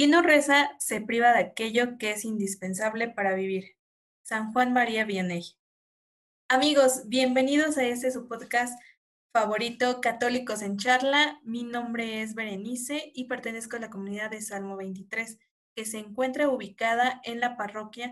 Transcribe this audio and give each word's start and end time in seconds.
Quien 0.00 0.12
no 0.12 0.22
reza 0.22 0.70
se 0.78 1.02
priva 1.02 1.34
de 1.34 1.40
aquello 1.40 1.98
que 1.98 2.12
es 2.12 2.24
indispensable 2.24 3.10
para 3.10 3.34
vivir. 3.34 3.76
San 4.22 4.50
Juan 4.50 4.72
María 4.72 5.04
Vianney. 5.04 5.42
Amigos, 6.48 7.02
bienvenidos 7.08 7.76
a 7.76 7.84
este 7.84 8.10
su 8.10 8.26
podcast 8.26 8.80
favorito, 9.30 10.00
Católicos 10.00 10.62
en 10.62 10.78
Charla. 10.78 11.38
Mi 11.44 11.64
nombre 11.64 12.22
es 12.22 12.34
Berenice 12.34 13.12
y 13.14 13.26
pertenezco 13.26 13.76
a 13.76 13.80
la 13.80 13.90
comunidad 13.90 14.30
de 14.30 14.40
Salmo 14.40 14.78
23, 14.78 15.38
que 15.76 15.84
se 15.84 15.98
encuentra 15.98 16.48
ubicada 16.48 17.20
en 17.22 17.38
la 17.38 17.58
parroquia 17.58 18.10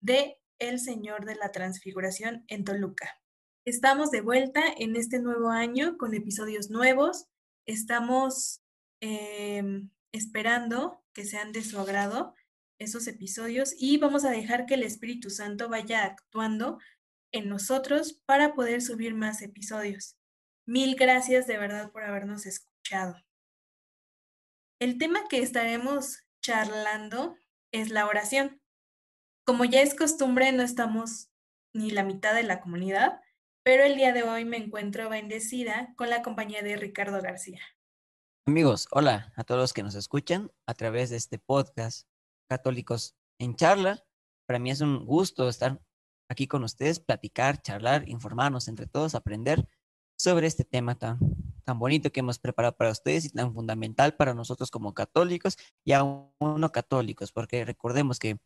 de 0.00 0.40
El 0.58 0.80
Señor 0.80 1.26
de 1.26 1.34
la 1.34 1.52
Transfiguración 1.52 2.46
en 2.48 2.64
Toluca. 2.64 3.20
Estamos 3.66 4.10
de 4.10 4.22
vuelta 4.22 4.62
en 4.78 4.96
este 4.96 5.18
nuevo 5.18 5.50
año 5.50 5.98
con 5.98 6.14
episodios 6.14 6.70
nuevos. 6.70 7.26
Estamos 7.66 8.62
em, 9.02 9.90
esperando 10.12 11.04
que 11.12 11.24
sean 11.24 11.52
de 11.52 11.62
su 11.62 11.78
agrado 11.78 12.34
esos 12.78 13.06
episodios 13.08 13.74
y 13.76 13.98
vamos 13.98 14.24
a 14.24 14.30
dejar 14.30 14.66
que 14.66 14.74
el 14.74 14.82
Espíritu 14.82 15.30
Santo 15.30 15.68
vaya 15.68 16.04
actuando 16.04 16.78
en 17.32 17.48
nosotros 17.48 18.22
para 18.24 18.54
poder 18.54 18.80
subir 18.80 19.14
más 19.14 19.42
episodios. 19.42 20.16
Mil 20.66 20.96
gracias 20.96 21.46
de 21.46 21.58
verdad 21.58 21.90
por 21.90 22.04
habernos 22.04 22.46
escuchado. 22.46 23.16
El 24.80 24.98
tema 24.98 25.26
que 25.28 25.40
estaremos 25.40 26.24
charlando 26.40 27.36
es 27.72 27.90
la 27.90 28.06
oración. 28.06 28.60
Como 29.44 29.64
ya 29.64 29.82
es 29.82 29.94
costumbre, 29.94 30.52
no 30.52 30.62
estamos 30.62 31.30
ni 31.74 31.90
la 31.90 32.04
mitad 32.04 32.34
de 32.34 32.44
la 32.44 32.60
comunidad, 32.60 33.20
pero 33.62 33.82
el 33.82 33.96
día 33.96 34.12
de 34.12 34.22
hoy 34.22 34.44
me 34.44 34.56
encuentro 34.56 35.08
bendecida 35.08 35.94
con 35.96 36.10
la 36.10 36.22
compañía 36.22 36.62
de 36.62 36.76
Ricardo 36.76 37.20
García. 37.20 37.60
Amigos, 38.48 38.88
hola 38.92 39.30
a 39.36 39.44
todos 39.44 39.60
los 39.60 39.72
que 39.74 39.82
nos 39.82 39.94
escuchan 39.94 40.50
a 40.66 40.72
través 40.72 41.10
de 41.10 41.16
este 41.16 41.38
podcast 41.38 42.08
Católicos 42.48 43.14
en 43.38 43.56
Charla. 43.56 44.02
Para 44.46 44.58
mí 44.58 44.70
es 44.70 44.80
un 44.80 45.04
gusto 45.04 45.50
estar 45.50 45.82
aquí 46.30 46.46
con 46.46 46.64
ustedes, 46.64 46.98
platicar, 46.98 47.60
charlar, 47.60 48.08
informarnos 48.08 48.66
entre 48.68 48.86
todos, 48.86 49.14
aprender 49.14 49.68
sobre 50.18 50.46
este 50.46 50.64
tema 50.64 50.94
tan, 50.94 51.18
tan 51.62 51.78
bonito 51.78 52.10
que 52.10 52.20
hemos 52.20 52.38
preparado 52.38 52.74
para 52.74 52.90
ustedes 52.90 53.26
y 53.26 53.28
tan 53.28 53.52
fundamental 53.52 54.16
para 54.16 54.32
nosotros 54.32 54.70
como 54.70 54.94
católicos 54.94 55.58
y 55.84 55.92
aún 55.92 56.32
no 56.40 56.72
católicos, 56.72 57.32
porque 57.32 57.66
recordemos 57.66 58.18
que 58.18 58.38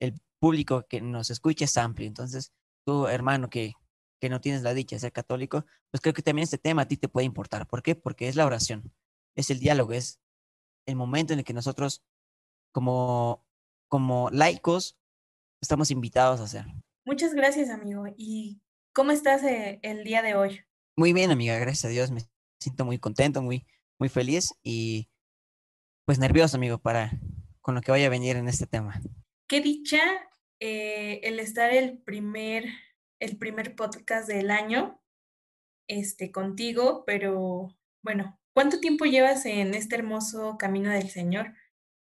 el 0.00 0.18
público 0.40 0.86
que 0.88 1.02
nos 1.02 1.28
escucha 1.28 1.66
es 1.66 1.76
amplio. 1.76 2.08
Entonces, 2.08 2.54
tú, 2.86 3.06
hermano, 3.06 3.50
que, 3.50 3.74
que 4.18 4.30
no 4.30 4.40
tienes 4.40 4.62
la 4.62 4.72
dicha 4.72 4.96
de 4.96 5.00
ser 5.00 5.12
católico, 5.12 5.66
pues 5.90 6.00
creo 6.00 6.14
que 6.14 6.22
también 6.22 6.44
este 6.44 6.56
tema 6.56 6.82
a 6.82 6.88
ti 6.88 6.96
te 6.96 7.08
puede 7.08 7.26
importar. 7.26 7.66
¿Por 7.66 7.82
qué? 7.82 7.94
Porque 7.94 8.28
es 8.28 8.36
la 8.36 8.46
oración 8.46 8.90
es 9.34 9.50
el 9.50 9.58
diálogo, 9.58 9.92
es 9.92 10.20
el 10.86 10.96
momento 10.96 11.32
en 11.32 11.40
el 11.40 11.44
que 11.44 11.52
nosotros 11.52 12.02
como, 12.72 13.44
como 13.88 14.30
laicos 14.30 14.98
estamos 15.60 15.90
invitados 15.90 16.40
a 16.40 16.44
hacer. 16.44 16.66
Muchas 17.04 17.34
gracias, 17.34 17.70
amigo. 17.70 18.04
¿Y 18.16 18.60
cómo 18.92 19.12
estás 19.12 19.42
eh, 19.44 19.78
el 19.82 20.04
día 20.04 20.22
de 20.22 20.34
hoy? 20.34 20.60
Muy 20.96 21.12
bien, 21.12 21.30
amiga, 21.30 21.58
gracias 21.58 21.84
a 21.86 21.88
Dios. 21.88 22.10
Me 22.10 22.20
siento 22.60 22.84
muy 22.84 22.98
contento, 22.98 23.42
muy, 23.42 23.66
muy 23.98 24.08
feliz 24.08 24.54
y 24.62 25.08
pues 26.04 26.18
nervioso, 26.18 26.56
amigo, 26.56 26.78
para 26.78 27.12
con 27.60 27.74
lo 27.74 27.80
que 27.80 27.92
vaya 27.92 28.06
a 28.06 28.10
venir 28.10 28.36
en 28.36 28.48
este 28.48 28.66
tema. 28.66 29.00
Qué 29.48 29.60
dicha 29.60 30.02
eh, 30.60 31.20
el 31.22 31.38
estar 31.38 31.72
el 31.72 31.98
primer, 31.98 32.64
el 33.20 33.38
primer 33.38 33.76
podcast 33.76 34.28
del 34.28 34.50
año 34.50 35.00
este, 35.88 36.32
contigo, 36.32 37.04
pero 37.06 37.76
bueno, 38.02 38.40
¿Cuánto 38.54 38.80
tiempo 38.80 39.06
llevas 39.06 39.46
en 39.46 39.74
este 39.74 39.96
hermoso 39.96 40.56
camino 40.58 40.90
del 40.90 41.08
Señor? 41.08 41.54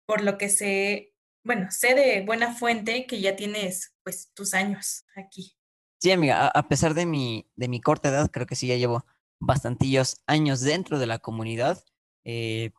Por 0.06 0.24
lo 0.24 0.38
que 0.38 0.50
sé, 0.50 1.14
bueno, 1.44 1.70
sé 1.72 1.94
de 1.94 2.22
buena 2.26 2.54
fuente 2.54 3.06
que 3.06 3.20
ya 3.20 3.36
tienes 3.36 3.94
pues 4.04 4.32
tus 4.34 4.54
años 4.54 5.06
aquí. 5.16 5.58
Sí, 6.00 6.12
amiga, 6.12 6.48
a 6.48 6.68
pesar 6.70 6.94
de 6.94 7.06
mi, 7.06 7.50
de 7.56 7.68
mi 7.68 7.82
corta 7.82 8.10
edad, 8.10 8.32
creo 8.32 8.46
que 8.46 8.56
sí 8.56 8.68
ya 8.68 8.76
llevo 8.76 9.06
bastantillos 9.40 10.22
años 10.26 10.62
dentro 10.62 11.00
de 11.00 11.08
la 11.08 11.20
comunidad. 11.20 11.84
Eh, 12.24 12.72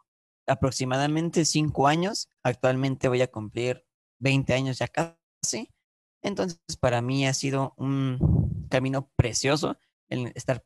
aproximadamente 0.47 1.45
cinco 1.45 1.89
años. 1.89 2.31
Actualmente 2.43 3.09
voy 3.09 3.21
a 3.21 3.31
cumplir 3.31 3.85
20 4.21 4.55
años 4.55 4.79
ya 4.79 4.89
casi. 4.89 5.71
Entonces, 6.23 6.59
para 6.81 7.03
mí 7.03 7.27
ha 7.27 7.35
sido 7.35 7.75
un 7.77 8.67
camino 8.71 9.11
precioso 9.17 9.79
el 10.09 10.33
estar 10.35 10.65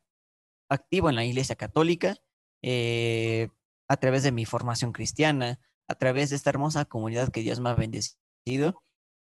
activo 0.69 1.09
en 1.09 1.15
la 1.15 1.25
Iglesia 1.25 1.55
Católica 1.55 2.17
eh, 2.63 3.49
a 3.87 3.97
través 3.97 4.23
de 4.23 4.31
mi 4.31 4.45
formación 4.45 4.93
cristiana, 4.93 5.59
a 5.87 5.95
través 5.95 6.29
de 6.29 6.37
esta 6.37 6.49
hermosa 6.49 6.85
comunidad 6.85 7.29
que 7.29 7.41
Dios 7.41 7.59
me 7.59 7.69
ha 7.69 7.75
bendecido. 7.75 8.81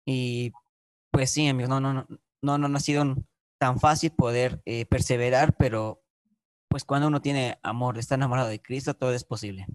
Y 0.06 0.52
pues 1.12 1.30
sí, 1.30 1.48
amigo, 1.48 1.70
no, 1.70 1.80
no, 1.80 1.94
no, 1.94 2.58
no, 2.58 2.68
no, 2.68 2.78
ha 2.78 2.82
sido 2.82 3.16
tan 3.60 3.80
fácil 3.80 4.12
poder 4.12 4.62
eh, 4.66 4.86
perseverar, 4.86 5.56
pero 5.58 6.04
pues 6.68 6.84
cuando 6.84 7.08
uno 7.08 7.22
tiene 7.22 7.60
amor, 7.64 7.98
está 7.98 8.16
enamorado 8.16 8.50
de 8.50 8.62
Cristo, 8.62 8.94
todo 8.94 9.14
es 9.14 9.24
posible. 9.24 9.66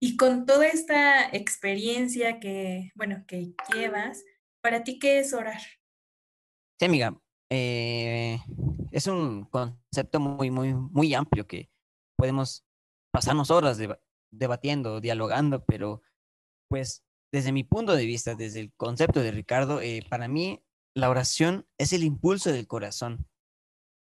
Y 0.00 0.16
con 0.16 0.46
toda 0.46 0.66
esta 0.66 1.28
experiencia 1.30 2.40
que, 2.40 2.90
bueno, 2.94 3.24
que 3.26 3.54
llevas, 3.72 4.24
¿para 4.60 4.82
ti 4.82 4.98
qué 4.98 5.20
es 5.20 5.32
orar? 5.32 5.60
Sí, 6.78 6.86
amiga, 6.86 7.16
eh, 7.50 8.40
es 8.90 9.06
un 9.06 9.44
concepto 9.44 10.18
muy, 10.20 10.50
muy, 10.50 10.74
muy 10.74 11.14
amplio 11.14 11.46
que 11.46 11.71
podemos 12.22 12.64
pasarnos 13.10 13.50
horas 13.50 13.80
debatiendo, 14.30 15.00
dialogando, 15.00 15.64
pero 15.64 16.02
pues 16.68 17.02
desde 17.32 17.50
mi 17.50 17.64
punto 17.64 17.96
de 17.96 18.06
vista, 18.06 18.36
desde 18.36 18.60
el 18.60 18.72
concepto 18.74 19.18
de 19.24 19.32
Ricardo, 19.32 19.80
eh, 19.80 20.06
para 20.08 20.28
mí 20.28 20.62
la 20.94 21.10
oración 21.10 21.66
es 21.78 21.92
el 21.92 22.04
impulso 22.04 22.52
del 22.52 22.68
corazón. 22.68 23.26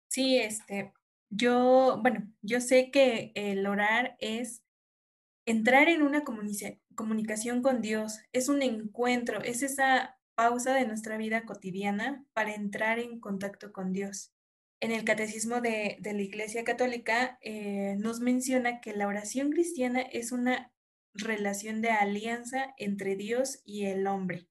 Sí, 0.09 0.37
este, 0.37 0.91
yo, 1.29 1.97
bueno, 2.01 2.29
yo 2.41 2.59
sé 2.59 2.91
que 2.91 3.31
el 3.35 3.65
orar 3.65 4.17
es 4.19 4.63
entrar 5.45 5.87
en 5.87 6.01
una 6.01 6.25
comunicación 6.25 7.61
con 7.61 7.79
Dios, 7.79 8.19
es 8.33 8.49
un 8.49 8.63
encuentro, 8.63 9.41
es 9.41 9.63
esa 9.63 10.19
pausa 10.35 10.73
de 10.73 10.85
nuestra 10.85 11.15
vida 11.15 11.45
cotidiana 11.45 12.25
para 12.33 12.53
entrar 12.53 12.99
en 12.99 13.21
contacto 13.21 13.71
con 13.71 13.93
Dios 13.93 14.33
en 14.83 14.91
el 14.91 15.05
Catecismo 15.05 15.61
de, 15.61 15.97
la 16.03 16.21
Iglesia 16.21 16.65
Católica 16.65 17.37
eh, 17.41 17.95
nos 17.99 18.19
menciona 18.19 18.81
que 18.81 18.93
la 18.93 19.07
oración 19.07 19.49
cristiana 19.49 20.01
es 20.01 20.33
una 20.33 20.73
relación 21.13 21.81
de 21.81 21.91
alianza 21.91 22.73
entre 22.77 23.15
Dios 23.15 23.61
y 23.63 23.85
el 23.85 24.05
hombre. 24.07 24.49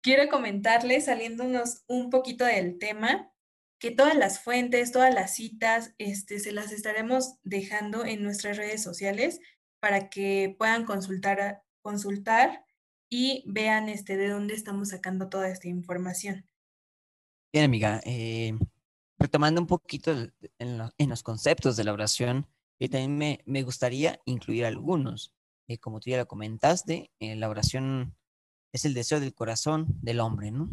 Quiero 0.00 0.28
comentarles, 0.28 1.06
saliéndonos 1.06 1.82
un 1.88 2.08
poquito 2.08 2.44
del 2.44 2.78
tema, 2.78 3.32
que 3.80 3.90
todas 3.90 4.14
las 4.14 4.38
fuentes, 4.38 4.92
todas 4.92 5.12
las 5.12 5.34
citas, 5.34 5.92
este, 5.98 6.38
se 6.38 6.52
las 6.52 6.70
estaremos 6.70 7.34
dejando 7.42 8.04
en 8.04 8.22
nuestras 8.22 8.58
redes 8.58 8.80
sociales 8.80 9.40
para 9.80 10.08
que 10.08 10.54
puedan 10.56 10.84
consultar, 10.84 11.64
consultar 11.82 12.64
y 13.10 13.42
vean 13.48 13.88
este, 13.88 14.16
de 14.16 14.28
dónde 14.28 14.54
estamos 14.54 14.90
sacando 14.90 15.28
toda 15.28 15.48
esta 15.48 15.66
información. 15.66 16.48
Bien, 17.52 17.64
amiga. 17.64 18.00
Eh, 18.04 18.52
retomando 19.18 19.60
un 19.60 19.66
poquito 19.66 20.12
en, 20.58 20.78
los 21.08 21.22
conceptos 21.22 21.76
de 21.76 21.84
la 21.84 21.92
oración, 21.92 22.46
y 22.78 22.88
también 22.88 23.42
me, 23.44 23.62
gustaría 23.62 24.20
incluir 24.24 24.64
algunos. 24.64 25.34
Eh, 25.66 25.78
como 25.78 26.00
tú 26.00 26.10
ya 26.10 26.18
lo 26.18 26.28
comentaste, 26.28 27.10
eh, 27.18 27.34
la 27.36 27.48
oración 27.48 28.16
es 28.72 28.84
el 28.84 28.94
deseo 28.94 29.20
del 29.20 29.34
corazón 29.34 29.86
del 30.00 30.20
hombre, 30.20 30.50
¿no? 30.50 30.70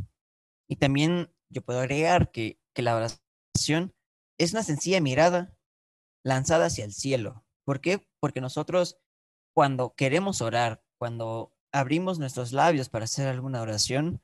Y 0.67 0.75
también 0.75 1.33
yo 1.49 1.63
puedo 1.63 1.79
agregar 1.79 2.31
que, 2.31 2.59
que 2.73 2.81
la 2.81 2.95
oración 2.95 3.93
es 4.37 4.53
una 4.53 4.63
sencilla 4.63 5.01
mirada 5.01 5.57
lanzada 6.23 6.67
hacia 6.67 6.85
el 6.85 6.93
cielo. 6.93 7.43
¿Por 7.65 7.81
qué? 7.81 8.07
Porque 8.19 8.41
nosotros 8.41 8.99
cuando 9.53 9.95
queremos 9.95 10.41
orar, 10.41 10.83
cuando 10.97 11.55
abrimos 11.71 12.19
nuestros 12.19 12.51
labios 12.51 12.89
para 12.89 13.05
hacer 13.05 13.27
alguna 13.27 13.61
oración, 13.61 14.21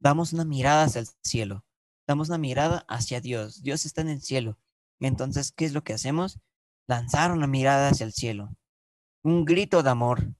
damos 0.00 0.32
una 0.32 0.44
mirada 0.44 0.84
hacia 0.84 1.00
el 1.00 1.06
cielo 1.22 1.64
damos 2.12 2.28
una 2.28 2.36
mirada 2.36 2.84
hacia 2.88 3.22
Dios. 3.22 3.62
Dios 3.62 3.86
está 3.86 4.02
en 4.02 4.10
el 4.10 4.20
cielo. 4.20 4.58
Entonces, 5.00 5.50
¿qué 5.50 5.64
es 5.64 5.72
lo 5.72 5.82
que 5.82 5.94
hacemos? 5.94 6.38
Lanzar 6.86 7.32
una 7.32 7.46
mirada 7.46 7.88
hacia 7.88 8.04
el 8.04 8.12
cielo. 8.12 8.54
Un 9.24 9.46
grito 9.46 9.82
de 9.82 9.88
amor 9.88 10.34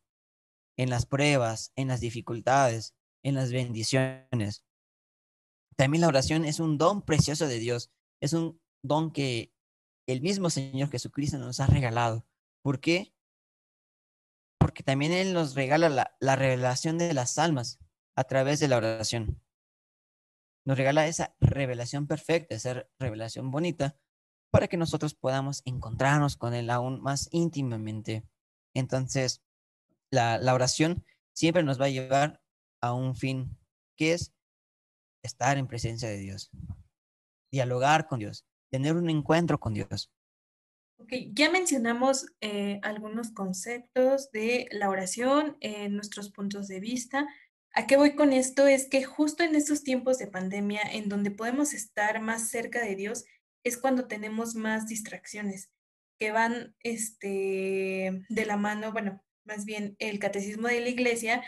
en 0.77 0.91
las 0.91 1.07
pruebas, 1.07 1.73
en 1.75 1.89
las 1.89 2.01
dificultades, 2.01 2.95
en 3.23 3.35
las 3.35 3.53
bendiciones. 3.53 4.65
También 5.77 6.03
la 6.03 6.09
oración 6.09 6.45
es 6.45 6.61
un 6.61 6.77
don 6.77 7.01
precioso 7.01 7.49
de 7.49 7.59
Dios. 7.59 7.91
Es 8.21 8.35
un 8.35 8.61
don 8.83 9.11
que 9.11 9.55
el 10.07 10.21
mismo 10.21 10.51
Señor 10.51 10.91
Jesucristo 10.91 11.39
nos 11.39 11.59
ha 11.61 11.67
regalado. 11.67 12.27
¿Por 12.63 12.81
qué? 12.81 13.15
Porque 14.59 14.83
también 14.83 15.13
Él 15.13 15.33
nos 15.33 15.55
regala 15.55 15.89
la, 15.89 16.15
la 16.21 16.37
revelación 16.37 16.99
de 16.99 17.15
las 17.15 17.39
almas 17.39 17.79
a 18.15 18.25
través 18.25 18.61
de 18.61 18.69
la 18.69 18.77
oración 18.77 19.41
nos 20.65 20.79
regala 20.79 21.07
esa 21.07 21.35
revelación 21.41 22.07
perfecta, 22.07 22.55
esa 22.55 22.87
revelación 22.99 23.51
bonita, 23.51 23.97
para 24.51 24.69
que 24.69 24.77
nosotros 24.77 25.15
podamos 25.15 25.63
encontrarnos 25.65 26.37
con 26.37 26.55
Él 26.55 26.71
aún 26.71 27.01
más 27.01 27.29
íntimamente. 27.33 28.25
Entonces, 28.75 29.43
la, 30.11 30.39
oración 30.55 31.05
siempre 31.35 31.63
nos 31.63 31.81
va 31.81 31.87
a 31.87 31.91
llevar 31.91 32.43
a 32.81 32.93
un 32.93 33.17
fin, 33.17 33.57
que 33.97 34.13
es 34.13 34.33
estar 35.25 35.57
en 35.57 35.67
presencia 35.67 36.09
de 36.09 36.19
Dios, 36.19 36.51
dialogar 37.51 38.07
con 38.07 38.19
Dios, 38.19 38.45
tener 38.71 38.97
un 38.97 39.09
encuentro 39.09 39.59
con 39.59 39.73
Dios. 39.73 40.13
Ok, 40.99 41.13
ya 41.33 41.51
mencionamos 41.51 42.27
eh, 42.41 42.79
algunos 42.83 43.31
conceptos 43.31 44.31
de 44.31 44.69
la 44.71 44.91
oración, 44.91 45.57
en 45.61 45.95
nuestros 45.95 46.31
puntos 46.31 46.69
de 46.69 46.79
vista. 46.79 47.27
¿A 47.75 47.87
qué 47.87 47.97
voy 47.97 48.15
con 48.15 48.33
esto? 48.33 48.67
Es 48.67 48.89
que 48.89 49.03
justo 49.03 49.43
en 49.43 49.55
estos 49.55 49.83
tiempos 49.83 50.19
de 50.19 50.27
pandemia, 50.27 50.83
en 50.83 51.09
donde 51.09 51.31
podemos 51.31 51.73
estar 51.73 52.21
más 52.21 52.51
cerca 52.51 52.85
de 52.85 52.97
Dios, 52.97 53.25
es 53.65 53.79
cuando 53.79 54.07
tenemos 54.07 54.55
más 54.55 54.87
distracciones 54.87 55.71
que 56.19 56.33
van 56.33 56.75
este, 56.81 58.25
de 58.29 58.47
la 58.47 58.57
mano, 58.57 58.93
bueno, 58.93 59.23
más 59.45 59.65
bien 59.65 59.97
el 59.99 60.19
catecismo 60.19 60.69
de 60.69 60.81
la 60.81 60.89
iglesia 60.89 61.43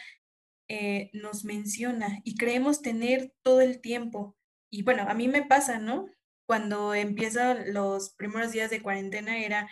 eh, 0.68 1.10
nos 1.12 1.44
menciona 1.44 2.20
y 2.24 2.36
creemos 2.36 2.80
tener 2.80 3.34
todo 3.42 3.60
el 3.60 3.80
tiempo. 3.80 4.36
Y 4.70 4.82
bueno, 4.82 5.04
a 5.08 5.14
mí 5.14 5.28
me 5.28 5.42
pasa, 5.42 5.78
¿no? 5.78 6.08
Cuando 6.46 6.94
empiezan 6.94 7.72
los 7.74 8.14
primeros 8.14 8.52
días 8.52 8.70
de 8.70 8.82
cuarentena 8.82 9.38
era 9.38 9.68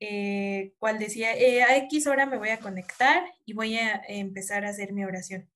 eh, 0.00 0.74
cual 0.78 0.98
decía, 0.98 1.34
eh, 1.34 1.62
a 1.62 1.76
X 1.78 2.06
hora 2.06 2.26
me 2.26 2.38
voy 2.38 2.50
a 2.50 2.60
conectar 2.60 3.24
y 3.44 3.54
voy 3.54 3.76
a 3.76 4.02
empezar 4.06 4.64
a 4.64 4.68
hacer 4.68 4.92
mi 4.92 5.04
oración. 5.04 5.50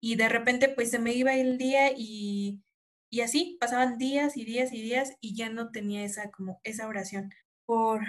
Y 0.00 0.16
de 0.16 0.28
repente 0.28 0.68
pues 0.68 0.90
se 0.90 0.98
me 0.98 1.12
iba 1.12 1.34
el 1.34 1.58
día 1.58 1.92
y, 1.96 2.62
y 3.10 3.20
así 3.22 3.56
pasaban 3.60 3.98
días 3.98 4.36
y 4.36 4.44
días 4.44 4.72
y 4.72 4.82
días 4.82 5.12
y 5.20 5.34
ya 5.34 5.48
no 5.50 5.70
tenía 5.70 6.04
esa 6.04 6.30
como 6.30 6.60
esa 6.64 6.86
oración 6.88 7.32
por 7.66 8.02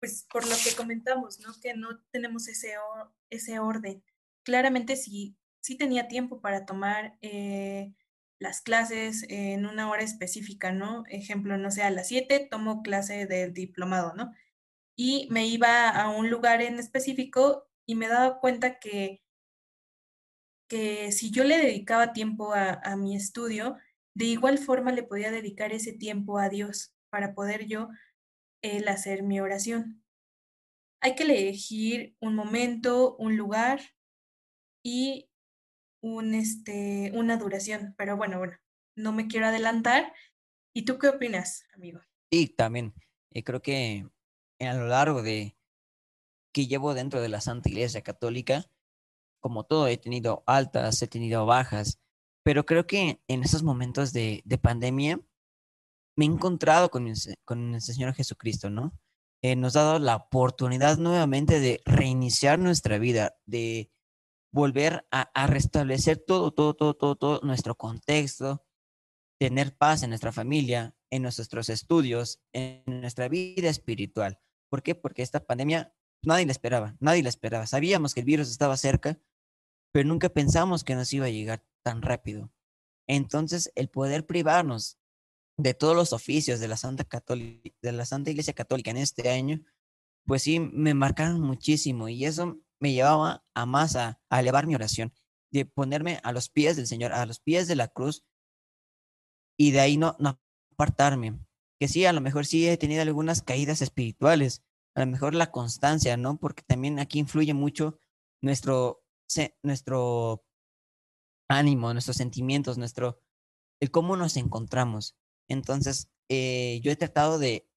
pues 0.00 0.26
por 0.32 0.48
lo 0.48 0.54
que 0.64 0.76
comentamos, 0.76 1.40
¿no? 1.40 1.52
Que 1.60 1.74
no 1.74 2.00
tenemos 2.10 2.48
ese, 2.48 2.74
ese 3.30 3.58
orden. 3.58 4.02
Claramente 4.44 4.96
sí, 4.96 5.36
sí 5.60 5.76
tenía 5.76 6.08
tiempo 6.08 6.40
para 6.40 6.66
tomar 6.66 7.18
eh, 7.20 7.92
las 8.38 8.60
clases 8.60 9.24
en 9.28 9.66
una 9.66 9.90
hora 9.90 10.02
específica, 10.02 10.72
¿no? 10.72 11.04
Ejemplo, 11.08 11.56
no 11.58 11.70
sé, 11.70 11.82
a 11.82 11.90
las 11.90 12.08
7 12.08 12.48
tomo 12.50 12.82
clase 12.82 13.26
del 13.26 13.52
diplomado, 13.52 14.14
¿no? 14.14 14.32
Y 14.96 15.28
me 15.30 15.46
iba 15.46 15.88
a 15.90 16.10
un 16.10 16.30
lugar 16.30 16.62
en 16.62 16.78
específico 16.78 17.68
y 17.86 17.94
me 17.94 18.08
daba 18.08 18.40
cuenta 18.40 18.78
que, 18.78 19.22
que 20.68 21.12
si 21.12 21.30
yo 21.30 21.44
le 21.44 21.56
dedicaba 21.58 22.12
tiempo 22.12 22.52
a, 22.52 22.80
a 22.84 22.96
mi 22.96 23.16
estudio, 23.16 23.76
de 24.14 24.26
igual 24.26 24.58
forma 24.58 24.92
le 24.92 25.02
podía 25.02 25.30
dedicar 25.30 25.72
ese 25.72 25.92
tiempo 25.92 26.38
a 26.38 26.48
Dios 26.48 26.94
para 27.10 27.34
poder 27.34 27.66
yo 27.66 27.88
el 28.62 28.88
hacer 28.88 29.22
mi 29.22 29.40
oración. 29.40 30.02
Hay 31.00 31.14
que 31.14 31.22
elegir 31.22 32.16
un 32.20 32.34
momento, 32.34 33.16
un 33.16 33.36
lugar 33.36 33.80
y 34.84 35.30
un, 36.02 36.34
este, 36.34 37.12
una 37.14 37.36
duración. 37.36 37.94
Pero 37.96 38.16
bueno, 38.16 38.38
bueno, 38.38 38.56
no 38.96 39.12
me 39.12 39.28
quiero 39.28 39.46
adelantar. 39.46 40.12
¿Y 40.74 40.84
tú 40.84 40.98
qué 40.98 41.08
opinas, 41.08 41.64
amigo? 41.74 42.00
Sí, 42.32 42.48
también. 42.48 42.94
Eh, 43.30 43.44
creo 43.44 43.62
que 43.62 44.08
a 44.60 44.74
lo 44.74 44.86
largo 44.86 45.22
de 45.22 45.56
que 46.52 46.66
llevo 46.66 46.94
dentro 46.94 47.20
de 47.20 47.28
la 47.28 47.40
Santa 47.40 47.68
Iglesia 47.68 48.02
Católica, 48.02 48.64
como 49.40 49.64
todo, 49.64 49.88
he 49.88 49.96
tenido 49.96 50.42
altas, 50.46 51.00
he 51.02 51.08
tenido 51.08 51.46
bajas, 51.46 51.98
pero 52.44 52.66
creo 52.66 52.86
que 52.86 53.20
en 53.28 53.42
esos 53.42 53.62
momentos 53.62 54.12
de, 54.12 54.42
de 54.44 54.58
pandemia 54.58 55.20
me 56.16 56.24
he 56.24 56.28
encontrado 56.28 56.90
con, 56.90 57.12
con 57.44 57.74
el 57.74 57.80
Señor 57.80 58.14
Jesucristo, 58.14 58.70
¿no? 58.70 58.92
Eh, 59.42 59.54
nos 59.54 59.76
ha 59.76 59.82
dado 59.82 59.98
la 60.00 60.16
oportunidad 60.16 60.98
nuevamente 60.98 61.60
de 61.60 61.80
reiniciar 61.84 62.58
nuestra 62.58 62.98
vida, 62.98 63.36
de 63.46 63.92
volver 64.52 65.06
a, 65.12 65.46
restablecer 65.46 66.18
todo, 66.18 66.52
todo, 66.52 66.74
todo, 66.74 66.94
todo, 66.94 67.14
todo 67.14 67.40
nuestro 67.44 67.76
contexto, 67.76 68.64
tener 69.38 69.76
paz 69.76 70.02
en 70.02 70.10
nuestra 70.10 70.32
familia, 70.32 70.96
en 71.10 71.22
nuestros 71.22 71.68
estudios, 71.68 72.40
en 72.52 72.82
nuestra 72.86 73.28
vida 73.28 73.68
espiritual. 73.68 74.40
¿Por 74.70 74.82
qué? 74.82 74.96
Porque 74.96 75.22
esta 75.22 75.46
pandemia 75.46 75.94
nadie 76.24 76.46
la 76.46 76.52
esperaba, 76.52 76.96
nadie 76.98 77.22
la 77.22 77.28
esperaba. 77.28 77.66
Sabíamos 77.66 78.14
que 78.14 78.20
el 78.20 78.26
virus 78.26 78.50
estaba 78.50 78.76
cerca, 78.76 79.20
pero 79.92 80.08
nunca 80.08 80.28
pensamos 80.28 80.84
que 80.84 80.94
nos 80.94 81.12
iba 81.12 81.26
a 81.26 81.30
llegar 81.30 81.64
tan 81.82 82.02
rápido. 82.02 82.52
Entonces, 83.06 83.72
el 83.74 83.88
poder 83.88 84.26
privarnos 84.26 84.98
de 85.56 85.74
todos 85.74 85.96
los 85.96 86.12
oficios 86.12 86.60
de 86.60 86.68
la 86.68 86.76
Santa 86.76 87.04
Católica, 87.04 87.76
de 87.82 87.92
la 87.92 88.04
Santa 88.04 88.30
Iglesia 88.30 88.54
Católica 88.54 88.90
en 88.90 88.98
este 88.98 89.28
año, 89.30 89.60
pues 90.24 90.42
sí 90.42 90.60
me 90.60 90.94
marcaron 90.94 91.40
muchísimo 91.40 92.08
y 92.08 92.24
eso 92.24 92.60
me 92.80 92.92
llevaba 92.92 93.44
a 93.54 93.66
más 93.66 93.96
a, 93.96 94.20
elevar 94.30 94.66
mi 94.66 94.74
oración, 94.74 95.12
de 95.50 95.64
ponerme 95.64 96.20
a 96.22 96.32
los 96.32 96.48
pies 96.48 96.76
del 96.76 96.86
Señor, 96.86 97.12
a 97.12 97.26
los 97.26 97.40
pies 97.40 97.66
de 97.66 97.76
la 97.76 97.88
cruz 97.88 98.24
y 99.58 99.72
de 99.72 99.80
ahí 99.80 99.96
no, 99.96 100.16
no 100.18 100.40
apartarme. 100.72 101.38
Que 101.80 101.88
sí, 101.88 102.04
a 102.04 102.12
lo 102.12 102.20
mejor 102.20 102.46
sí 102.46 102.68
he 102.68 102.76
tenido 102.76 103.02
algunas 103.02 103.42
caídas 103.42 103.82
espirituales, 103.82 104.62
a 104.94 105.00
lo 105.00 105.06
mejor 105.06 105.34
la 105.34 105.50
constancia, 105.50 106.16
¿no? 106.16 106.38
Porque 106.38 106.62
también 106.62 106.98
aquí 106.98 107.18
influye 107.18 107.54
mucho 107.54 107.98
nuestro, 108.42 109.02
nuestro 109.62 110.44
ánimo, 111.48 111.92
nuestros 111.92 112.16
sentimientos, 112.16 112.78
nuestro, 112.78 113.20
el 113.80 113.90
cómo 113.90 114.16
nos 114.16 114.36
encontramos. 114.36 115.16
Entonces, 115.48 116.10
eh, 116.28 116.80
yo 116.82 116.92
he 116.92 116.96
tratado 116.96 117.38
de, 117.38 117.68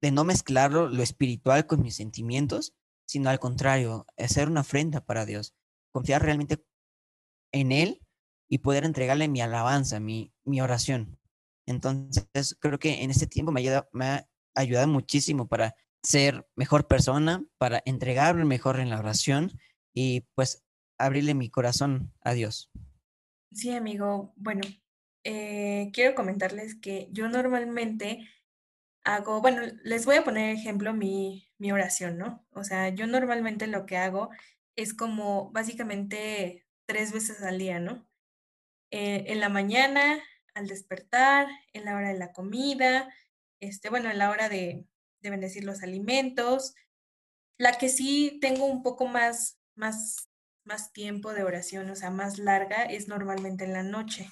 de 0.00 0.10
no 0.10 0.24
mezclarlo, 0.24 0.88
lo 0.88 1.02
espiritual 1.02 1.66
con 1.66 1.82
mis 1.82 1.96
sentimientos, 1.96 2.74
sino 3.06 3.30
al 3.30 3.38
contrario, 3.38 4.06
hacer 4.16 4.48
una 4.48 4.60
ofrenda 4.60 5.04
para 5.04 5.26
Dios, 5.26 5.54
confiar 5.92 6.22
realmente 6.22 6.64
en 7.52 7.72
Él 7.72 8.00
y 8.48 8.58
poder 8.58 8.84
entregarle 8.84 9.28
mi 9.28 9.40
alabanza, 9.40 10.00
mi, 10.00 10.32
mi 10.44 10.60
oración. 10.60 11.18
Entonces, 11.66 12.56
creo 12.60 12.78
que 12.78 13.02
en 13.02 13.10
este 13.10 13.26
tiempo 13.26 13.52
me, 13.52 13.60
ayuda, 13.60 13.88
me 13.92 14.06
ha 14.06 14.28
ayudado 14.54 14.88
muchísimo 14.88 15.48
para 15.48 15.74
ser 16.02 16.46
mejor 16.56 16.86
persona, 16.86 17.44
para 17.58 17.82
entregarme 17.86 18.44
mejor 18.44 18.80
en 18.80 18.90
la 18.90 18.98
oración 18.98 19.52
y 19.94 20.22
pues 20.34 20.64
abrirle 20.98 21.34
mi 21.34 21.50
corazón 21.50 22.12
a 22.20 22.32
Dios. 22.32 22.70
Sí, 23.52 23.70
amigo. 23.70 24.32
Bueno, 24.36 24.62
eh, 25.24 25.90
quiero 25.92 26.14
comentarles 26.14 26.74
que 26.74 27.08
yo 27.12 27.28
normalmente 27.28 28.28
hago, 29.04 29.40
bueno, 29.40 29.62
les 29.82 30.06
voy 30.06 30.16
a 30.16 30.24
poner 30.24 30.54
ejemplo 30.54 30.94
mi, 30.94 31.48
mi 31.58 31.72
oración, 31.72 32.18
¿no? 32.18 32.46
O 32.52 32.64
sea, 32.64 32.88
yo 32.90 33.06
normalmente 33.06 33.66
lo 33.66 33.86
que 33.86 33.96
hago 33.96 34.30
es 34.76 34.94
como 34.94 35.50
básicamente 35.50 36.66
tres 36.86 37.12
veces 37.12 37.42
al 37.42 37.58
día, 37.58 37.78
¿no? 37.78 38.08
Eh, 38.90 39.24
en 39.28 39.40
la 39.40 39.48
mañana, 39.48 40.22
al 40.54 40.66
despertar, 40.66 41.48
en 41.72 41.84
la 41.84 41.96
hora 41.96 42.08
de 42.08 42.18
la 42.18 42.32
comida, 42.32 43.12
este, 43.60 43.90
bueno, 43.90 44.10
en 44.10 44.18
la 44.18 44.30
hora 44.30 44.48
de, 44.48 44.86
de 45.20 45.30
bendecir 45.30 45.64
los 45.64 45.82
alimentos. 45.82 46.74
La 47.58 47.78
que 47.78 47.88
sí 47.88 48.38
tengo 48.40 48.66
un 48.66 48.82
poco 48.82 49.06
más, 49.06 49.58
más, 49.74 50.28
más 50.64 50.92
tiempo 50.92 51.32
de 51.32 51.44
oración, 51.44 51.90
o 51.90 51.96
sea, 51.96 52.10
más 52.10 52.38
larga, 52.38 52.84
es 52.84 53.08
normalmente 53.08 53.64
en 53.64 53.72
la 53.72 53.82
noche 53.82 54.28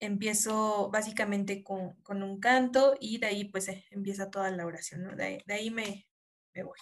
empiezo 0.00 0.90
básicamente 0.90 1.62
con, 1.62 1.94
con, 2.02 2.22
un 2.22 2.40
canto 2.40 2.96
y 3.00 3.18
de 3.18 3.26
ahí 3.26 3.44
pues 3.46 3.68
eh, 3.68 3.84
empieza 3.90 4.30
toda 4.30 4.50
la 4.50 4.66
oración, 4.66 5.02
¿no? 5.04 5.16
De, 5.16 5.42
ahí 5.48 5.70
me, 5.70 6.06
me, 6.54 6.62
voy. 6.62 6.78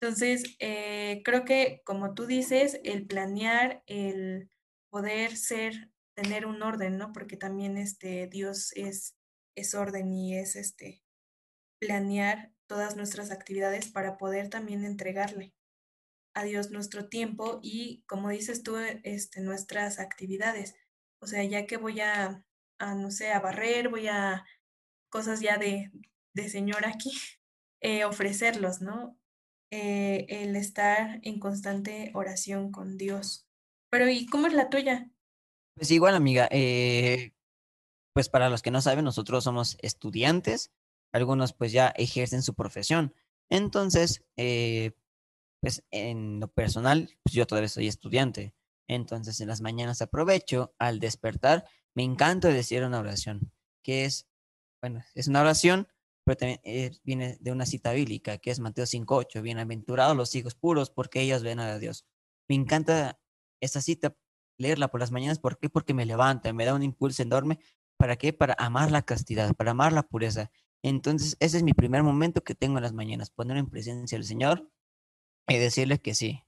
Entonces, 0.00 0.56
eh, 0.60 1.22
creo 1.24 1.44
que 1.44 1.82
como 1.84 2.14
tú 2.14 2.26
dices, 2.26 2.80
el 2.84 3.06
planear, 3.06 3.82
el 3.86 4.50
poder 4.90 5.36
ser, 5.36 5.90
tener 6.14 6.46
un 6.46 6.62
orden, 6.62 6.98
¿no? 6.98 7.12
Porque 7.12 7.36
también 7.36 7.76
este, 7.76 8.26
Dios 8.28 8.72
es, 8.74 9.16
es 9.56 9.74
orden 9.74 10.12
y 10.12 10.36
es 10.36 10.56
este, 10.56 11.02
planear 11.80 12.52
todas 12.66 12.96
nuestras 12.96 13.30
actividades 13.30 13.88
para 13.88 14.18
poder 14.18 14.50
también 14.50 14.84
entregarle 14.84 15.54
a 16.38 16.44
Dios 16.44 16.70
nuestro 16.70 17.08
tiempo 17.08 17.60
y, 17.62 18.02
como 18.06 18.28
dices 18.30 18.62
tú, 18.62 18.76
este, 18.76 19.40
nuestras 19.40 19.98
actividades 19.98 20.74
o 21.20 21.26
sea, 21.26 21.44
ya 21.44 21.66
que 21.66 21.76
voy 21.76 22.00
a, 22.00 22.44
no 22.80 23.10
sé, 23.10 23.32
a 23.32 23.40
barrer, 23.40 23.88
voy 23.88 24.08
a 24.08 24.44
cosas 25.10 25.40
ya 25.40 25.58
de, 25.58 25.90
de 26.34 26.48
señora 26.48 26.90
aquí, 26.90 27.10
eh, 27.80 28.04
ofrecerlos, 28.04 28.80
¿no? 28.80 29.18
Eh, 29.70 30.26
el 30.28 30.56
estar 30.56 31.20
en 31.22 31.38
constante 31.38 32.10
oración 32.14 32.72
con 32.72 32.96
Dios. 32.96 33.46
Pero 33.90 34.08
¿y 34.08 34.26
cómo 34.26 34.46
es 34.46 34.54
la 34.54 34.70
tuya? 34.70 35.10
Pues 35.74 35.90
igual, 35.90 36.14
amiga. 36.14 36.48
Eh, 36.50 37.34
pues 38.14 38.28
para 38.28 38.48
los 38.48 38.62
que 38.62 38.70
no 38.70 38.80
saben, 38.80 39.04
nosotros 39.04 39.44
somos 39.44 39.76
estudiantes. 39.82 40.72
Algunos 41.12 41.52
pues 41.52 41.72
ya 41.72 41.88
ejercen 41.88 42.42
su 42.42 42.54
profesión. 42.54 43.14
Entonces, 43.50 44.24
pues 45.60 45.84
en 45.90 46.40
lo 46.40 46.48
personal, 46.48 47.10
pues 47.22 47.34
yo 47.34 47.46
todavía 47.46 47.68
soy 47.68 47.88
estudiante. 47.88 48.54
Entonces, 48.88 49.40
en 49.40 49.48
las 49.48 49.60
mañanas 49.60 50.00
aprovecho 50.02 50.74
al 50.78 50.98
despertar, 50.98 51.64
me 51.94 52.04
encanta 52.04 52.48
decir 52.48 52.82
una 52.84 53.00
oración, 53.00 53.52
que 53.82 54.04
es, 54.04 54.28
bueno, 54.80 55.04
es 55.14 55.28
una 55.28 55.40
oración, 55.40 55.88
pero 56.24 56.36
también 56.36 56.60
eh, 56.64 56.92
viene 57.04 57.36
de 57.40 57.52
una 57.52 57.66
cita 57.66 57.92
bíblica, 57.92 58.38
que 58.38 58.50
es 58.50 58.60
Mateo 58.60 58.84
5.8, 58.84 59.42
bienaventurados 59.42 60.16
los 60.16 60.34
hijos 60.34 60.54
puros, 60.54 60.90
porque 60.90 61.20
ellos 61.20 61.42
ven 61.42 61.60
a 61.60 61.78
Dios. 61.78 62.06
me 62.48 62.54
encanta 62.56 63.18
esa 63.60 63.80
cita, 63.80 64.16
leerla 64.58 64.88
por 64.88 65.00
las 65.00 65.10
mañanas. 65.10 65.38
¿Por 65.38 65.58
qué? 65.58 65.68
Porque 65.70 65.94
me 65.94 66.06
levanta, 66.06 66.52
me 66.52 66.64
da 66.64 66.74
un 66.74 66.82
impulso 66.82 67.22
enorme. 67.22 67.58
¿Para 67.96 68.16
qué? 68.16 68.32
Para 68.32 68.54
amar 68.58 68.90
la 68.90 69.02
castidad, 69.02 69.54
para 69.54 69.72
amar 69.72 69.92
la 69.92 70.04
pureza. 70.04 70.50
Entonces, 70.82 71.36
ese 71.40 71.56
es 71.58 71.62
mi 71.62 71.72
primer 71.74 72.02
momento 72.02 72.44
que 72.44 72.54
tengo 72.54 72.78
en 72.78 72.84
las 72.84 72.92
mañanas, 72.92 73.30
poner 73.30 73.56
en 73.56 73.68
presencia 73.68 74.16
al 74.16 74.24
Señor 74.24 74.70
y 75.48 75.58
decirle 75.58 75.98
que 76.00 76.14
sí. 76.14 76.44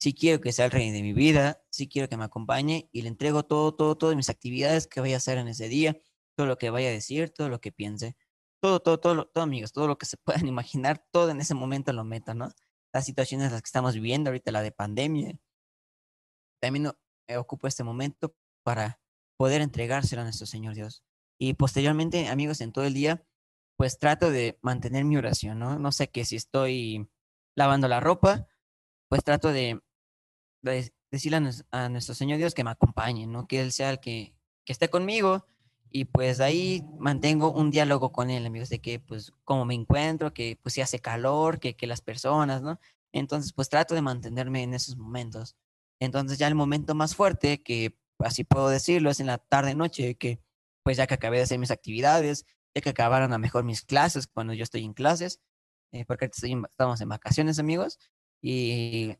Sí 0.00 0.14
quiero 0.14 0.40
que 0.40 0.52
sea 0.52 0.66
el 0.66 0.70
rey 0.70 0.90
de 0.90 1.02
mi 1.02 1.12
vida, 1.12 1.62
sí 1.70 1.88
quiero 1.88 2.08
que 2.08 2.16
me 2.16 2.24
acompañe 2.24 2.88
y 2.92 3.02
le 3.02 3.08
entrego 3.08 3.44
todo, 3.44 3.74
todo, 3.74 3.96
todas 3.96 4.16
mis 4.16 4.28
actividades 4.28 4.86
que 4.86 5.00
vaya 5.00 5.16
a 5.16 5.18
hacer 5.18 5.38
en 5.38 5.48
ese 5.48 5.68
día, 5.68 5.96
todo 6.36 6.46
lo 6.46 6.58
que 6.58 6.70
vaya 6.70 6.88
a 6.88 6.92
decir, 6.92 7.30
todo 7.30 7.48
lo 7.48 7.60
que 7.60 7.72
piense, 7.72 8.16
todo, 8.60 8.80
todo, 8.80 8.98
todo, 8.98 9.26
todo, 9.26 9.44
amigos, 9.44 9.72
todo 9.72 9.86
lo 9.86 9.98
que 9.98 10.06
se 10.06 10.16
puedan 10.24 10.46
imaginar, 10.48 11.04
todo 11.12 11.30
en 11.30 11.40
ese 11.40 11.54
momento 11.54 11.92
lo 11.92 12.04
meto, 12.04 12.34
¿no? 12.34 12.50
Las 12.92 13.06
situaciones 13.06 13.52
las 13.52 13.62
que 13.62 13.66
estamos 13.66 13.94
viviendo 13.94 14.30
ahorita, 14.30 14.52
la 14.52 14.62
de 14.62 14.72
pandemia, 14.72 15.38
también 16.60 16.92
eh, 17.28 17.36
ocupo 17.36 17.66
este 17.66 17.84
momento 17.84 18.34
para 18.64 19.00
poder 19.36 19.60
entregárselo 19.60 20.22
a 20.22 20.24
nuestro 20.24 20.46
Señor 20.46 20.74
Dios. 20.74 21.02
Y 21.38 21.54
posteriormente, 21.54 22.28
amigos, 22.28 22.60
en 22.60 22.72
todo 22.72 22.84
el 22.84 22.94
día, 22.94 23.26
pues 23.76 23.98
trato 23.98 24.30
de 24.30 24.58
mantener 24.62 25.04
mi 25.04 25.16
oración, 25.16 25.58
¿no? 25.58 25.78
No 25.78 25.92
sé 25.92 26.08
que 26.08 26.24
si 26.24 26.36
estoy 26.36 27.08
lavando 27.54 27.88
la 27.88 28.00
ropa, 28.00 28.46
pues 29.08 29.24
trato 29.24 29.52
de, 29.52 29.80
decirle 31.10 31.50
a, 31.70 31.88
nuestro 31.88 32.14
Señor 32.14 32.38
Dios 32.38 32.54
que 32.54 32.64
me 32.64 32.70
acompañe, 32.70 33.26
¿no? 33.26 33.46
Que 33.46 33.60
Él 33.60 33.72
sea 33.72 33.90
el 33.90 34.00
que, 34.00 34.34
que 34.64 34.72
esté 34.72 34.88
conmigo 34.88 35.46
y 35.90 36.06
pues 36.06 36.40
ahí 36.40 36.82
mantengo 36.98 37.52
un 37.52 37.70
diálogo 37.70 38.10
con 38.10 38.30
Él, 38.30 38.46
amigos, 38.46 38.68
de 38.68 38.80
que 38.80 38.98
pues 38.98 39.32
cómo 39.44 39.64
me 39.64 39.74
encuentro, 39.74 40.34
que 40.34 40.58
pues 40.60 40.74
si 40.74 40.80
hace 40.80 40.98
calor, 40.98 41.60
que, 41.60 41.76
que 41.76 41.86
las 41.86 42.00
personas, 42.00 42.62
¿no? 42.62 42.80
Entonces 43.12 43.52
pues 43.52 43.68
trato 43.68 43.94
de 43.94 44.02
mantenerme 44.02 44.62
en 44.64 44.74
esos 44.74 44.96
momentos. 44.96 45.56
Entonces 46.00 46.38
ya 46.38 46.48
el 46.48 46.56
momento 46.56 46.94
más 46.94 47.14
fuerte, 47.14 47.62
que 47.62 47.96
así 48.18 48.42
puedo 48.44 48.68
decirlo, 48.68 49.10
es 49.10 49.20
en 49.20 49.26
la 49.26 49.38
tarde-noche, 49.38 50.16
que 50.16 50.40
pues 50.82 50.96
ya 50.96 51.06
que 51.06 51.14
acabé 51.14 51.36
de 51.36 51.44
hacer 51.44 51.58
mis 51.58 51.70
actividades, 51.70 52.44
ya 52.74 52.80
que 52.82 52.90
acabaron 52.90 53.32
a 53.32 53.38
mejor 53.38 53.64
mis 53.64 53.82
clases 53.82 54.26
cuando 54.26 54.52
yo 54.52 54.64
estoy 54.64 54.84
en 54.84 54.94
clases, 54.94 55.40
eh, 55.94 56.04
porque 56.06 56.26
estamos 56.26 57.00
en 57.00 57.08
vacaciones, 57.08 57.58
amigos, 57.58 57.98
y 58.42 59.16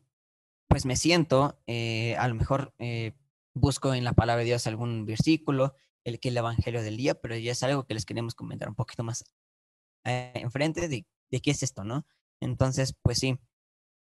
pues 0.67 0.85
me 0.85 0.95
siento, 0.95 1.59
eh, 1.67 2.15
a 2.17 2.27
lo 2.27 2.35
mejor 2.35 2.73
eh, 2.79 3.13
busco 3.53 3.93
en 3.93 4.03
la 4.03 4.13
palabra 4.13 4.39
de 4.39 4.45
Dios 4.45 4.67
algún 4.67 5.05
versículo, 5.05 5.75
el 6.03 6.19
que 6.19 6.29
el 6.29 6.37
evangelio 6.37 6.83
del 6.83 6.97
día, 6.97 7.15
pero 7.15 7.35
ya 7.35 7.53
es 7.53 7.63
algo 7.63 7.85
que 7.85 7.93
les 7.93 8.05
queremos 8.05 8.35
comentar 8.35 8.69
un 8.69 8.75
poquito 8.75 9.03
más 9.03 9.23
enfrente 10.03 10.87
de, 10.87 11.07
de 11.31 11.41
qué 11.41 11.49
es 11.49 11.63
esto, 11.63 11.83
¿no? 11.83 12.05
Entonces, 12.39 12.95
pues 13.01 13.17
sí, 13.17 13.39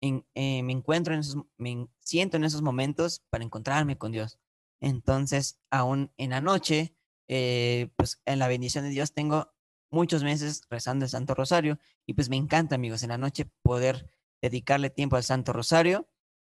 eh, 0.02 0.64
me 0.64 0.72
encuentro 0.74 1.14
en 1.14 1.22
esos, 1.22 1.44
me 1.58 1.88
siento 2.00 2.38
en 2.38 2.46
esos 2.46 2.62
momentos 2.62 3.22
para 3.30 3.44
encontrarme 3.44 3.98
con 3.98 4.12
Dios. 4.12 4.40
Entonces, 4.82 5.60
aún 5.72 6.12
en 6.18 6.30
la 6.30 6.42
noche, 6.42 6.96
eh, 7.28 7.92
pues 7.98 8.22
en 8.26 8.40
la 8.40 8.48
bendición 8.48 8.86
de 8.86 8.92
Dios 8.92 9.14
tengo 9.14 9.52
muchos 9.92 10.24
meses 10.24 10.62
rezando 10.70 11.06
el 11.06 11.12
Santo 11.12 11.34
Rosario 11.36 11.80
y 12.06 12.14
pues 12.14 12.30
me 12.30 12.36
encanta, 12.36 12.76
amigos, 12.76 13.04
en 13.04 13.10
la 13.10 13.18
noche 13.18 13.50
poder 13.64 14.10
dedicarle 14.42 14.90
tiempo 14.90 15.16
al 15.16 15.24
Santo 15.24 15.54
Rosario 15.54 16.08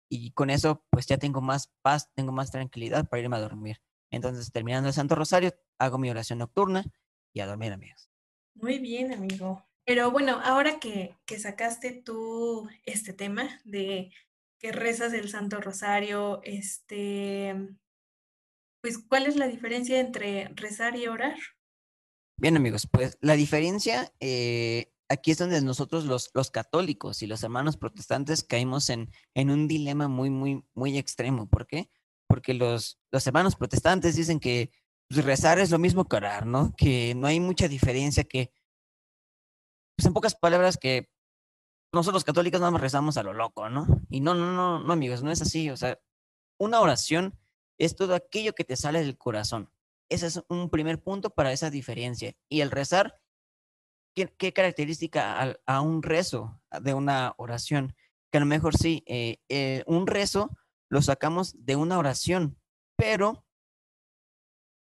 y 0.09 0.31
con 0.31 0.49
eso 0.49 0.85
pues 0.89 1.07
ya 1.07 1.17
tengo 1.17 1.41
más 1.41 1.71
paz, 1.81 2.11
tengo 2.13 2.31
más 2.31 2.51
tranquilidad 2.51 3.07
para 3.07 3.21
irme 3.21 3.37
a 3.37 3.41
dormir. 3.41 3.81
Entonces, 4.11 4.51
terminando 4.51 4.89
el 4.89 4.93
Santo 4.93 5.15
Rosario, 5.15 5.55
hago 5.79 5.97
mi 5.97 6.09
oración 6.09 6.39
nocturna 6.39 6.85
y 7.33 7.39
a 7.39 7.47
dormir, 7.47 7.73
amigos. 7.73 8.11
Muy 8.53 8.77
bien, 8.77 9.11
amigo. 9.11 9.65
Pero 9.85 10.11
bueno, 10.11 10.39
ahora 10.43 10.79
que, 10.79 11.15
que 11.25 11.39
sacaste 11.39 11.91
tú 11.91 12.69
este 12.85 13.11
tema 13.11 13.59
de 13.63 14.11
que 14.59 14.71
rezas 14.71 15.13
el 15.13 15.29
Santo 15.29 15.59
Rosario, 15.59 16.41
este, 16.43 17.55
pues, 18.81 18.97
¿cuál 18.97 19.25
es 19.25 19.35
la 19.35 19.47
diferencia 19.47 19.99
entre 19.99 20.49
rezar 20.55 20.95
y 20.95 21.07
orar? 21.07 21.35
Bien, 22.43 22.57
amigos, 22.57 22.89
pues 22.91 23.17
la 23.21 23.35
diferencia 23.35 24.11
eh, 24.19 24.91
aquí 25.07 25.31
es 25.31 25.37
donde 25.37 25.61
nosotros 25.61 26.03
los, 26.03 26.29
los 26.33 26.51
católicos 26.51 27.21
y 27.21 27.25
los 27.25 27.41
hermanos 27.41 27.77
protestantes 27.77 28.43
caímos 28.43 28.89
en, 28.89 29.09
en 29.33 29.49
un 29.49 29.69
dilema 29.69 30.09
muy, 30.09 30.29
muy, 30.29 30.61
muy 30.73 30.97
extremo. 30.97 31.47
¿Por 31.47 31.65
qué? 31.65 31.89
Porque 32.27 32.53
los, 32.53 32.99
los 33.11 33.25
hermanos 33.25 33.55
protestantes 33.55 34.17
dicen 34.17 34.41
que 34.41 34.73
pues, 35.07 35.23
rezar 35.23 35.57
es 35.57 35.71
lo 35.71 35.79
mismo 35.79 36.03
que 36.03 36.17
orar, 36.17 36.45
¿no? 36.45 36.73
Que 36.75 37.15
no 37.15 37.27
hay 37.27 37.39
mucha 37.39 37.69
diferencia, 37.69 38.25
que 38.25 38.51
pues 39.95 40.05
en 40.05 40.13
pocas 40.13 40.35
palabras 40.35 40.75
que 40.75 41.09
nosotros 41.93 42.25
católicos 42.25 42.59
nada 42.59 42.71
más 42.71 42.81
rezamos 42.81 43.15
a 43.15 43.23
lo 43.23 43.31
loco, 43.31 43.69
¿no? 43.69 43.87
Y 44.09 44.19
no, 44.19 44.33
no, 44.33 44.51
no, 44.51 44.83
no, 44.83 44.91
amigos, 44.91 45.23
no 45.23 45.31
es 45.31 45.41
así. 45.41 45.69
O 45.69 45.77
sea, 45.77 45.97
una 46.59 46.81
oración 46.81 47.39
es 47.77 47.95
todo 47.95 48.15
aquello 48.15 48.51
que 48.51 48.65
te 48.65 48.75
sale 48.75 48.99
del 48.99 49.17
corazón. 49.17 49.72
Ese 50.13 50.27
es 50.27 50.43
un 50.49 50.69
primer 50.69 51.01
punto 51.01 51.29
para 51.31 51.51
esa 51.51 51.69
diferencia. 51.69 52.33
Y 52.49 52.61
el 52.61 52.71
rezar, 52.71 53.19
¿qué, 54.15 54.33
qué 54.37 54.53
característica 54.53 55.57
a, 55.65 55.81
un 55.81 56.03
rezo 56.03 56.61
de 56.81 56.93
una 56.93 57.33
oración? 57.37 57.95
Que 58.31 58.37
a 58.37 58.41
lo 58.41 58.45
mejor 58.45 58.77
sí, 58.77 59.03
eh, 59.07 59.37
eh, 59.49 59.83
un 59.87 60.07
rezo 60.07 60.49
lo 60.89 61.01
sacamos 61.01 61.55
de 61.65 61.75
una 61.75 61.97
oración, 61.97 62.59
pero 62.95 63.45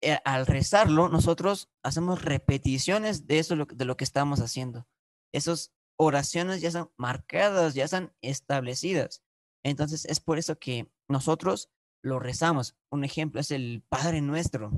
eh, 0.00 0.18
al 0.24 0.46
rezarlo, 0.46 1.08
nosotros 1.08 1.70
hacemos 1.82 2.24
repeticiones 2.24 3.26
de 3.26 3.38
eso, 3.38 3.56
de 3.56 3.84
lo 3.84 3.96
que 3.96 4.04
estamos 4.04 4.40
haciendo 4.40 4.86
esas 5.32 5.72
oraciones 5.96 6.60
ya 6.60 6.70
son 6.70 6.90
marcadas, 6.96 7.74
ya 7.74 7.84
están 7.84 8.12
establecidas. 8.20 9.22
Entonces 9.64 10.04
es 10.04 10.20
por 10.20 10.38
eso 10.38 10.58
que 10.58 10.90
nosotros 11.08 11.70
lo 12.02 12.18
rezamos. 12.18 12.76
Un 12.90 13.04
ejemplo 13.04 13.40
es 13.40 13.50
el 13.50 13.82
Padre 13.88 14.20
Nuestro. 14.20 14.70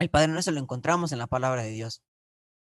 El 0.00 0.08
Padre 0.10 0.28
Nuestro 0.28 0.54
lo 0.54 0.60
encontramos 0.60 1.12
en 1.12 1.18
la 1.18 1.26
palabra 1.26 1.62
de 1.62 1.70
Dios. 1.70 2.02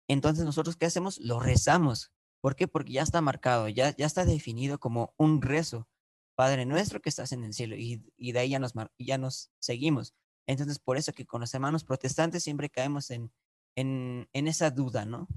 Entonces 0.09 0.45
nosotros 0.45 0.77
¿qué 0.77 0.87
hacemos? 0.87 1.19
Lo 1.19 1.39
rezamos. 1.39 2.13
¿Por 2.41 2.57
qué? 2.57 2.67
Porque 2.67 2.93
ya 2.93 3.03
está 3.03 3.21
marcado, 3.21 3.69
ya, 3.69 3.97
ya 3.97 4.07
está 4.07 4.25
definido 4.25 4.79
como 4.79 5.15
un 5.17 5.41
rezo. 5.41 5.89
Padre 6.37 6.67
nuestro 6.67 7.01
que 7.01 7.09
estás 7.09 7.33
en 7.33 7.45
el 7.45 7.55
cielo. 7.55 7.77
Y, 7.77 8.13
y 8.17 8.33
de 8.33 8.41
ahí 8.41 8.51
ya 8.51 8.59
nos, 8.59 8.75
ya 8.99 9.19
nos 9.19 9.51
seguimos. 9.61 10.15
Entonces, 10.47 10.79
por 10.79 10.97
eso 10.97 11.13
que 11.13 11.27
con 11.27 11.41
los 11.41 11.53
hermanos 11.55 11.85
protestantes 11.85 12.43
siempre 12.43 12.71
caemos 12.71 13.11
en, 13.11 13.33
en, 13.77 14.29
en 14.33 14.49
esa 14.49 14.71
duda, 14.71 15.05
¿no? 15.05 15.29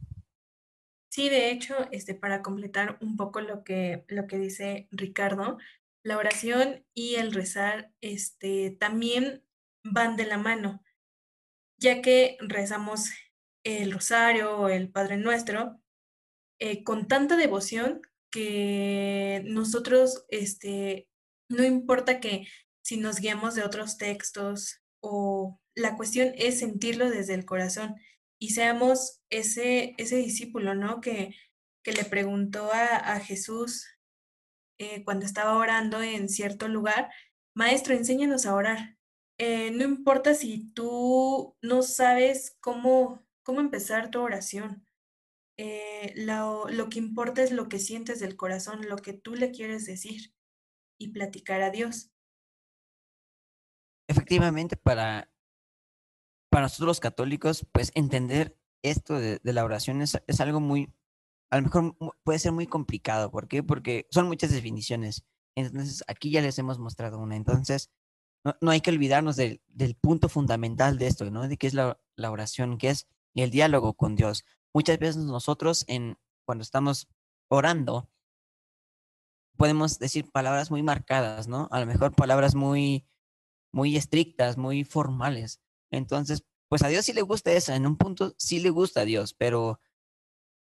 Sí, 1.12 1.29
de 1.29 1.51
hecho, 1.51 1.75
este, 1.91 2.15
para 2.15 2.41
completar 2.41 2.98
un 3.01 3.17
poco 3.17 3.41
lo 3.41 3.63
que, 3.63 4.05
lo 4.08 4.27
que 4.27 4.39
dice 4.39 4.88
Ricardo, 4.91 5.58
la 6.03 6.17
oración 6.17 6.86
y 6.93 7.15
el 7.15 7.34
rezar 7.34 7.91
este, 8.00 8.72
también 8.72 9.43
van 9.84 10.15
de 10.15 10.25
la 10.25 10.38
mano, 10.38 10.81
ya 11.82 12.02
que 12.02 12.38
rezamos 12.40 13.10
el 13.64 13.92
rosario 13.92 14.58
o 14.58 14.70
el 14.70 14.90
Padre 14.90 15.18
Nuestro 15.18 15.82
eh, 16.60 16.84
con 16.84 17.08
tanta 17.08 17.36
devoción 17.36 18.02
que 18.32 19.42
nosotros, 19.46 20.26
este, 20.30 21.10
no 21.50 21.66
importa 21.66 22.20
que 22.20 22.48
si 22.84 22.98
nos 22.98 23.20
guiamos 23.20 23.56
de 23.56 23.64
otros 23.64 23.98
textos 23.98 24.82
o 25.02 25.60
la 25.76 25.98
cuestión 25.98 26.34
es 26.38 26.60
sentirlo 26.60 27.10
desde 27.10 27.34
el 27.34 27.46
corazón 27.46 27.96
y 28.40 28.52
seamos 28.52 29.22
ese, 29.30 29.96
ese 29.98 30.18
discípulo, 30.18 30.76
¿no? 30.76 31.02
Que, 31.02 31.36
que 31.84 31.94
le 31.94 32.06
preguntó 32.06 32.72
a, 32.74 33.20
Jesús 33.20 33.88
eh, 34.78 35.04
cuando 35.04 35.26
estaba 35.26 35.58
orando 35.58 36.02
en 36.02 36.30
cierto 36.30 36.68
lugar, 36.68 37.12
Maestro, 37.56 37.94
enséñanos 37.96 38.46
a 38.46 38.56
orar. 38.56 38.98
Eh, 39.44 39.72
no 39.72 39.86
importa 39.86 40.36
si 40.36 40.72
tú 40.74 41.58
no 41.64 41.82
sabes 41.82 42.56
cómo, 42.60 43.26
cómo 43.42 43.60
empezar 43.60 44.12
tu 44.12 44.22
oración. 44.22 44.86
Eh, 45.58 46.14
lo, 46.16 46.70
lo 46.70 46.90
que 46.90 47.00
importa 47.00 47.42
es 47.42 47.52
lo 47.52 47.68
que 47.68 47.80
sientes 47.80 48.20
del 48.20 48.36
corazón, 48.36 48.88
lo 48.88 48.98
que 48.98 49.14
tú 49.14 49.34
le 49.34 49.50
quieres 49.50 49.88
decir 49.88 50.36
y 51.00 51.08
platicar 51.08 51.64
a 51.64 51.72
Dios. 51.72 52.12
Efectivamente, 54.08 54.78
para 54.78 55.32
para 56.52 56.64
nosotros 56.64 56.88
los 56.88 57.00
católicos, 57.00 57.66
pues 57.72 57.92
entender 57.96 58.58
esto 58.84 59.18
de, 59.18 59.40
la 59.44 59.64
oración 59.64 60.02
es, 60.02 60.16
algo 60.40 60.60
muy, 60.60 60.94
a 61.50 61.58
lo 61.58 61.64
mejor 61.64 61.96
puede 62.24 62.40
ser 62.40 62.52
muy 62.52 62.68
complicado. 62.68 63.32
¿Por 63.32 63.48
qué? 63.48 63.64
Porque 63.64 64.06
son 64.12 64.28
muchas 64.28 64.52
definiciones. 64.52 65.24
Entonces, 65.56 66.04
aquí 66.08 66.30
ya 66.30 66.42
les 66.42 66.60
hemos 66.60 66.78
mostrado 66.78 67.20
una. 67.20 67.38
Entonces, 67.38 67.90
no, 68.44 68.72
hay 68.72 68.82
que 68.82 68.92
olvidarnos 68.92 69.36
del, 69.36 69.62
punto 70.02 70.30
fundamental 70.30 70.98
de 70.98 71.08
esto, 71.08 71.30
¿no? 71.30 71.48
De 71.48 71.58
qué 71.58 71.68
es 71.68 71.74
la, 71.74 71.98
oración, 72.18 72.78
que 72.78 72.90
es 72.90 73.08
el 73.36 73.52
diálogo 73.52 73.94
con 73.94 74.16
Dios. 74.16 74.46
Muchas 74.74 75.00
veces 75.00 75.18
nosotros, 75.18 75.86
en, 75.88 76.18
cuando 76.46 76.64
estamos 76.64 77.08
orando, 77.50 78.10
podemos 79.58 80.00
decir 80.00 80.32
palabras 80.32 80.72
muy 80.72 80.82
marcadas, 80.82 81.48
¿no? 81.48 81.68
A 81.72 81.80
lo 81.80 81.86
mejor 81.86 82.16
palabras 82.16 82.56
muy, 82.56 83.06
muy 83.72 83.96
estrictas, 83.96 84.58
muy 84.58 84.84
formales. 84.84 85.62
Entonces, 85.92 86.44
pues 86.68 86.84
a 86.84 86.88
Dios 86.88 87.06
sí 87.06 87.14
le 87.14 87.22
gusta 87.22 87.52
eso, 87.52 87.74
en 87.74 87.86
un 87.86 87.98
punto 87.98 88.34
sí 88.38 88.60
le 88.60 88.70
gusta 88.70 89.02
a 89.02 89.06
Dios, 89.06 89.34
pero 89.34 89.80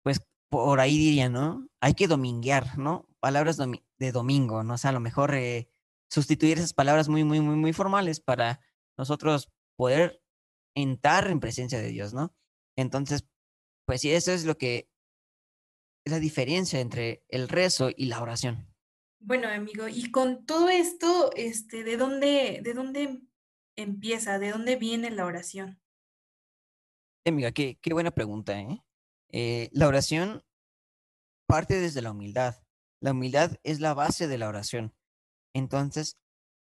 pues 0.02 0.20
por 0.48 0.80
ahí 0.80 0.98
diría, 0.98 1.28
¿no? 1.28 1.68
Hay 1.80 1.94
que 1.94 2.08
dominguear, 2.08 2.78
¿no? 2.78 3.06
Palabras 3.20 3.58
de 3.98 4.12
domingo, 4.12 4.64
¿no? 4.64 4.74
O 4.74 4.78
sea, 4.78 4.90
a 4.90 4.94
lo 4.94 5.00
mejor 5.00 5.34
eh, 5.34 5.68
sustituir 6.12 6.58
esas 6.58 6.74
palabras 6.74 7.08
muy, 7.08 7.24
muy, 7.24 7.40
muy, 7.40 7.56
muy 7.56 7.72
formales 7.72 8.20
para 8.20 8.60
nosotros 8.98 9.50
poder 9.76 10.22
entrar 10.74 11.28
en 11.28 11.40
presencia 11.40 11.78
de 11.78 11.88
Dios, 11.88 12.12
¿no? 12.12 12.34
Entonces, 12.76 13.26
pues 13.86 14.02
sí, 14.02 14.12
eso 14.12 14.30
es 14.30 14.44
lo 14.44 14.58
que 14.58 14.90
es 16.04 16.12
la 16.12 16.18
diferencia 16.18 16.80
entre 16.80 17.24
el 17.28 17.48
rezo 17.48 17.88
y 17.96 18.06
la 18.06 18.20
oración. 18.20 18.68
Bueno, 19.20 19.48
amigo, 19.48 19.88
y 19.88 20.10
con 20.10 20.44
todo 20.44 20.68
esto, 20.68 21.30
este, 21.34 21.82
¿de 21.82 21.96
dónde, 21.96 22.60
de 22.62 22.74
dónde 22.74 23.22
empieza? 23.76 24.38
¿De 24.38 24.50
dónde 24.50 24.76
viene 24.76 25.10
la 25.10 25.24
oración? 25.24 25.80
Amiga, 27.24 27.52
qué, 27.52 27.78
qué 27.80 27.94
buena 27.94 28.10
pregunta, 28.10 28.60
¿eh? 28.60 28.84
¿eh? 29.30 29.70
La 29.72 29.88
oración 29.88 30.44
parte 31.46 31.80
desde 31.80 32.02
la 32.02 32.10
humildad. 32.10 32.56
La 33.00 33.12
humildad 33.12 33.56
es 33.62 33.80
la 33.80 33.94
base 33.94 34.28
de 34.28 34.36
la 34.36 34.48
oración. 34.48 34.94
Entonces, 35.54 36.18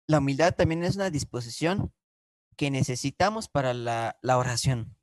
la 0.09 0.19
humildad 0.19 0.55
también 0.55 0.85
es 0.85 0.97
una 0.97 1.11
disposición 1.11 1.93
que 2.57 2.71
necesitamos 2.71 3.49
para 3.49 3.75
la, 3.75 4.19
la 4.23 4.39
oración. 4.39 4.97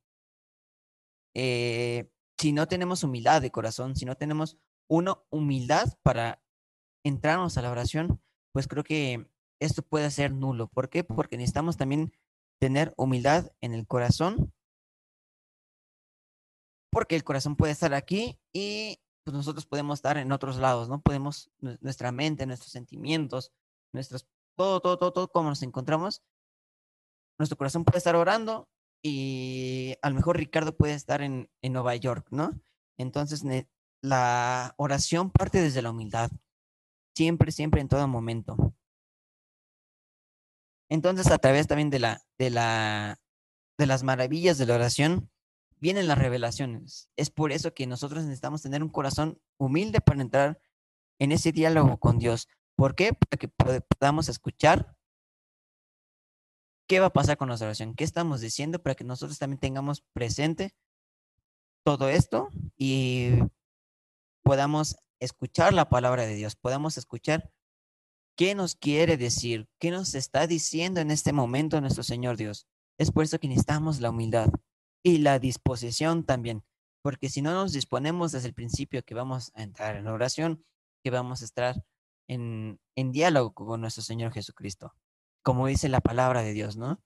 Eh, 1.36 2.10
si 2.38 2.52
no 2.52 2.68
tenemos 2.68 3.04
humildad 3.04 3.42
de 3.42 3.52
corazón, 3.52 3.96
si 3.96 4.06
no 4.06 4.16
tenemos 4.16 4.58
una 4.90 5.18
humildad 5.30 5.98
para 6.04 6.42
entrarnos 7.04 7.58
a 7.58 7.62
la 7.62 7.72
oración, 7.72 8.22
pues 8.52 8.68
creo 8.68 8.84
que 8.84 9.30
esto 9.60 9.82
puede 9.82 10.12
ser 10.12 10.34
nulo. 10.34 10.68
¿Por 10.68 10.90
qué? 10.90 11.04
Porque 11.04 11.38
necesitamos 11.38 11.78
también 11.78 12.14
tener 12.60 12.94
humildad 12.98 13.52
en 13.62 13.74
el 13.74 13.88
corazón, 13.88 14.54
porque 16.92 17.16
el 17.16 17.24
corazón 17.24 17.56
puede 17.56 17.72
estar 17.72 17.94
aquí 17.94 18.40
y 18.54 19.00
pues 19.24 19.36
nosotros 19.36 19.66
podemos 19.66 20.00
estar 20.00 20.18
en 20.18 20.32
otros 20.32 20.58
lados, 20.58 20.90
¿no? 20.90 21.02
Podemos, 21.02 21.50
nuestra 21.60 22.12
mente, 22.12 22.46
nuestros 22.46 22.72
sentimientos, 22.72 23.52
nuestros, 23.94 24.28
todo, 24.56 24.80
todo, 24.82 24.98
todo, 24.98 25.14
todo, 25.14 25.28
como 25.30 25.50
nos 25.50 25.62
encontramos, 25.62 26.22
nuestro 27.38 27.58
corazón 27.58 27.86
puede 27.86 27.98
estar 28.00 28.16
orando 28.16 28.68
y 29.02 29.96
a 30.02 30.10
lo 30.10 30.16
mejor 30.16 30.38
Ricardo 30.38 30.76
puede 30.76 30.94
estar 30.94 31.22
en, 31.22 31.50
en 31.62 31.74
Nueva 31.74 31.96
York, 31.96 32.28
¿no? 32.32 32.60
Entonces, 32.98 33.44
la 34.02 34.74
oración 34.78 35.32
parte 35.32 35.62
desde 35.62 35.82
la 35.82 35.92
humildad, 35.92 36.32
siempre, 37.16 37.52
siempre, 37.52 37.82
en 37.82 37.90
todo 37.90 38.08
momento. 38.08 38.76
Entonces, 40.90 41.32
a 41.32 41.38
través 41.38 41.68
también 41.68 41.90
de 41.90 42.00
la, 42.00 42.22
de 42.38 42.50
la, 42.50 43.20
de 43.78 43.88
las 43.88 44.04
maravillas 44.04 44.58
de 44.58 44.68
la 44.68 44.76
oración, 44.76 45.30
vienen 45.80 46.08
las 46.08 46.18
revelaciones. 46.18 47.10
Es 47.18 47.30
por 47.30 47.52
eso 47.52 47.74
que 47.74 47.88
nosotros 47.88 48.24
necesitamos 48.24 48.62
tener 48.62 48.84
un 48.84 48.90
corazón 48.90 49.42
humilde 49.58 50.00
para 50.00 50.22
entrar 50.22 50.62
en 51.20 51.32
ese 51.32 51.52
diálogo 51.52 51.98
con 51.98 52.20
Dios. 52.20 52.48
¿Por 52.76 52.96
qué? 52.96 53.14
Para 53.14 53.38
que 53.38 53.48
podamos 53.48 54.30
escuchar 54.30 54.96
qué 56.88 57.00
va 57.00 57.08
a 57.08 57.14
pasar 57.14 57.38
con 57.38 57.48
nuestra 57.48 57.68
oración, 57.68 57.96
qué 57.96 58.04
estamos 58.04 58.42
diciendo 58.42 58.82
para 58.82 58.96
que 58.96 59.04
nosotros 59.04 59.40
también 59.40 59.60
tengamos 59.60 60.02
presente 60.14 60.76
todo 61.84 62.10
esto 62.10 62.50
y 62.78 63.32
podamos 64.44 64.98
escuchar 65.20 65.74
la 65.74 65.90
palabra 65.90 66.26
de 66.26 66.36
Dios, 66.36 66.56
podamos 66.56 66.98
escuchar 66.98 67.52
qué 68.36 68.56
nos 68.56 68.76
quiere 68.76 69.18
decir, 69.18 69.70
qué 69.80 69.92
nos 69.92 70.16
está 70.16 70.48
diciendo 70.48 71.00
en 71.00 71.12
este 71.12 71.34
momento 71.34 71.80
nuestro 71.80 72.04
Señor 72.04 72.38
Dios. 72.38 72.68
Es 72.98 73.12
por 73.12 73.24
eso 73.24 73.40
que 73.40 73.48
necesitamos 73.48 74.02
la 74.02 74.10
humildad 74.10 74.50
y 75.04 75.20
la 75.20 75.40
disposición 75.40 76.24
también, 76.26 76.64
porque 77.02 77.30
si 77.30 77.42
no 77.42 77.54
nos 77.54 77.74
disponemos 77.74 78.32
desde 78.32 78.48
el 78.48 78.54
principio 78.54 79.04
que 79.04 79.16
vamos 79.16 79.52
a 79.56 79.64
entrar 79.64 79.96
en 79.96 80.08
oración, 80.08 80.66
que 81.04 81.10
vamos 81.10 81.42
a 81.42 81.46
estar 81.46 81.84
en, 82.28 82.80
diálogo 82.96 83.54
con 83.54 83.82
nuestro 83.82 84.04
Señor 84.04 84.32
Jesucristo, 84.32 84.96
como 85.44 85.68
dice 85.68 85.90
la 85.90 86.02
palabra 86.02 86.42
de 86.42 86.54
Dios, 86.54 86.78
¿no? 86.78 87.02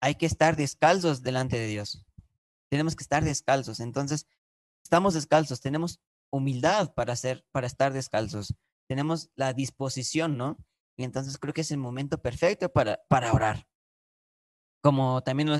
Hay 0.00 0.14
que 0.14 0.26
estar 0.26 0.56
descalzos 0.56 1.22
delante 1.22 1.58
de 1.58 1.66
Dios. 1.66 2.06
Tenemos 2.70 2.94
que 2.94 3.02
estar 3.02 3.24
descalzos. 3.24 3.80
Entonces, 3.80 4.26
estamos 4.84 5.14
descalzos, 5.14 5.60
tenemos 5.60 6.00
humildad 6.30 6.94
para 6.94 7.14
hacer, 7.14 7.44
para 7.50 7.66
estar 7.66 7.92
descalzos. 7.92 8.54
Tenemos 8.88 9.30
la 9.34 9.52
disposición, 9.52 10.36
¿no? 10.36 10.56
Y 10.96 11.04
entonces 11.04 11.38
creo 11.38 11.54
que 11.54 11.62
es 11.62 11.70
el 11.70 11.78
momento 11.78 12.20
perfecto 12.20 12.68
para, 12.70 13.00
para 13.08 13.32
orar 13.32 13.66
como 14.80 15.22
también 15.22 15.50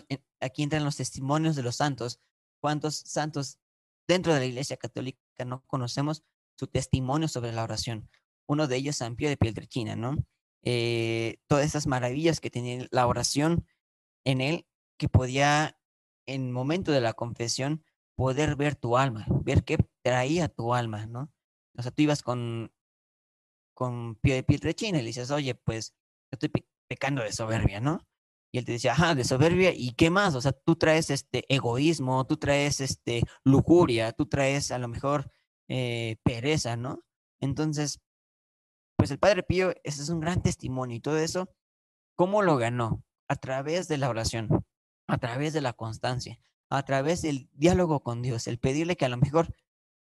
aquí 0.41 0.63
entran 0.63 0.85
los 0.85 0.97
testimonios 0.97 1.57
de 1.57 1.63
los 1.63 1.77
santos. 1.77 2.21
¿Cuántos 2.61 2.97
santos 2.97 3.59
dentro 4.07 4.33
de 4.33 4.41
la 4.41 4.47
Iglesia 4.47 4.77
Católica 4.77 5.19
no 5.45 5.65
conocemos 5.67 6.25
su 6.59 6.67
testimonio 6.67 7.29
sobre 7.29 7.53
la 7.53 7.63
oración? 7.63 8.09
Uno 8.47 8.67
de 8.67 8.77
ellos, 8.77 8.97
San 8.97 9.17
Pío 9.17 9.29
de 9.29 9.37
Pietrelcina, 9.37 9.97
¿no? 9.97 10.17
Eh, 10.63 11.39
todas 11.47 11.65
esas 11.65 11.87
maravillas 11.87 12.41
que 12.41 12.51
tenía 12.51 12.87
la 12.91 13.07
oración 13.07 13.67
en 14.25 14.41
él, 14.41 14.67
que 14.99 15.09
podía, 15.09 15.79
en 16.27 16.53
momento 16.53 16.93
de 16.93 17.01
la 17.01 17.13
confesión, 17.13 17.85
poder 18.17 18.57
ver 18.57 18.75
tu 18.75 18.97
alma, 18.97 19.27
ver 19.45 19.65
qué 19.65 19.79
traía 20.03 20.49
tu 20.49 20.75
alma, 20.75 21.07
¿no? 21.07 21.33
O 21.77 21.83
sea, 21.83 21.93
tú 21.93 22.03
ibas 22.03 22.23
con, 22.23 22.73
con 23.75 24.17
Pío 24.17 24.35
de 24.35 24.43
Pietrelcina 24.43 24.99
y 24.99 25.03
le 25.03 25.07
dices, 25.09 25.31
oye, 25.31 25.55
pues 25.55 25.95
estoy 26.33 26.51
pecando 26.89 27.23
de 27.23 27.33
soberbia, 27.33 27.81
¿no? 27.81 28.07
Y 28.51 28.59
él 28.59 28.65
te 28.65 28.73
decía, 28.73 28.93
ajá, 28.93 29.15
de 29.15 29.25
soberbia, 29.25 29.73
¿y 29.75 29.93
qué 29.93 30.11
más? 30.11 30.35
O 30.35 30.41
sea, 30.41 30.53
tú 30.53 30.77
traes 30.77 31.11
este 31.11 31.45
egoísmo, 31.55 32.27
tú 32.27 32.39
traes 32.39 32.81
este 32.81 33.23
lujuria, 33.45 34.13
tú 34.13 34.27
traes 34.27 34.73
a 34.73 34.79
lo 34.79 34.89
mejor 34.89 35.31
eh, 35.69 36.17
pereza, 36.23 36.77
¿no? 36.77 37.05
Entonces, 37.41 38.01
pues 38.97 39.11
el 39.11 39.19
Padre 39.19 39.43
Pío, 39.43 39.75
es 39.85 40.09
un 40.09 40.21
gran 40.21 40.43
testimonio 40.43 40.97
y 40.97 41.01
todo 41.01 41.19
eso, 41.19 41.49
¿cómo 42.17 42.43
lo 42.43 42.57
ganó? 42.57 43.05
A 43.29 43.37
través 43.37 43.87
de 43.89 43.99
la 43.99 44.09
oración, 44.09 44.49
a 45.07 45.19
través 45.19 45.53
de 45.53 45.61
la 45.61 45.73
constancia, 45.73 46.41
a 46.69 46.83
través 46.83 47.23
del 47.23 47.49
diálogo 47.53 48.01
con 48.01 48.23
Dios, 48.23 48.47
el 48.47 48.59
pedirle 48.59 48.97
que 48.97 49.05
a 49.05 49.09
lo 49.09 49.17
mejor 49.17 49.55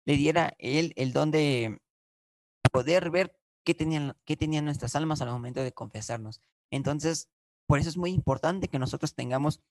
le 0.05 0.15
diera 0.15 0.55
él 0.57 0.93
el 0.95 1.11
don 1.11 1.31
de 1.31 1.81
poder 2.71 3.09
ver 3.09 3.37
qué 3.65 3.73
tenían, 3.73 4.15
qué 4.23 4.37
tenían 4.37 4.65
nuestras 4.65 4.95
almas 4.95 5.21
al 5.21 5.29
momento 5.29 5.61
de 5.61 5.73
confesarnos. 5.73 6.41
Entonces, 6.71 7.29
por 7.65 7.79
eso 7.79 7.89
es 7.89 7.97
muy 7.97 8.11
importante 8.11 8.69
que 8.69 8.79
nosotros 8.79 9.13
tengamos 9.13 9.61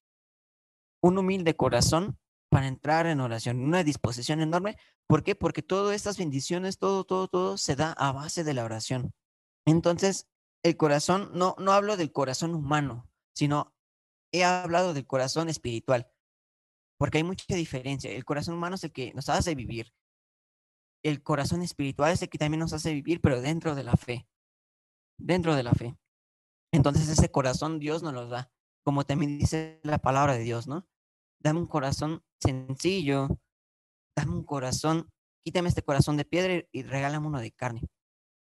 un 1.01 1.17
humilde 1.17 1.57
corazón 1.57 2.19
para 2.49 2.69
entrar 2.69 3.07
en 3.07 3.21
oración, 3.21 3.61
una 3.61 3.85
disposición 3.85 4.41
enorme. 4.41 4.77
¿Por 5.07 5.23
qué? 5.23 5.35
Porque 5.35 5.63
todas 5.63 5.95
estas 5.95 6.19
bendiciones, 6.19 6.79
todo, 6.79 7.05
todo, 7.05 7.29
todo 7.29 7.59
se 7.59 7.77
da 7.77 7.93
a 7.93 8.13
base 8.13 8.45
de 8.45 8.55
la 8.55 8.65
oración. 8.65 9.13
Entonces, 9.67 10.29
el 10.63 10.77
corazón, 10.77 11.31
no, 11.35 11.55
no 11.59 11.73
hablo 11.73 11.97
del 11.97 12.13
corazón 12.13 12.55
humano, 12.55 13.09
sino 13.35 13.75
he 14.33 14.45
hablado 14.45 14.95
del 14.95 15.07
corazón 15.07 15.49
espiritual, 15.49 16.09
porque 16.99 17.19
hay 17.19 17.25
mucha 17.25 17.55
diferencia. 17.55 18.11
El 18.11 18.25
corazón 18.25 18.55
humano 18.55 18.77
es 18.77 18.85
el 18.85 18.93
que 18.93 19.13
nos 19.15 19.29
hace 19.29 19.55
vivir. 19.55 19.93
El 21.03 21.23
corazón 21.23 21.63
espiritual 21.63 22.13
es 22.13 22.23
el 22.23 22.29
que 22.29 22.39
también 22.39 22.61
nos 22.61 22.73
hace 22.73 22.93
vivir, 22.93 23.21
pero 23.21 23.41
dentro 23.41 23.75
de 23.75 23.85
la 23.85 23.97
fe. 23.97 24.27
Dentro 25.19 25.55
de 25.55 25.63
la 25.63 25.73
fe. 25.73 25.97
Entonces 26.73 27.09
ese 27.09 27.31
corazón 27.31 27.79
Dios 27.79 28.03
nos 28.03 28.13
lo 28.13 28.29
da, 28.29 28.51
como 28.85 29.05
también 29.05 29.39
dice 29.39 29.81
la 29.83 29.99
palabra 29.99 30.35
de 30.35 30.41
Dios, 30.41 30.67
¿no? 30.67 30.87
Dame 31.47 31.61
un 31.61 31.69
corazón 31.69 32.25
sencillo, 32.41 33.29
dame 34.17 34.33
un 34.33 34.43
corazón, 34.43 35.13
quítame 35.45 35.69
este 35.69 35.85
corazón 35.85 36.17
de 36.17 36.25
piedra 36.25 36.67
y 36.73 36.83
regálame 36.83 37.29
uno 37.29 37.39
de 37.39 37.53
carne, 37.53 37.83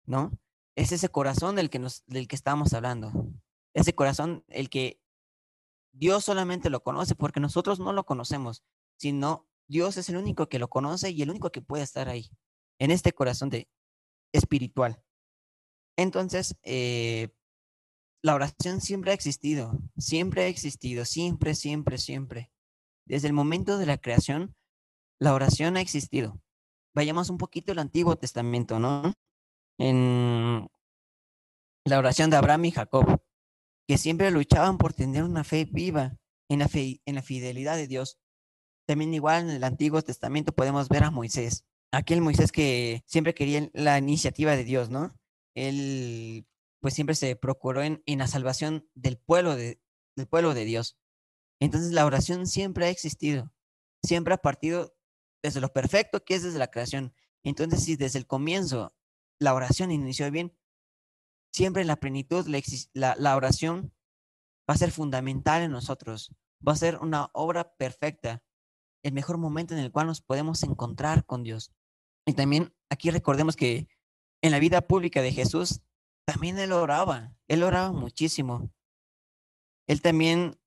¿no? 0.05 0.31
Es 0.77 0.93
ese 0.93 1.09
corazón 1.09 1.57
del 1.57 1.71
que, 1.71 1.79
nos, 1.79 2.05
del 2.05 2.29
que 2.29 2.37
estamos 2.37 2.75
hablando. 2.75 3.11
Ese 3.73 3.95
corazón, 3.95 4.45
el 4.49 4.69
que 4.69 5.01
Dios 5.95 6.27
solamente 6.27 6.69
lo 6.69 6.83
conoce 6.83 7.15
porque 7.15 7.41
nosotros 7.41 7.81
no 7.81 7.95
lo 7.95 8.05
conocemos, 8.05 8.63
sino 8.99 9.49
Dios 9.69 9.97
es 9.97 10.11
el 10.11 10.19
único 10.19 10.51
que 10.51 10.59
lo 10.59 10.69
conoce 10.69 11.13
y 11.13 11.23
el 11.23 11.31
único 11.31 11.51
que 11.51 11.63
puede 11.63 11.85
estar 11.85 12.11
ahí, 12.11 12.29
en 12.79 12.91
este 12.91 13.15
corazón 13.15 13.49
de 13.49 13.71
espiritual. 14.35 15.03
Entonces, 15.97 16.59
eh, 16.63 17.31
la 18.21 18.35
oración 18.35 18.83
siempre 18.83 19.13
ha 19.13 19.15
existido, 19.15 19.81
siempre 19.97 20.43
ha 20.43 20.49
existido, 20.49 21.07
siempre, 21.07 21.55
siempre, 21.55 21.97
siempre. 21.97 22.53
Desde 23.05 23.29
el 23.29 23.33
momento 23.33 23.79
de 23.79 23.87
la 23.87 23.99
creación, 23.99 24.55
la 25.19 25.35
oración 25.35 25.77
ha 25.77 25.81
existido. 25.81 26.41
Vayamos 26.95 27.31
un 27.31 27.38
poquito 27.38 27.73
al 27.73 27.79
Antiguo 27.79 28.17
Testamento, 28.17 28.79
¿no? 28.79 29.15
En 29.79 30.69
la 31.85 31.99
oración 31.99 32.31
de 32.31 32.37
Abraham 32.37 32.67
y 32.67 32.71
Jacob, 32.73 33.23
que 33.87 33.99
siempre 33.99 34.31
luchaban 34.31 34.79
por 34.79 34.93
tener 34.93 35.25
una 35.25 35.45
fe 35.45 35.65
viva 35.65 36.17
en 36.49 36.61
la, 36.61 36.69
fe, 36.69 37.01
en 37.07 37.17
la 37.17 37.23
fidelidad 37.23 37.77
de 37.77 37.87
Dios. 37.87 38.19
También 38.87 39.15
igual 39.15 39.45
en 39.45 39.51
el 39.51 39.65
Antiguo 39.65 40.03
Testamento 40.03 40.53
podemos 40.53 40.88
ver 40.88 41.05
a 41.05 41.11
Moisés, 41.11 41.65
aquel 41.93 42.21
Moisés 42.21 42.53
que 42.53 43.03
siempre 43.07 43.35
quería 43.35 43.71
la 43.75 43.99
iniciativa 43.99 44.57
de 44.57 44.65
Dios, 44.65 44.91
¿no? 44.91 45.15
Él 45.55 46.47
pues 46.81 46.95
siempre 46.95 47.15
se 47.15 47.37
procuró 47.37 47.83
en, 47.83 48.03
la 48.07 48.27
salvación 48.27 48.88
del 48.95 49.17
pueblo 49.17 49.55
de, 49.55 49.81
del 50.17 50.27
pueblo 50.27 50.53
de 50.53 50.65
Dios. 50.65 50.99
Entonces 51.64 51.92
la 51.92 52.05
oración 52.05 52.48
siempre 52.48 52.87
ha 52.87 52.88
existido, 52.90 53.53
siempre 54.03 54.35
ha 54.35 54.38
partido 54.38 54.96
desde 55.44 55.61
lo 55.61 55.72
perfecto 55.72 56.25
que 56.25 56.35
es 56.35 56.42
desde 56.42 56.59
la 56.59 56.72
creación. 56.72 57.14
Entonces 57.44 57.85
si 57.85 57.94
desde 57.94 58.18
el 58.18 58.27
comienzo 58.27 58.96
la 59.38 59.55
oración 59.55 59.92
inició 59.92 60.29
bien, 60.33 60.59
siempre 61.53 61.83
en 61.83 61.87
la 61.88 62.01
plenitud, 62.01 62.48
la, 62.94 63.14
la 63.16 63.37
oración 63.37 63.94
va 64.68 64.75
a 64.75 64.77
ser 64.77 64.90
fundamental 64.90 65.62
en 65.62 65.70
nosotros, 65.70 66.35
va 66.66 66.72
a 66.72 66.77
ser 66.77 66.98
una 66.98 67.31
obra 67.33 67.77
perfecta, 67.77 68.42
el 69.05 69.12
mejor 69.12 69.38
momento 69.38 69.72
en 69.72 69.81
el 69.81 69.92
cual 69.92 70.09
nos 70.09 70.20
podemos 70.20 70.64
encontrar 70.64 71.25
con 71.27 71.44
Dios. 71.44 71.72
Y 72.27 72.33
también 72.33 72.75
aquí 72.90 73.11
recordemos 73.11 73.55
que 73.55 73.87
en 74.42 74.51
la 74.51 74.59
vida 74.59 74.81
pública 74.81 75.22
de 75.22 75.31
Jesús, 75.31 75.81
también 76.25 76.59
él 76.59 76.72
oraba, 76.72 77.37
él 77.46 77.62
oraba 77.62 77.92
muchísimo. 77.92 78.72
Él 79.87 80.03
también 80.03 80.59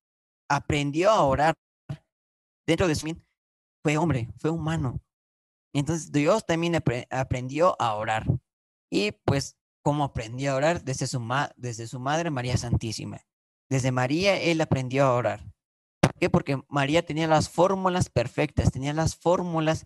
aprendió 0.56 1.12
a 1.12 1.24
orar. 1.24 1.56
Dentro 2.66 2.88
de 2.88 2.96
su 2.96 3.16
fue 3.84 3.98
hombre, 3.98 4.30
fue 4.38 4.50
humano. 4.50 5.00
Entonces 5.74 6.12
Dios 6.12 6.46
también 6.46 6.82
aprendió 7.12 7.80
a 7.80 7.94
orar. 7.96 8.26
Y 8.90 9.12
pues, 9.12 9.58
¿cómo 9.84 10.04
aprendió 10.06 10.54
a 10.54 10.56
orar? 10.56 10.84
Desde 10.84 11.06
su, 11.06 11.22
desde 11.58 11.88
su 11.88 12.00
madre 12.00 12.32
María 12.32 12.58
Santísima. 12.58 13.22
Desde 13.70 13.92
María 13.92 14.40
él 14.40 14.62
aprendió 14.62 15.06
a 15.06 15.14
orar. 15.14 15.44
¿Por 16.00 16.14
qué? 16.16 16.30
Porque 16.30 16.64
María 16.70 17.06
tenía 17.06 17.28
las 17.28 17.50
fórmulas 17.50 18.10
perfectas, 18.10 18.72
tenía 18.72 18.94
las 18.94 19.16
fórmulas 19.16 19.86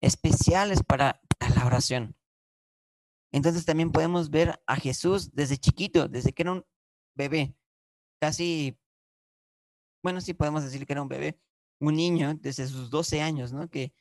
especiales 0.00 0.82
para, 0.82 1.20
para 1.38 1.54
la 1.54 1.66
oración. 1.66 2.16
Entonces 3.32 3.64
también 3.64 3.90
podemos 3.90 4.30
ver 4.30 4.62
a 4.66 4.76
Jesús 4.76 5.32
desde 5.32 5.56
chiquito, 5.56 6.08
desde 6.08 6.32
que 6.32 6.42
era 6.42 6.52
un 6.52 6.66
bebé, 7.14 7.56
casi, 8.20 8.78
bueno, 10.02 10.20
sí 10.20 10.34
podemos 10.34 10.64
decir 10.64 10.86
que 10.86 10.92
era 10.92 11.02
un 11.02 11.08
bebé, 11.08 11.38
un 11.80 11.96
niño 11.96 12.34
desde 12.34 12.66
sus 12.66 12.90
12 12.90 13.22
años, 13.22 13.52
¿no? 13.52 13.68
Que, 13.68 13.92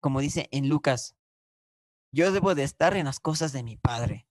como 0.00 0.20
dice 0.20 0.48
en 0.50 0.68
Lucas, 0.68 1.16
yo 2.12 2.32
debo 2.32 2.54
de 2.54 2.64
estar 2.64 2.96
en 2.96 3.06
las 3.06 3.20
cosas 3.20 3.52
de 3.52 3.62
mi 3.62 3.76
padre. 3.76 4.26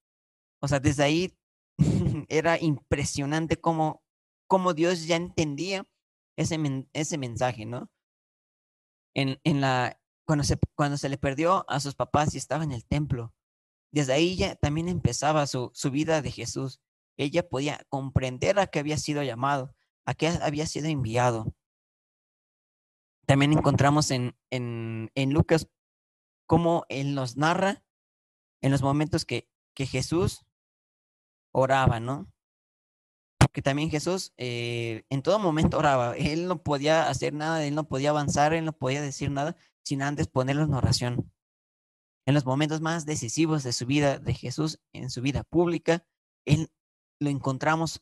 O 0.62 0.68
sea, 0.68 0.80
desde 0.80 1.04
ahí 1.04 1.38
era 2.30 2.60
impresionante 2.60 3.60
cómo, 3.60 4.04
cómo 4.48 4.74
Dios 4.74 5.08
ya 5.08 5.16
entendía 5.16 5.88
ese, 6.38 6.58
ese 6.94 7.18
mensaje, 7.18 7.66
¿no? 7.66 7.90
En, 9.14 9.40
en 9.44 9.62
la, 9.62 10.00
cuando, 10.26 10.44
se, 10.44 10.58
cuando 10.76 10.98
se 10.98 11.10
le 11.10 11.18
perdió 11.18 11.66
a 11.70 11.80
sus 11.80 11.96
papás 11.96 12.34
y 12.34 12.38
estaba 12.38 12.64
en 12.64 12.72
el 12.72 12.86
templo, 12.86 13.34
desde 13.92 14.14
ahí 14.14 14.38
ya 14.38 14.56
también 14.56 14.88
empezaba 14.88 15.48
su, 15.48 15.72
su 15.74 15.92
vida 15.92 16.22
de 16.22 16.32
Jesús. 16.32 16.80
Ella 17.18 17.48
podía 17.48 17.84
comprender 17.90 18.60
a 18.60 18.68
qué 18.68 18.80
había 18.80 18.98
sido 18.98 19.22
llamado, 19.24 19.76
a 20.12 20.14
qué 20.14 20.28
había 20.28 20.66
sido 20.66 20.88
enviado. 20.88 21.54
También 23.26 23.54
encontramos 23.54 24.12
en, 24.12 24.36
en, 24.50 25.12
en 25.16 25.34
Lucas 25.34 25.68
cómo 26.48 26.86
él 26.90 27.16
nos 27.16 27.38
narra 27.38 27.84
en 28.62 28.72
los 28.72 28.82
momentos 28.82 29.26
que, 29.26 29.50
que 29.74 29.86
Jesús 29.86 30.46
oraba, 31.54 32.00
¿no? 32.00 32.32
Porque 33.40 33.62
también 33.62 33.90
Jesús 33.90 34.34
eh, 34.38 35.04
en 35.10 35.22
todo 35.22 35.40
momento 35.40 35.78
oraba. 35.78 36.16
Él 36.18 36.48
no 36.48 36.62
podía 36.62 37.10
hacer 37.10 37.34
nada, 37.34 37.64
él 37.66 37.76
no 37.76 37.88
podía 37.88 38.10
avanzar, 38.10 38.54
él 38.54 38.66
no 38.66 38.74
podía 38.74 39.02
decir 39.02 39.32
nada 39.32 39.56
sin 39.84 40.02
antes 40.02 40.28
ponerlo 40.28 40.64
en 40.64 40.74
oración 40.74 41.32
en 42.26 42.34
los 42.34 42.46
momentos 42.46 42.82
más 42.82 43.06
decisivos 43.06 43.64
de 43.64 43.74
su 43.74 43.86
vida, 43.86 44.20
de 44.20 44.34
Jesús, 44.34 44.80
en 44.94 45.10
su 45.10 45.22
vida 45.22 45.44
pública, 45.44 46.06
él 46.46 46.72
lo 47.20 47.30
encontramos 47.30 48.02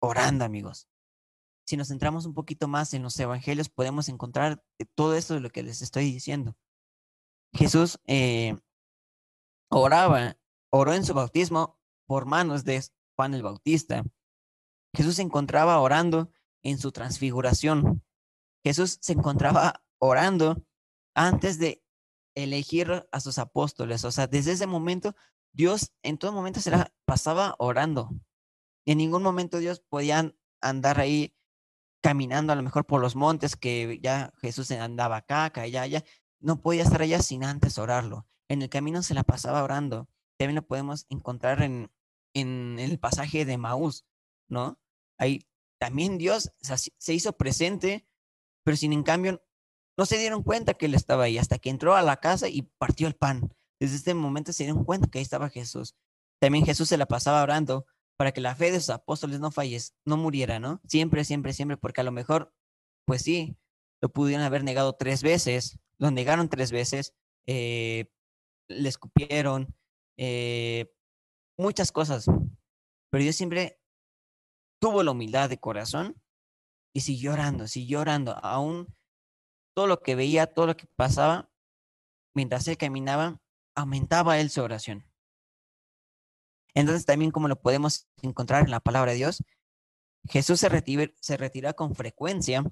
orando, 0.00 0.44
amigos. 0.44 0.88
Si 1.68 1.76
nos 1.76 1.88
centramos 1.88 2.24
un 2.24 2.32
poquito 2.32 2.66
más 2.66 2.94
en 2.94 3.02
los 3.02 3.20
evangelios, 3.20 3.68
podemos 3.68 4.08
encontrar 4.08 4.64
todo 4.94 5.14
esto 5.14 5.34
de 5.34 5.40
lo 5.40 5.50
que 5.50 5.62
les 5.62 5.82
estoy 5.82 6.10
diciendo. 6.10 6.56
Jesús 7.52 8.00
eh, 8.06 8.56
oraba, 9.68 10.38
oró 10.70 10.94
en 10.94 11.04
su 11.04 11.12
bautismo 11.12 11.78
por 12.06 12.24
manos 12.24 12.64
de 12.64 12.82
Juan 13.16 13.34
el 13.34 13.42
Bautista. 13.42 14.02
Jesús 14.96 15.16
se 15.16 15.20
encontraba 15.20 15.78
orando 15.78 16.32
en 16.62 16.78
su 16.78 16.90
transfiguración. 16.90 18.02
Jesús 18.64 18.96
se 19.02 19.12
encontraba 19.12 19.84
orando 19.98 20.64
antes 21.14 21.58
de 21.58 21.84
elegir 22.34 23.06
a 23.12 23.20
sus 23.20 23.36
apóstoles. 23.36 24.06
O 24.06 24.10
sea, 24.10 24.26
desde 24.26 24.52
ese 24.52 24.66
momento, 24.66 25.14
Dios 25.52 25.92
en 26.02 26.16
todo 26.16 26.32
momento 26.32 26.60
se 26.60 26.70
la 26.70 26.94
pasaba 27.04 27.56
orando. 27.58 28.08
En 28.86 28.96
ningún 28.96 29.22
momento 29.22 29.58
Dios 29.58 29.80
podía 29.80 30.34
andar 30.62 30.98
ahí 30.98 31.34
caminando 32.00 32.52
a 32.52 32.56
lo 32.56 32.62
mejor 32.62 32.86
por 32.86 33.00
los 33.00 33.16
montes 33.16 33.56
que 33.56 33.98
ya 34.02 34.32
Jesús 34.38 34.70
andaba 34.70 35.16
acá, 35.16 35.46
acá, 35.46 35.62
allá. 35.62 36.04
No 36.40 36.60
podía 36.60 36.82
estar 36.82 37.02
allá 37.02 37.20
sin 37.20 37.44
antes 37.44 37.78
orarlo. 37.78 38.26
En 38.48 38.62
el 38.62 38.68
camino 38.68 39.02
se 39.02 39.14
la 39.14 39.24
pasaba 39.24 39.62
orando. 39.62 40.08
También 40.36 40.56
lo 40.56 40.66
podemos 40.66 41.06
encontrar 41.08 41.62
en, 41.62 41.90
en 42.34 42.78
el 42.78 42.98
pasaje 42.98 43.44
de 43.44 43.58
Maús, 43.58 44.04
¿no? 44.48 44.78
Ahí 45.18 45.46
también 45.78 46.18
Dios 46.18 46.52
se 46.60 47.14
hizo 47.14 47.32
presente, 47.36 48.06
pero 48.64 48.76
sin 48.76 48.92
en 48.92 49.02
cambio 49.02 49.42
no 49.96 50.06
se 50.06 50.18
dieron 50.18 50.42
cuenta 50.42 50.74
que 50.74 50.86
él 50.86 50.94
estaba 50.94 51.24
ahí 51.24 51.38
hasta 51.38 51.58
que 51.58 51.70
entró 51.70 51.96
a 51.96 52.02
la 52.02 52.18
casa 52.18 52.48
y 52.48 52.62
partió 52.62 53.08
el 53.08 53.16
pan. 53.16 53.52
Desde 53.80 53.96
este 53.96 54.14
momento 54.14 54.52
se 54.52 54.64
dieron 54.64 54.84
cuenta 54.84 55.08
que 55.08 55.18
ahí 55.18 55.22
estaba 55.22 55.48
Jesús. 55.48 55.96
También 56.40 56.64
Jesús 56.64 56.88
se 56.88 56.96
la 56.96 57.06
pasaba 57.06 57.42
orando 57.42 57.86
para 58.18 58.32
que 58.32 58.40
la 58.40 58.56
fe 58.56 58.72
de 58.72 58.80
sus 58.80 58.90
apóstoles 58.90 59.38
no 59.38 59.52
fallece, 59.52 59.92
no 60.04 60.16
muriera, 60.16 60.58
¿no? 60.58 60.80
Siempre, 60.88 61.24
siempre, 61.24 61.52
siempre, 61.52 61.76
porque 61.76 62.00
a 62.00 62.04
lo 62.04 62.10
mejor, 62.10 62.52
pues 63.06 63.22
sí, 63.22 63.56
lo 64.02 64.08
pudieron 64.12 64.44
haber 64.44 64.64
negado 64.64 64.94
tres 64.94 65.22
veces, 65.22 65.78
lo 65.98 66.10
negaron 66.10 66.48
tres 66.48 66.72
veces, 66.72 67.14
eh, 67.46 68.10
le 68.68 68.88
escupieron, 68.88 69.72
eh, 70.18 70.92
muchas 71.56 71.92
cosas. 71.92 72.26
Pero 73.10 73.22
Dios 73.22 73.36
siempre 73.36 73.80
tuvo 74.80 75.04
la 75.04 75.12
humildad 75.12 75.48
de 75.48 75.60
corazón 75.60 76.20
y 76.92 77.00
siguió 77.00 77.34
orando, 77.34 77.68
siguió 77.68 78.00
orando, 78.00 78.36
aún 78.42 78.96
todo 79.76 79.86
lo 79.86 80.00
que 80.00 80.16
veía, 80.16 80.52
todo 80.52 80.66
lo 80.66 80.76
que 80.76 80.88
pasaba, 80.96 81.52
mientras 82.34 82.66
él 82.66 82.76
caminaba, 82.76 83.40
aumentaba 83.76 84.40
él 84.40 84.50
su 84.50 84.60
oración. 84.60 85.07
Entonces 86.74 87.06
también 87.06 87.30
como 87.30 87.48
lo 87.48 87.60
podemos 87.60 88.08
encontrar 88.22 88.64
en 88.64 88.70
la 88.70 88.80
palabra 88.80 89.12
de 89.12 89.18
Dios, 89.18 89.42
Jesús 90.28 90.60
se 90.60 90.68
retira, 90.68 91.10
se 91.20 91.36
retira 91.36 91.72
con 91.72 91.94
frecuencia 91.94 92.64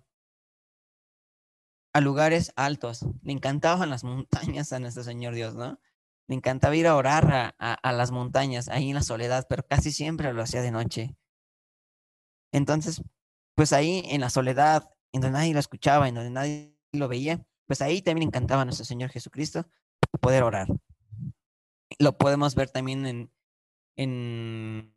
a 1.92 2.00
lugares 2.00 2.52
altos. 2.56 3.06
Le 3.22 3.32
encantaban 3.32 3.88
las 3.88 4.04
montañas 4.04 4.72
a 4.72 4.78
nuestro 4.78 5.02
Señor 5.02 5.35
Dios, 5.35 5.54
¿no? 5.54 5.80
Le 6.28 6.35
encantaba 6.35 6.76
ir 6.76 6.87
a 6.87 6.96
orar 6.96 7.54
a, 7.59 7.92
las 7.92 8.11
montañas, 8.11 8.68
ahí 8.68 8.90
en 8.90 8.96
la 8.96 9.02
soledad, 9.02 9.46
pero 9.48 9.66
casi 9.66 9.92
siempre 9.92 10.32
lo 10.32 10.42
hacía 10.42 10.61
de 10.61 10.72
noche. 10.72 11.16
Entonces, 12.52 13.00
pues 13.54 13.72
ahí 13.72 14.02
en 14.06 14.20
la 14.20 14.28
soledad, 14.28 14.90
en 15.12 15.20
donde 15.20 15.38
nadie 15.38 15.54
lo 15.54 15.61
escuchaba, 15.61 16.09
en 16.09 16.16
donde 16.16 16.30
nadie 16.30 16.76
lo 16.92 17.09
veía, 17.09 17.46
pues 17.66 17.80
ahí 17.80 18.02
también 18.02 18.28
encantaba 18.28 18.64
nuestro 18.64 18.85
Señor 18.85 19.11
Jesucristo 19.11 19.66
poder 20.20 20.42
orar. 20.42 20.68
Lo 21.98 22.18
podemos 22.18 22.54
ver 22.54 22.70
también 22.70 23.06
en, 23.06 23.32
en, 23.96 24.94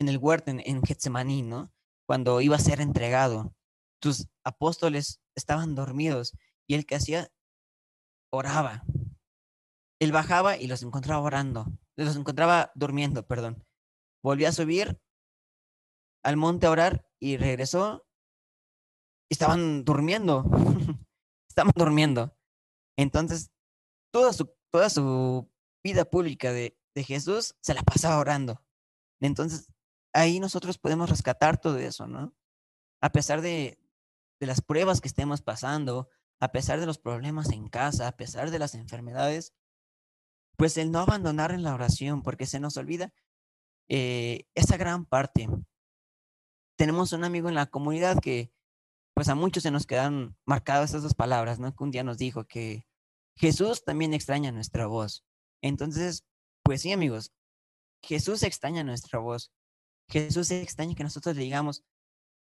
en 0.00 0.08
el 0.08 0.18
huerto, 0.18 0.50
en, 0.50 0.60
en 0.64 0.82
Getsemaní, 0.82 1.42
¿no? 1.42 1.72
Cuando 2.06 2.40
iba 2.40 2.56
a 2.56 2.60
ser 2.60 2.80
entregado. 2.80 3.54
Sus 4.02 4.28
apóstoles 4.44 5.20
estaban 5.34 5.74
dormidos 5.74 6.36
y 6.66 6.74
él 6.74 6.84
que 6.86 6.96
hacía, 6.96 7.30
oraba. 8.30 8.84
Él 10.00 10.12
bajaba 10.12 10.58
y 10.58 10.66
los 10.66 10.82
encontraba 10.82 11.22
orando, 11.22 11.66
los 11.96 12.16
encontraba 12.16 12.72
durmiendo, 12.74 13.26
perdón. 13.26 13.64
Volvió 14.22 14.48
a 14.48 14.52
subir 14.52 15.00
al 16.22 16.36
monte 16.36 16.66
a 16.66 16.70
orar 16.70 17.06
y 17.20 17.36
regresó 17.36 18.06
estaban 19.30 19.84
durmiendo, 19.84 20.44
estaban 21.48 21.72
durmiendo. 21.74 22.36
Entonces, 22.96 23.50
toda 24.12 24.32
su, 24.32 24.54
toda 24.70 24.90
su 24.90 25.50
vida 25.82 26.04
pública 26.04 26.52
de, 26.52 26.78
de 26.94 27.04
Jesús 27.04 27.56
se 27.60 27.74
la 27.74 27.82
pasaba 27.82 28.18
orando. 28.18 28.62
Entonces, 29.20 29.72
ahí 30.12 30.40
nosotros 30.40 30.78
podemos 30.78 31.10
rescatar 31.10 31.60
todo 31.60 31.78
eso, 31.78 32.06
¿no? 32.06 32.34
A 33.00 33.10
pesar 33.10 33.40
de, 33.40 33.78
de 34.40 34.46
las 34.46 34.60
pruebas 34.60 35.00
que 35.00 35.08
estemos 35.08 35.42
pasando, 35.42 36.08
a 36.40 36.52
pesar 36.52 36.80
de 36.80 36.86
los 36.86 36.98
problemas 36.98 37.50
en 37.50 37.68
casa, 37.68 38.08
a 38.08 38.16
pesar 38.16 38.50
de 38.50 38.58
las 38.58 38.74
enfermedades, 38.74 39.54
pues 40.56 40.76
el 40.76 40.90
no 40.90 41.00
abandonar 41.00 41.52
en 41.52 41.62
la 41.62 41.74
oración, 41.74 42.22
porque 42.22 42.46
se 42.46 42.60
nos 42.60 42.76
olvida 42.76 43.12
eh, 43.88 44.46
esa 44.54 44.76
gran 44.76 45.04
parte. 45.04 45.48
Tenemos 46.76 47.12
un 47.12 47.24
amigo 47.24 47.48
en 47.48 47.54
la 47.54 47.66
comunidad 47.66 48.20
que 48.20 48.52
pues 49.14 49.28
a 49.28 49.36
muchos 49.36 49.62
se 49.62 49.70
nos 49.70 49.86
quedan 49.86 50.36
marcadas 50.44 50.90
esas 50.90 51.04
dos 51.04 51.14
palabras, 51.14 51.60
¿no? 51.60 51.74
Que 51.74 51.84
un 51.84 51.92
día 51.92 52.02
nos 52.02 52.18
dijo 52.18 52.46
que 52.46 52.86
Jesús 53.36 53.84
también 53.84 54.12
extraña 54.12 54.50
nuestra 54.50 54.86
voz. 54.86 55.24
Entonces, 55.62 56.24
pues 56.64 56.82
sí, 56.82 56.92
amigos, 56.92 57.32
Jesús 58.02 58.42
extraña 58.42 58.82
nuestra 58.82 59.18
voz. 59.18 59.52
Jesús 60.08 60.50
extraña 60.50 60.94
que 60.94 61.04
nosotros 61.04 61.36
le 61.36 61.42
digamos, 61.42 61.84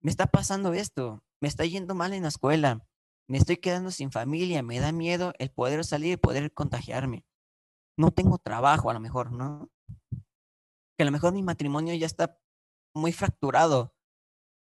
me 0.03 0.11
está 0.11 0.27
pasando 0.27 0.73
esto, 0.73 1.25
me 1.40 1.49
está 1.49 1.64
yendo 1.64 1.94
mal 1.94 2.12
en 2.12 2.23
la 2.23 2.29
escuela, 2.29 2.87
me 3.29 3.38
estoy 3.38 3.57
quedando 3.57 3.90
sin 3.90 4.12
familia, 4.12 4.62
me 4.62 4.81
da 4.81 4.92
miedo 4.92 5.33
el 5.38 5.51
poder 5.51 5.85
salir 5.85 6.12
y 6.12 6.16
poder 6.16 6.53
contagiarme. 6.53 7.25
No 7.96 8.11
tengo 8.11 8.38
trabajo 8.38 8.90
a 8.90 8.94
lo 8.94 9.01
mejor, 9.01 9.33
¿no? 9.33 9.70
que 11.01 11.05
a 11.05 11.07
lo 11.07 11.12
mejor 11.12 11.33
mi 11.33 11.42
matrimonio 11.42 11.94
ya 11.94 12.05
está 12.05 12.38
muy 12.94 13.11
fracturado. 13.12 13.94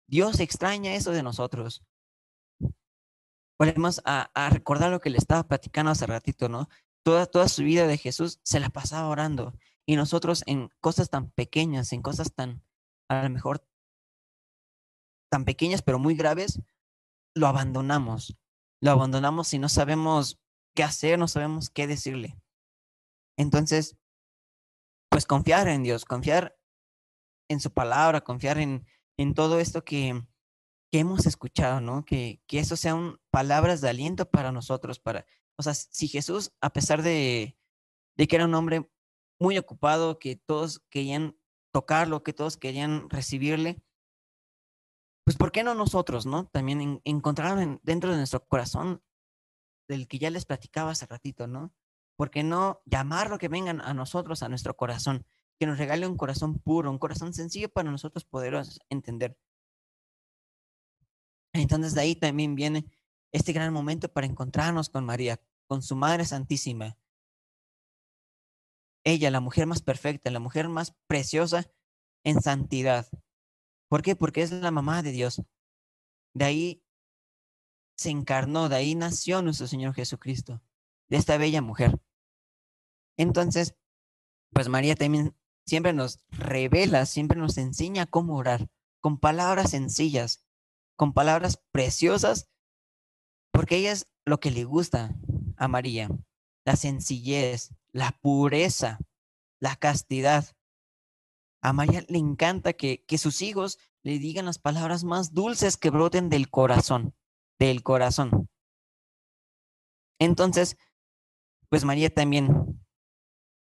Dios 0.09 0.41
extraña 0.41 0.95
eso 0.95 1.11
de 1.11 1.23
nosotros. 1.23 1.85
Volvemos 3.59 4.01
a, 4.07 4.31
a, 4.35 4.49
recordar 4.49 4.91
lo 4.91 5.01
que 5.01 5.11
le 5.11 5.19
estaba 5.19 5.47
platicando 5.47 5.91
hace 5.91 6.07
ratito, 6.07 6.49
¿no? 6.49 6.71
Toda, 7.05 7.27
toda 7.27 7.49
su 7.49 7.63
vida 7.63 7.87
de 7.87 7.99
Jesús 7.99 8.41
se 8.43 8.61
la 8.61 8.71
pasaba 8.71 9.09
orando. 9.09 9.55
Y 9.87 9.97
nosotros 9.97 10.43
en 10.47 10.71
cosas 10.81 11.11
tan 11.11 11.31
pequeñas, 11.31 11.93
en 11.93 12.03
cosas 12.03 12.33
tan, 12.35 12.63
a 13.09 13.23
lo 13.25 13.31
mejor, 13.31 13.67
tan 15.31 15.45
pequeñas 15.45 15.83
pero 15.83 15.99
muy 15.99 16.15
graves, 16.15 16.61
lo 17.35 17.47
abandonamos. 17.47 18.37
Lo 18.81 18.91
abandonamos 18.91 19.53
y 19.55 19.59
no 19.59 19.69
sabemos 19.69 20.41
qué 20.75 20.83
hacer, 20.83 21.19
no 21.19 21.29
sabemos 21.29 21.71
qué 21.71 21.87
decirle. 21.87 22.37
Entonces, 23.37 23.97
pues 25.09 25.27
confiar 25.27 25.69
en 25.69 25.83
Dios, 25.83 26.05
confiar 26.05 26.57
en 27.49 27.61
su 27.61 27.73
palabra, 27.73 28.23
confiar 28.23 28.59
en, 28.59 28.87
en 29.17 29.35
todo 29.35 29.61
esto 29.61 29.85
que, 29.85 30.23
que 30.91 30.99
hemos 30.99 31.27
escuchado, 31.27 31.81
¿no? 31.81 32.05
Que, 32.05 32.43
que 32.47 32.59
eso 32.59 32.77
sean 32.77 33.21
palabras 33.31 33.81
de 33.81 33.91
aliento 33.91 34.31
para 34.31 34.53
nosotros, 34.53 34.99
para, 34.99 35.27
o 35.57 35.63
sea, 35.63 35.75
si 35.75 36.09
Jesús, 36.09 36.53
a 36.61 36.73
pesar 36.73 37.03
de, 37.03 37.57
de 38.17 38.27
que 38.27 38.37
era 38.37 38.47
un 38.47 38.55
hombre 38.55 38.89
muy 39.39 39.59
ocupado, 39.59 40.19
que 40.19 40.37
todos 40.37 40.81
querían 40.91 41.37
tocarlo, 41.73 42.23
que 42.23 42.33
todos 42.33 42.57
querían 42.57 43.09
recibirle, 43.11 43.83
pues 45.25 45.37
¿por 45.37 45.53
qué 45.53 45.63
no 45.63 45.75
nosotros, 45.75 46.27
no? 46.27 46.47
También 46.47 47.01
encontrar 47.05 47.81
dentro 47.83 48.11
de 48.11 48.17
nuestro 48.17 48.45
corazón, 48.47 49.03
del 49.89 50.09
que 50.09 50.19
ya 50.19 50.31
les 50.31 50.47
platicaba 50.47 50.93
hace 50.93 51.07
ratito, 51.07 51.47
¿no? 51.47 51.73
¿Por 52.17 52.31
qué 52.31 52.43
no 52.43 52.83
llamarlo 52.85 53.39
que 53.39 53.49
vengan 53.49 53.81
a 53.81 53.95
nosotros, 53.95 54.43
a 54.43 54.49
nuestro 54.49 54.77
corazón? 54.77 55.27
Que 55.59 55.67
nos 55.67 55.79
regale 55.79 56.07
un 56.07 56.17
corazón 56.17 56.59
puro, 56.59 56.91
un 56.91 56.99
corazón 56.99 57.33
sencillo 57.35 57.69
para 57.69 57.91
nosotros 57.91 58.25
poder 58.25 58.63
entender. 58.91 59.37
Entonces 61.53 61.95
de 61.95 62.01
ahí 62.01 62.15
también 62.17 62.55
viene 62.55 62.87
este 63.33 63.53
gran 63.53 63.73
momento 63.73 64.13
para 64.13 64.27
encontrarnos 64.27 64.89
con 64.89 65.05
María, 65.05 65.41
con 65.67 65.83
su 65.83 65.97
Madre 65.97 66.25
Santísima. 66.25 66.97
Ella, 69.05 69.31
la 69.31 69.41
mujer 69.41 69.67
más 69.67 69.83
perfecta, 69.83 70.31
la 70.31 70.39
mujer 70.39 70.69
más 70.69 70.95
preciosa 71.07 71.71
en 72.25 72.41
santidad. 72.41 73.09
¿Por 73.89 74.03
qué? 74.03 74.15
Porque 74.15 74.43
es 74.43 74.53
la 74.53 74.71
mamá 74.71 75.03
de 75.03 75.13
Dios. 75.13 75.43
De 76.35 76.45
ahí 76.45 76.85
se 77.97 78.11
encarnó, 78.11 78.69
de 78.69 78.77
ahí 78.77 78.95
nació 78.95 79.43
nuestro 79.43 79.67
Señor 79.67 79.95
Jesucristo, 79.95 80.63
de 81.09 81.17
esta 81.17 81.37
bella 81.37 81.63
mujer. 81.63 82.01
Entonces, 83.17 83.75
pues 84.53 84.69
María 84.69 84.95
también 84.95 85.37
siempre 85.67 85.93
nos 85.93 86.25
revela, 86.31 87.07
siempre 87.07 87.39
nos 87.39 87.59
enseña 87.59 88.07
cómo 88.07 88.37
orar, 88.37 88.69
con 89.01 89.19
palabras 89.19 89.71
sencillas, 89.71 90.45
con 90.97 91.13
palabras 91.13 91.63
preciosas, 91.73 92.52
porque 93.53 93.77
ella 93.77 93.93
es 93.93 94.09
lo 94.25 94.41
que 94.41 94.51
le 94.51 94.65
gusta 94.65 95.15
a 95.57 95.69
María, 95.69 96.09
la 96.65 96.77
sencillez, 96.77 97.75
la 97.93 98.19
pureza, 98.21 98.99
la 99.61 99.77
castidad. 99.77 100.47
A 101.63 101.73
María 101.73 102.05
le 102.09 102.19
encanta 102.19 102.73
que, 102.73 103.05
que 103.05 103.19
sus 103.19 103.43
hijos 103.43 103.79
le 104.03 104.19
digan 104.19 104.47
las 104.47 104.59
palabras 104.59 105.05
más 105.05 105.33
dulces 105.33 105.77
que 105.77 105.91
broten 105.91 106.29
del 106.29 106.51
corazón, 106.51 107.15
del 107.59 107.83
corazón. 107.83 108.49
Entonces, 110.19 110.77
pues 111.69 111.85
María 111.85 112.13
también, 112.13 112.85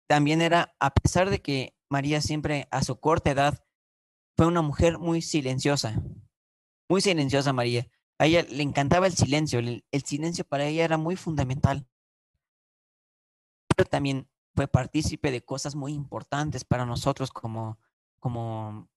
también 0.09 0.43
era, 0.43 0.75
a 0.79 0.91
pesar 0.93 1.31
de 1.31 1.41
que 1.41 1.77
María 1.89 2.21
siempre 2.21 2.69
a 2.71 2.83
su 2.83 3.01
corta 3.01 3.31
edad 3.31 3.65
fue 4.37 4.47
una 4.47 4.63
mujer 4.63 4.99
muy 4.99 5.23
silenciosa, 5.23 6.03
muy 6.89 7.01
silenciosa 7.01 7.53
María. 7.53 7.89
A 8.19 8.27
ella 8.27 8.47
le 8.49 8.63
encantaba 8.63 9.07
el 9.07 9.15
silencio, 9.15 9.59
el, 9.59 9.85
silencio 10.05 10.45
para 10.45 10.67
ella 10.67 10.85
era 10.85 10.97
muy 10.97 11.17
fundamental. 11.17 11.87
Pero 13.75 13.89
también 13.89 14.29
fue 14.55 14.69
partícipe 14.69 15.31
de 15.31 15.45
cosas 15.45 15.75
muy 15.75 15.93
importantes 15.93 16.65
para 16.65 16.87
nosotros 16.87 17.31
como, 17.31 17.79
como 18.21 18.89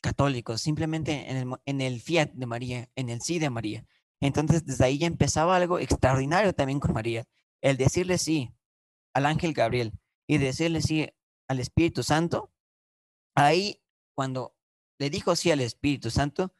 católicos, 0.00 0.60
simplemente 0.60 1.30
en 1.30 1.36
el, 1.36 1.54
en 1.64 1.80
el 1.80 2.00
fiat 2.00 2.32
de 2.32 2.46
María, 2.46 2.90
en 2.96 3.08
el 3.08 3.20
sí 3.22 3.38
de 3.38 3.50
María. 3.50 3.86
Entonces, 4.20 4.64
desde 4.64 4.84
ahí 4.84 4.98
ya 4.98 5.06
empezaba 5.06 5.56
algo 5.56 5.78
extraordinario 5.78 6.52
también 6.52 6.80
con 6.80 6.92
María. 6.92 7.24
El 7.60 7.76
decirle 7.76 8.18
sí 8.18 8.54
al 9.12 9.26
ángel 9.26 9.52
Gabriel 9.52 9.92
y 10.26 10.38
decirle 10.38 10.82
sí 10.82 11.08
al 11.48 11.60
Espíritu 11.60 12.02
Santo, 12.02 12.52
ahí 13.34 13.80
cuando 14.14 14.56
le 14.98 15.10
dijo 15.10 15.36
sí 15.36 15.50
al 15.50 15.60
Espíritu 15.60 16.10
Santo, 16.10 16.54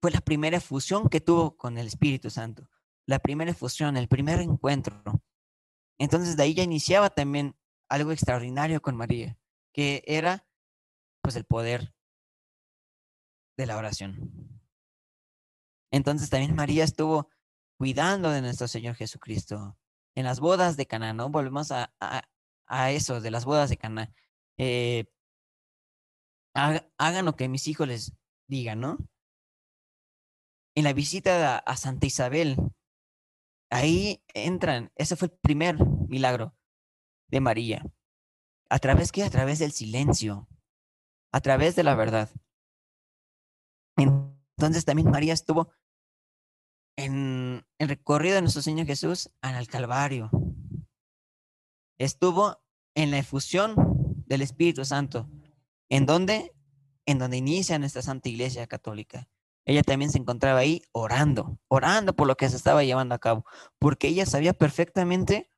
fue 0.00 0.10
la 0.10 0.20
primera 0.20 0.60
fusión 0.60 1.08
que 1.08 1.20
tuvo 1.20 1.56
con 1.56 1.78
el 1.78 1.86
Espíritu 1.86 2.30
Santo, 2.30 2.68
la 3.06 3.18
primera 3.18 3.54
fusión, 3.54 3.96
el 3.96 4.08
primer 4.08 4.40
encuentro. 4.40 5.02
Entonces 5.98 6.36
de 6.36 6.42
ahí 6.42 6.54
ya 6.54 6.62
iniciaba 6.62 7.10
también 7.10 7.56
algo 7.88 8.12
extraordinario 8.12 8.82
con 8.82 8.96
María, 8.96 9.38
que 9.72 10.02
era 10.06 10.46
pues 11.22 11.36
el 11.36 11.44
poder 11.44 11.94
de 13.56 13.66
la 13.66 13.76
oración. 13.76 14.60
Entonces 15.90 16.30
también 16.30 16.54
María 16.54 16.84
estuvo 16.84 17.30
cuidando 17.78 18.30
de 18.30 18.42
nuestro 18.42 18.68
Señor 18.68 18.96
Jesucristo 18.96 19.78
en 20.14 20.24
las 20.24 20.40
bodas 20.40 20.76
de 20.76 20.86
Cana, 20.86 21.12
¿no? 21.12 21.28
Volvemos 21.30 21.72
a, 21.72 21.92
a, 22.66 22.90
eso, 22.90 23.20
de 23.20 23.30
las 23.30 23.44
bodas 23.44 23.70
de 23.70 23.76
Cana. 23.76 24.12
Eh, 24.58 25.04
hagan 26.54 27.24
lo 27.24 27.36
que 27.36 27.48
mis 27.48 27.68
hijos 27.68 27.86
les 27.86 28.12
digan, 28.46 28.80
¿no? 28.80 28.98
En 30.76 30.84
la 30.84 30.92
visita 30.92 31.56
a, 31.56 31.76
Santa 31.76 32.06
Isabel, 32.06 32.56
ahí 33.70 34.22
entran, 34.34 34.92
ese 34.94 35.16
fue 35.16 35.28
el 35.28 35.38
primer 35.38 35.78
milagro 36.06 36.54
de 37.28 37.40
María. 37.40 37.82
¿A 38.68 38.78
través 38.78 39.10
qué? 39.10 39.24
A 39.24 39.30
través 39.30 39.58
del 39.58 39.72
silencio, 39.72 40.46
a 41.32 41.40
través 41.40 41.76
de 41.76 41.82
la 41.82 41.94
verdad. 41.94 42.30
Entonces 43.96 44.84
también 44.84 45.10
María 45.10 45.32
estuvo 45.32 45.72
en 46.98 47.66
el 47.78 47.88
recorrido 47.88 48.34
de 48.34 48.42
nuestro 48.42 48.60
Señor 48.60 48.86
Jesús 48.86 49.30
al 49.40 49.68
Calvario. 49.68 50.30
Estuvo 51.98 52.62
en 52.94 53.10
la 53.10 53.18
efusión 53.18 53.74
del 54.26 54.42
Espíritu 54.42 54.84
Santo. 54.84 55.30
¿En 55.88 56.04
dónde? 56.04 56.54
En 57.06 57.18
donde 57.18 57.38
inicia 57.38 57.78
nuestra 57.78 58.02
Santa 58.02 58.28
Iglesia 58.28 58.66
Católica 58.66 59.26
ella 59.66 59.82
también 59.82 60.10
se 60.10 60.18
encontraba 60.18 60.60
ahí 60.60 60.82
orando, 60.92 61.58
orando 61.68 62.14
por 62.14 62.28
lo 62.28 62.36
que 62.36 62.48
se 62.48 62.56
estaba 62.56 62.84
llevando 62.84 63.14
a 63.14 63.18
cabo, 63.18 63.44
porque 63.78 64.08
ella 64.08 64.24
sabía 64.24 64.54
perfectamente 64.54 65.50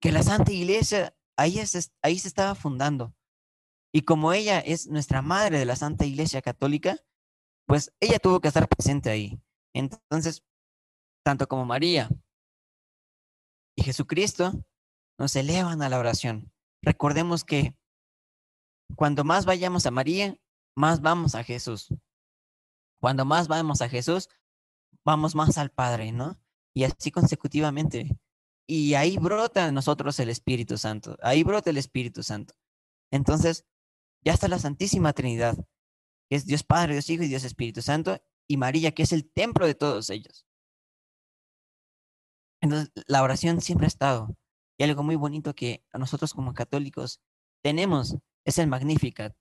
que 0.00 0.10
la 0.10 0.22
Santa 0.22 0.52
Iglesia 0.52 1.16
ahí, 1.36 1.62
ahí 2.02 2.18
se 2.18 2.28
estaba 2.28 2.54
fundando. 2.56 3.14
Y 3.92 4.02
como 4.02 4.32
ella 4.32 4.58
es 4.58 4.88
nuestra 4.88 5.22
madre 5.22 5.58
de 5.58 5.64
la 5.64 5.76
Santa 5.76 6.04
Iglesia 6.04 6.42
Católica, 6.42 6.98
pues 7.66 7.94
ella 8.00 8.18
tuvo 8.18 8.40
que 8.40 8.48
estar 8.48 8.68
presente 8.68 9.08
ahí. 9.08 9.40
Entonces, 9.72 10.44
tanto 11.24 11.46
como 11.46 11.64
María 11.64 12.08
y 13.76 13.82
Jesucristo 13.84 14.52
nos 15.18 15.36
elevan 15.36 15.82
a 15.82 15.88
la 15.88 15.98
oración. 15.98 16.52
Recordemos 16.82 17.44
que 17.44 17.76
cuando 18.96 19.22
más 19.22 19.46
vayamos 19.46 19.86
a 19.86 19.92
María, 19.92 20.36
más 20.76 21.00
vamos 21.00 21.34
a 21.36 21.44
Jesús. 21.44 21.94
Cuando 23.00 23.24
más 23.24 23.48
vamos 23.48 23.80
a 23.80 23.88
Jesús, 23.88 24.28
vamos 25.04 25.34
más 25.34 25.58
al 25.58 25.70
Padre, 25.70 26.12
¿no? 26.12 26.38
Y 26.74 26.84
así 26.84 27.10
consecutivamente. 27.10 28.16
Y 28.66 28.94
ahí 28.94 29.16
brota 29.16 29.68
en 29.68 29.74
nosotros 29.74 30.20
el 30.20 30.28
Espíritu 30.28 30.78
Santo. 30.78 31.16
Ahí 31.22 31.42
brota 31.42 31.70
el 31.70 31.78
Espíritu 31.78 32.22
Santo. 32.22 32.54
Entonces, 33.10 33.64
ya 34.22 34.34
está 34.34 34.48
la 34.48 34.58
Santísima 34.58 35.12
Trinidad, 35.12 35.56
que 36.28 36.36
es 36.36 36.46
Dios 36.46 36.62
Padre, 36.62 36.92
Dios 36.92 37.08
Hijo 37.10 37.24
y 37.24 37.28
Dios 37.28 37.44
Espíritu 37.44 37.82
Santo, 37.82 38.22
y 38.46 38.58
María, 38.58 38.92
que 38.92 39.02
es 39.02 39.12
el 39.12 39.30
templo 39.32 39.66
de 39.66 39.74
todos 39.74 40.10
ellos. 40.10 40.46
Entonces, 42.60 42.92
la 43.06 43.22
oración 43.22 43.60
siempre 43.60 43.86
ha 43.86 43.88
estado. 43.88 44.36
Y 44.78 44.84
algo 44.84 45.02
muy 45.02 45.16
bonito 45.16 45.54
que 45.54 45.84
nosotros 45.94 46.34
como 46.34 46.54
católicos 46.54 47.20
tenemos 47.62 48.16
es 48.44 48.58
el 48.58 48.66
Magnificat, 48.66 49.34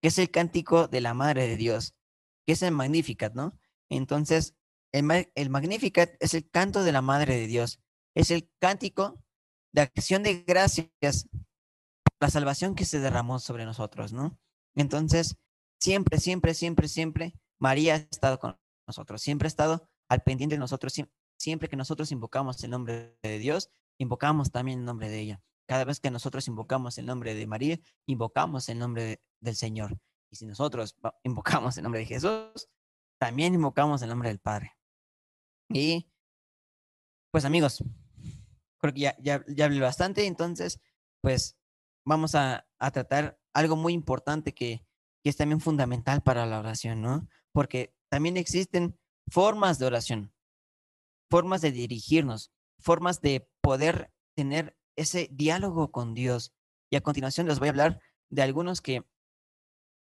que 0.00 0.08
es 0.08 0.18
el 0.18 0.30
cántico 0.30 0.88
de 0.88 1.00
la 1.00 1.14
Madre 1.14 1.46
de 1.46 1.56
Dios 1.56 1.94
que 2.46 2.52
es 2.52 2.62
el 2.62 2.72
Magnificat, 2.72 3.34
¿no? 3.34 3.56
Entonces, 3.88 4.54
el, 4.92 5.30
el 5.34 5.50
Magnificat 5.50 6.14
es 6.20 6.34
el 6.34 6.48
canto 6.50 6.82
de 6.82 6.92
la 6.92 7.02
Madre 7.02 7.36
de 7.36 7.46
Dios, 7.46 7.80
es 8.14 8.30
el 8.30 8.50
cántico 8.58 9.22
de 9.72 9.82
acción 9.82 10.22
de 10.22 10.42
gracias 10.42 10.90
la 12.22 12.30
salvación 12.30 12.74
que 12.76 12.84
se 12.84 13.00
derramó 13.00 13.40
sobre 13.40 13.64
nosotros, 13.64 14.12
¿no? 14.12 14.38
Entonces, 14.76 15.36
siempre, 15.80 16.20
siempre, 16.20 16.54
siempre, 16.54 16.86
siempre, 16.86 17.34
María 17.58 17.94
ha 17.94 17.96
estado 17.96 18.38
con 18.38 18.56
nosotros, 18.86 19.20
siempre 19.20 19.46
ha 19.46 19.48
estado 19.48 19.88
al 20.08 20.22
pendiente 20.22 20.54
de 20.54 20.60
nosotros, 20.60 20.94
siempre 21.36 21.68
que 21.68 21.76
nosotros 21.76 22.12
invocamos 22.12 22.62
el 22.62 22.70
nombre 22.70 23.18
de 23.22 23.38
Dios, 23.38 23.70
invocamos 23.98 24.52
también 24.52 24.78
el 24.78 24.84
nombre 24.84 25.08
de 25.08 25.18
ella. 25.18 25.42
Cada 25.66 25.84
vez 25.84 25.98
que 25.98 26.10
nosotros 26.10 26.46
invocamos 26.46 26.96
el 26.98 27.06
nombre 27.06 27.34
de 27.34 27.46
María, 27.46 27.80
invocamos 28.06 28.68
el 28.68 28.78
nombre 28.78 29.20
del 29.40 29.56
Señor. 29.56 29.98
Y 30.32 30.36
si 30.36 30.46
nosotros 30.46 30.96
invocamos 31.22 31.76
el 31.76 31.84
nombre 31.84 32.00
de 32.00 32.06
Jesús, 32.06 32.68
también 33.20 33.54
invocamos 33.54 34.02
el 34.02 34.08
nombre 34.08 34.30
del 34.30 34.40
Padre. 34.40 34.76
Y 35.68 36.10
pues 37.30 37.44
amigos, 37.44 37.84
creo 38.78 38.92
que 38.92 39.00
ya, 39.00 39.16
ya, 39.20 39.44
ya 39.46 39.66
hablé 39.66 39.80
bastante, 39.80 40.26
entonces 40.26 40.80
pues 41.20 41.56
vamos 42.04 42.34
a, 42.34 42.66
a 42.78 42.90
tratar 42.90 43.38
algo 43.54 43.76
muy 43.76 43.92
importante 43.92 44.52
que, 44.54 44.84
que 45.22 45.30
es 45.30 45.36
también 45.36 45.60
fundamental 45.60 46.22
para 46.22 46.46
la 46.46 46.58
oración, 46.58 47.00
¿no? 47.00 47.28
Porque 47.52 47.94
también 48.10 48.36
existen 48.36 48.98
formas 49.28 49.78
de 49.78 49.86
oración, 49.86 50.34
formas 51.30 51.60
de 51.60 51.70
dirigirnos, 51.70 52.50
formas 52.78 53.20
de 53.20 53.48
poder 53.60 54.12
tener 54.34 54.76
ese 54.96 55.28
diálogo 55.30 55.92
con 55.92 56.12
Dios. 56.14 56.52
Y 56.90 56.96
a 56.96 57.02
continuación 57.02 57.46
les 57.46 57.58
voy 57.58 57.68
a 57.68 57.70
hablar 57.70 58.00
de 58.30 58.42
algunos 58.42 58.80
que 58.80 59.06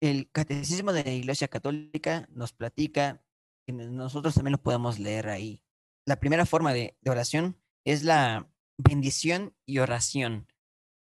el 0.01 0.29
catecismo 0.31 0.93
de 0.93 1.03
la 1.03 1.12
Iglesia 1.12 1.47
Católica 1.47 2.27
nos 2.31 2.53
platica, 2.53 3.23
que 3.65 3.73
nosotros 3.73 4.36
también 4.36 4.53
lo 4.53 4.62
podemos 4.62 4.99
leer 4.99 5.29
ahí. 5.29 5.62
La 6.05 6.19
primera 6.19 6.45
forma 6.45 6.73
de, 6.73 6.97
oración 7.05 7.60
es 7.86 8.03
la 8.03 8.49
bendición 8.77 9.55
y 9.65 9.79
oración. 9.79 10.47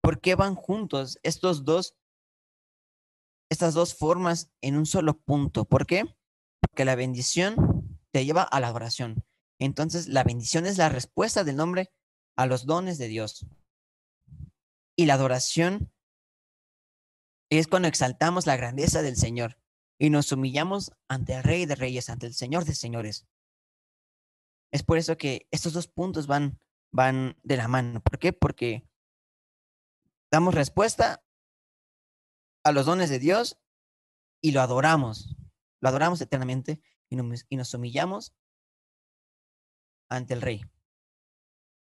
¿Por 0.02 0.20
qué 0.20 0.35
van 0.35 0.55
juntos 0.55 1.18
estos 1.22 1.64
dos, 1.64 1.96
estas 3.50 3.74
dos 3.74 3.94
formas 3.94 4.52
en 4.61 4.76
un 4.76 4.87
solo 4.87 5.20
punto? 5.20 5.64
¿Por 5.64 5.87
qué? 5.87 6.05
Porque 6.61 6.85
la 6.85 6.94
bendición 6.94 7.98
te 8.12 8.24
lleva 8.24 8.42
a 8.42 8.61
la 8.61 8.72
oración. 8.72 9.24
Entonces, 9.59 10.09
la 10.09 10.24
bendición 10.24 10.66
es 10.66 10.76
la 10.76 10.88
respuesta 10.88 11.44
del 11.44 11.57
nombre 11.57 11.92
a 12.37 12.46
los 12.46 12.66
dones 12.66 12.98
de 12.98 13.09
Dios. 13.09 13.46
Y 14.96 15.07
la 15.07 15.14
adoración 15.14 15.92
es 17.59 17.67
cuando 17.67 17.88
exaltamos 17.88 18.47
la 18.47 18.57
grandeza 18.57 19.03
del 19.03 19.17
Señor 19.17 19.59
y 19.99 20.11
nos 20.11 20.33
humillamos 20.33 20.93
ante 21.09 21.35
el 21.35 21.43
Rey 21.43 21.67
de 21.67 21.75
Reyes, 21.75 22.11
ante 22.11 22.27
el 22.27 22.35
Señor 22.35 22.65
de 22.65 22.75
Señores. 22.75 23.27
Es 24.73 24.83
por 24.83 24.97
eso 24.97 25.17
que 25.17 25.47
estos 25.51 25.75
dos 25.75 25.87
puntos 25.87 26.27
van, 26.27 26.59
van 26.93 27.37
de 27.43 27.57
la 27.57 27.69
mano. 27.69 28.01
¿Por 28.01 28.19
qué? 28.19 28.33
Porque 28.33 28.88
damos 30.31 30.55
respuesta 30.55 31.23
a 32.65 32.73
los 32.73 32.87
dones 32.87 33.11
de 33.11 33.19
Dios 33.19 33.59
y 34.41 34.53
lo 34.53 34.61
adoramos. 34.61 35.37
Lo 35.81 35.88
adoramos 35.88 36.21
eternamente 36.21 36.81
y 37.11 37.17
nos, 37.57 37.75
humillamos 37.75 38.35
ante 40.09 40.35
el 40.35 40.41
Rey. 40.41 40.65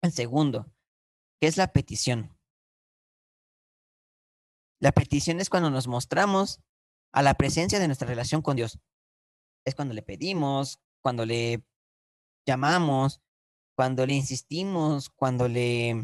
El 0.01 0.11
segundo, 0.11 0.71
que 1.41 1.47
es 1.47 1.57
la 1.57 1.73
petición. 1.73 2.36
La 4.79 4.91
petición 4.91 5.39
es 5.39 5.49
cuando 5.49 5.69
nos 5.69 5.87
mostramos 5.87 6.61
a 7.11 7.21
la 7.21 7.33
presencia 7.33 7.79
de 7.79 7.87
nuestra 7.87 8.07
relación 8.07 8.41
con 8.41 8.55
Dios. 8.55 8.79
Es 9.65 9.75
cuando 9.75 9.93
le 9.93 10.03
pedimos, 10.03 10.79
cuando 11.01 11.25
le 11.25 11.63
llamamos, 12.45 13.21
cuando 13.75 14.05
le 14.05 14.13
insistimos, 14.13 15.09
cuando 15.09 15.47
le, 15.47 15.95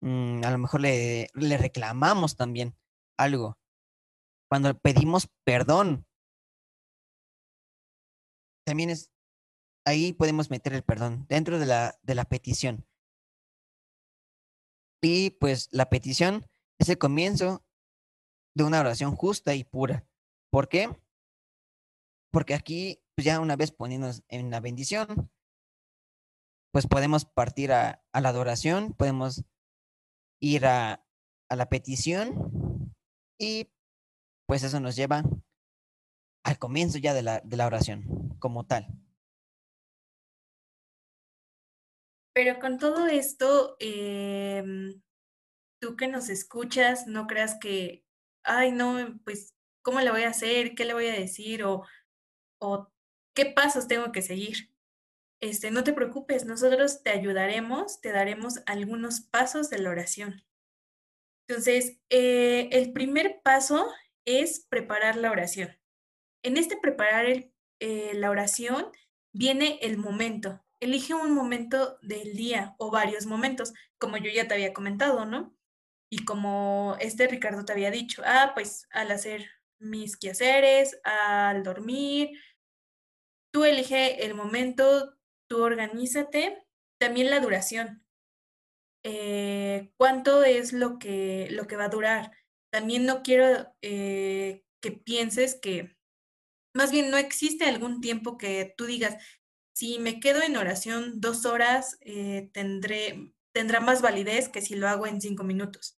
mm, 0.00 0.44
a 0.44 0.50
lo 0.50 0.58
mejor 0.58 0.80
le, 0.80 1.28
le 1.34 1.58
reclamamos 1.58 2.36
también 2.36 2.76
algo, 3.18 3.58
cuando 4.48 4.76
pedimos 4.78 5.28
perdón. 5.44 6.06
También 8.64 8.90
es, 8.90 9.10
ahí 9.84 10.12
podemos 10.12 10.50
meter 10.50 10.72
el 10.74 10.82
perdón 10.82 11.26
dentro 11.28 11.58
de 11.58 11.66
la, 11.66 11.98
de 12.02 12.14
la 12.14 12.24
petición. 12.24 12.86
Y 15.02 15.30
pues 15.30 15.68
la 15.70 15.88
petición 15.88 16.46
es 16.78 16.88
el 16.88 16.98
comienzo 16.98 17.64
de 18.54 18.64
una 18.64 18.80
oración 18.80 19.14
justa 19.16 19.54
y 19.54 19.64
pura. 19.64 20.06
¿Por 20.50 20.68
qué? 20.68 20.88
Porque 22.30 22.54
aquí, 22.54 23.02
pues 23.14 23.24
ya 23.24 23.40
una 23.40 23.56
vez 23.56 23.72
poniéndonos 23.72 24.22
en 24.28 24.50
la 24.50 24.60
bendición, 24.60 25.30
pues 26.72 26.86
podemos 26.86 27.24
partir 27.24 27.72
a, 27.72 28.02
la 28.12 28.28
adoración, 28.28 28.92
podemos 28.94 29.44
ir 30.40 30.66
a, 30.66 31.04
a 31.48 31.56
la 31.56 31.68
petición 31.68 32.94
y 33.38 33.70
pues 34.46 34.62
eso 34.62 34.80
nos 34.80 34.96
lleva 34.96 35.22
al 36.44 36.58
comienzo 36.58 36.98
ya 36.98 37.14
de 37.14 37.22
la, 37.22 37.40
de 37.40 37.56
la 37.56 37.66
oración 37.66 38.36
como 38.38 38.66
tal. 38.66 38.86
Pero 42.32 42.60
con 42.60 42.78
todo 42.78 43.08
esto, 43.08 43.76
eh, 43.80 44.62
tú 45.80 45.96
que 45.96 46.08
nos 46.08 46.28
escuchas, 46.28 47.06
no 47.06 47.26
creas 47.26 47.58
que, 47.60 48.04
ay, 48.42 48.72
no, 48.72 49.18
pues, 49.24 49.54
¿cómo 49.82 50.00
le 50.00 50.10
voy 50.10 50.22
a 50.22 50.30
hacer? 50.30 50.74
¿Qué 50.74 50.84
le 50.84 50.94
voy 50.94 51.06
a 51.06 51.12
decir? 51.12 51.64
O, 51.64 51.84
o 52.60 52.92
¿qué 53.34 53.46
pasos 53.46 53.88
tengo 53.88 54.12
que 54.12 54.22
seguir? 54.22 54.72
Este, 55.40 55.70
no 55.70 55.84
te 55.84 55.92
preocupes, 55.92 56.44
nosotros 56.44 57.02
te 57.02 57.10
ayudaremos, 57.10 58.00
te 58.00 58.10
daremos 58.10 58.60
algunos 58.66 59.20
pasos 59.20 59.70
de 59.70 59.78
la 59.78 59.90
oración. 59.90 60.44
Entonces, 61.48 61.98
eh, 62.10 62.68
el 62.72 62.92
primer 62.92 63.40
paso 63.42 63.88
es 64.24 64.66
preparar 64.68 65.16
la 65.16 65.30
oración. 65.30 65.78
En 66.42 66.56
este 66.56 66.76
preparar 66.76 67.26
eh, 67.80 68.12
la 68.14 68.30
oración 68.30 68.90
viene 69.32 69.78
el 69.82 69.96
momento. 69.96 70.62
Elige 70.80 71.14
un 71.14 71.32
momento 71.32 71.98
del 72.02 72.34
día 72.34 72.74
o 72.78 72.90
varios 72.90 73.26
momentos, 73.26 73.72
como 73.98 74.16
yo 74.16 74.30
ya 74.30 74.46
te 74.46 74.54
había 74.54 74.72
comentado, 74.72 75.24
¿no? 75.24 75.56
Y 76.10 76.24
como 76.24 76.96
este 77.00 77.26
Ricardo 77.26 77.64
te 77.64 77.72
había 77.72 77.90
dicho, 77.90 78.22
ah, 78.24 78.52
pues 78.54 78.86
al 78.90 79.10
hacer 79.10 79.46
mis 79.78 80.16
quehaceres, 80.16 80.98
al 81.04 81.62
dormir, 81.62 82.30
tú 83.52 83.64
elige 83.64 84.24
el 84.24 84.34
momento, 84.34 85.14
tú 85.48 85.62
organízate, 85.62 86.66
también 86.98 87.30
la 87.30 87.40
duración. 87.40 88.04
Eh, 89.04 89.92
¿Cuánto 89.96 90.42
es 90.44 90.72
lo 90.72 90.98
que, 90.98 91.48
lo 91.50 91.66
que 91.66 91.76
va 91.76 91.84
a 91.84 91.90
durar? 91.90 92.32
También 92.70 93.06
no 93.06 93.22
quiero 93.22 93.74
eh, 93.82 94.64
que 94.80 94.92
pienses 94.92 95.54
que, 95.54 95.96
más 96.74 96.90
bien 96.90 97.10
no 97.10 97.16
existe 97.16 97.64
algún 97.64 98.00
tiempo 98.00 98.38
que 98.38 98.74
tú 98.76 98.86
digas, 98.86 99.16
si 99.74 99.98
me 99.98 100.20
quedo 100.20 100.42
en 100.42 100.56
oración 100.56 101.20
dos 101.20 101.46
horas, 101.46 101.98
eh, 102.00 102.50
tendré, 102.52 103.32
tendrá 103.52 103.80
más 103.80 104.02
validez 104.02 104.48
que 104.48 104.60
si 104.60 104.74
lo 104.74 104.88
hago 104.88 105.06
en 105.06 105.20
cinco 105.20 105.44
minutos. 105.44 105.97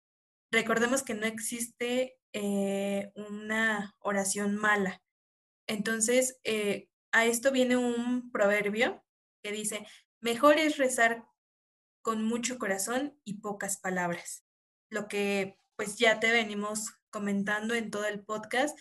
Recordemos 0.51 1.03
que 1.03 1.15
no 1.15 1.27
existe 1.27 2.19
eh, 2.33 3.13
una 3.15 3.95
oración 4.01 4.57
mala. 4.57 5.03
Entonces, 5.67 6.39
eh, 6.45 6.89
a 7.13 7.27
esto 7.27 7.53
viene 7.53 7.77
un 7.77 8.31
proverbio 8.31 9.05
que 9.43 9.53
dice, 9.53 9.87
mejor 10.21 10.59
es 10.59 10.79
rezar 10.79 11.27
con 12.03 12.25
mucho 12.25 12.59
corazón 12.59 13.19
y 13.25 13.41
pocas 13.41 13.79
palabras. 13.79 14.45
Lo 14.91 15.09
que 15.09 15.59
pues 15.77 15.97
ya 15.97 16.19
te 16.19 16.33
venimos 16.33 16.91
comentando 17.11 17.75
en 17.75 17.91
todo 17.91 18.07
el 18.07 18.25
podcast, 18.25 18.79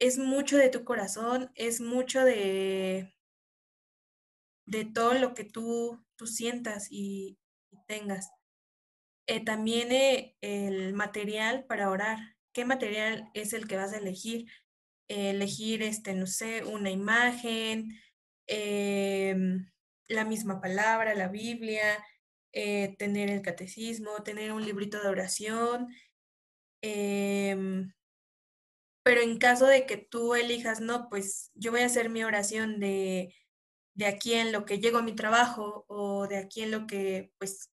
es 0.00 0.18
mucho 0.18 0.56
de 0.56 0.68
tu 0.68 0.84
corazón, 0.84 1.52
es 1.54 1.80
mucho 1.80 2.24
de, 2.24 3.14
de 4.66 4.84
todo 4.84 5.14
lo 5.14 5.34
que 5.34 5.44
tú, 5.44 6.04
sientas 6.24 6.86
y 6.88 7.36
tengas. 7.88 8.30
Eh, 9.26 9.44
también 9.44 9.92
eh, 9.92 10.36
el 10.40 10.94
material 10.94 11.64
para 11.66 11.90
orar. 11.90 12.18
¿Qué 12.52 12.64
material 12.64 13.30
es 13.34 13.52
el 13.52 13.68
que 13.68 13.76
vas 13.76 13.92
a 13.92 13.98
elegir? 13.98 14.46
Eh, 15.08 15.30
elegir, 15.30 15.82
este, 15.82 16.14
no 16.14 16.26
sé, 16.26 16.64
una 16.64 16.90
imagen, 16.90 17.88
em, 18.46 19.70
la 20.08 20.24
misma 20.24 20.60
palabra, 20.60 21.14
la 21.14 21.28
Biblia, 21.28 22.04
tener 22.52 23.30
el 23.30 23.42
catecismo, 23.42 24.22
tener 24.24 24.52
un 24.52 24.64
librito 24.64 25.00
de 25.02 25.08
oración. 25.08 25.88
Em, 26.82 27.92
pero 29.04 29.20
en 29.20 29.38
caso 29.38 29.66
de 29.66 29.86
que 29.86 29.96
tú 29.96 30.34
elijas, 30.34 30.80
no, 30.80 31.08
pues 31.08 31.50
yo 31.54 31.72
voy 31.72 31.80
a 31.82 31.86
hacer 31.86 32.10
mi 32.10 32.24
oración 32.24 32.78
de, 32.80 33.34
de 33.94 34.06
aquí 34.06 34.34
en 34.34 34.52
lo 34.52 34.64
que 34.64 34.78
llego 34.78 34.98
a 34.98 35.02
mi 35.02 35.14
trabajo 35.14 35.84
o 35.88 36.26
de 36.28 36.38
aquí 36.38 36.62
en 36.62 36.70
lo 36.72 36.86
que 36.86 37.32
pues 37.38 37.71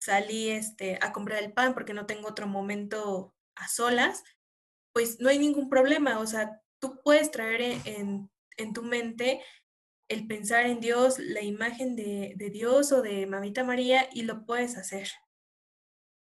salí 0.00 0.50
este, 0.50 0.98
a 1.00 1.12
comprar 1.12 1.42
el 1.42 1.52
pan 1.52 1.74
porque 1.74 1.94
no 1.94 2.06
tengo 2.06 2.28
otro 2.28 2.46
momento 2.46 3.34
a 3.54 3.68
solas, 3.68 4.24
pues 4.92 5.20
no 5.20 5.28
hay 5.28 5.38
ningún 5.38 5.68
problema. 5.68 6.18
O 6.18 6.26
sea, 6.26 6.60
tú 6.80 7.00
puedes 7.02 7.30
traer 7.30 7.60
e, 7.60 7.80
en, 7.84 8.30
en 8.56 8.72
tu 8.72 8.82
mente 8.82 9.42
el 10.08 10.26
pensar 10.26 10.66
en 10.66 10.80
Dios, 10.80 11.18
la 11.18 11.42
imagen 11.42 11.94
de, 11.94 12.32
de, 12.36 12.50
Dios 12.50 12.90
o 12.90 13.00
de 13.00 13.26
Mamita 13.26 13.62
María 13.62 14.08
y 14.12 14.22
lo 14.22 14.44
puedes 14.44 14.76
hacer. 14.76 15.08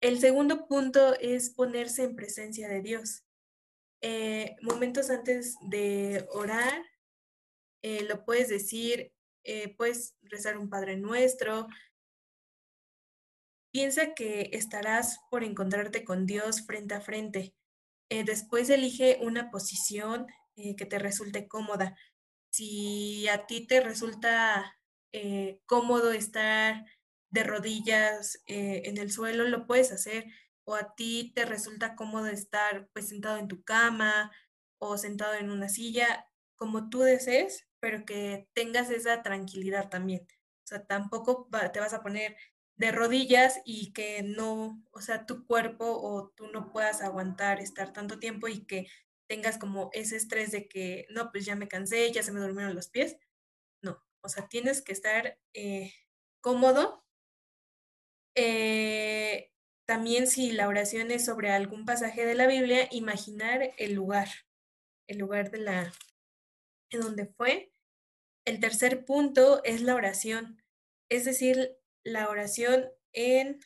El 0.00 0.20
segundo 0.20 0.68
punto 0.68 1.18
es 1.18 1.50
ponerse 1.50 2.04
en 2.04 2.14
presencia 2.14 2.68
de 2.68 2.82
Dios. 2.82 3.24
Eh, 4.00 4.54
momentos 4.60 5.08
antes 5.08 5.56
de 5.62 6.26
orar, 6.30 6.84
eh, 7.82 8.04
lo 8.04 8.24
puedes 8.24 8.48
decir, 8.48 9.12
eh, 9.44 9.74
puedes 9.76 10.14
rezar 10.22 10.58
un 10.58 10.68
Padre 10.68 10.96
Nuestro, 10.96 11.66
piensa 13.74 14.14
que 14.14 14.50
estarás 14.52 15.18
por 15.30 15.42
encontrarte 15.42 16.04
con 16.04 16.26
Dios 16.26 16.64
frente 16.64 16.94
a 16.94 17.00
frente. 17.00 17.56
Eh, 18.08 18.22
después 18.22 18.70
elige 18.70 19.18
una 19.20 19.50
posición 19.50 20.28
eh, 20.54 20.76
que 20.76 20.86
te 20.86 21.00
resulte 21.00 21.48
cómoda. 21.48 21.96
Si 22.50 23.26
a 23.26 23.46
ti 23.46 23.66
te 23.66 23.80
resulta 23.80 24.78
eh, 25.12 25.60
cómodo 25.66 26.12
estar 26.12 26.84
de 27.30 27.42
rodillas 27.42 28.40
en 28.46 28.96
el 28.96 29.10
suelo, 29.10 29.42
lo 29.48 29.66
puedes 29.66 29.90
hacer. 29.90 30.26
O 30.64 30.76
a 30.76 30.94
ti 30.94 31.32
te 31.34 31.44
resulta 31.44 31.96
cómodo 31.96 32.28
estar 32.28 32.88
pues 32.92 33.08
sentado 33.08 33.38
en 33.38 33.48
tu 33.48 33.64
cama 33.64 34.30
o 34.78 34.96
sentado 34.98 35.34
en 35.34 35.50
una 35.50 35.68
silla, 35.68 36.28
como 36.54 36.90
tú 36.90 37.00
desees, 37.00 37.66
pero 37.80 38.04
que 38.04 38.48
tengas 38.54 38.90
esa 38.90 39.24
tranquilidad 39.24 39.90
también. 39.90 40.28
O 40.64 40.66
sea, 40.66 40.86
tampoco 40.86 41.48
te 41.72 41.80
vas 41.80 41.92
a 41.92 42.02
poner 42.02 42.36
de 42.76 42.90
rodillas 42.92 43.60
y 43.64 43.92
que 43.92 44.22
no, 44.22 44.82
o 44.92 45.00
sea, 45.00 45.26
tu 45.26 45.46
cuerpo 45.46 45.86
o 45.86 46.30
tú 46.30 46.48
no 46.48 46.72
puedas 46.72 47.02
aguantar 47.02 47.60
estar 47.60 47.92
tanto 47.92 48.18
tiempo 48.18 48.48
y 48.48 48.66
que 48.66 48.86
tengas 49.28 49.58
como 49.58 49.90
ese 49.92 50.16
estrés 50.16 50.50
de 50.50 50.68
que, 50.68 51.06
no, 51.10 51.30
pues 51.30 51.44
ya 51.44 51.56
me 51.56 51.68
cansé, 51.68 52.10
ya 52.12 52.22
se 52.22 52.32
me 52.32 52.40
durmieron 52.40 52.74
los 52.74 52.88
pies. 52.88 53.16
No, 53.82 54.02
o 54.20 54.28
sea, 54.28 54.48
tienes 54.48 54.82
que 54.82 54.92
estar 54.92 55.38
eh, 55.54 55.92
cómodo. 56.40 57.04
Eh, 58.34 59.52
también 59.86 60.26
si 60.26 60.52
la 60.52 60.68
oración 60.68 61.10
es 61.10 61.24
sobre 61.24 61.50
algún 61.50 61.84
pasaje 61.84 62.26
de 62.26 62.34
la 62.34 62.46
Biblia, 62.46 62.88
imaginar 62.90 63.72
el 63.78 63.94
lugar, 63.94 64.28
el 65.06 65.18
lugar 65.18 65.50
de 65.50 65.58
la, 65.58 65.92
de 66.90 66.98
donde 66.98 67.26
fue. 67.26 67.70
El 68.44 68.60
tercer 68.60 69.04
punto 69.04 69.62
es 69.64 69.80
la 69.82 69.94
oración, 69.94 70.62
es 71.08 71.24
decir, 71.24 71.78
la 72.04 72.28
oración 72.28 72.88
en 73.12 73.58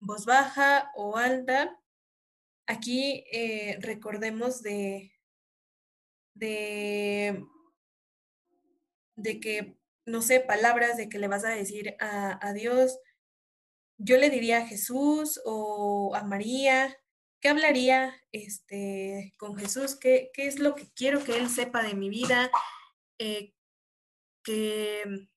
voz 0.00 0.26
baja 0.26 0.90
o 0.94 1.16
alta. 1.16 1.80
Aquí 2.66 3.24
eh, 3.32 3.78
recordemos 3.80 4.62
de, 4.62 5.12
de, 6.34 7.44
de 9.16 9.40
que, 9.40 9.78
no 10.06 10.22
sé, 10.22 10.40
palabras 10.40 10.96
de 10.96 11.08
que 11.08 11.18
le 11.18 11.28
vas 11.28 11.44
a 11.44 11.50
decir 11.50 11.96
a, 12.00 12.46
a 12.46 12.52
Dios. 12.52 12.98
Yo 13.96 14.18
le 14.18 14.28
diría 14.30 14.58
a 14.58 14.66
Jesús 14.66 15.40
o 15.44 16.14
a 16.14 16.24
María, 16.24 16.96
¿qué 17.40 17.48
hablaría 17.48 18.14
este, 18.32 19.34
con 19.38 19.56
Jesús? 19.56 19.96
¿Qué, 19.96 20.30
¿Qué, 20.34 20.46
es 20.46 20.58
lo 20.58 20.74
que 20.74 20.90
quiero 20.94 21.22
que 21.22 21.36
Él 21.36 21.48
sepa 21.48 21.82
de 21.82 21.94
mi 21.94 22.08
vida? 22.08 22.50
Eh, 23.18 23.54
que 24.42 25.28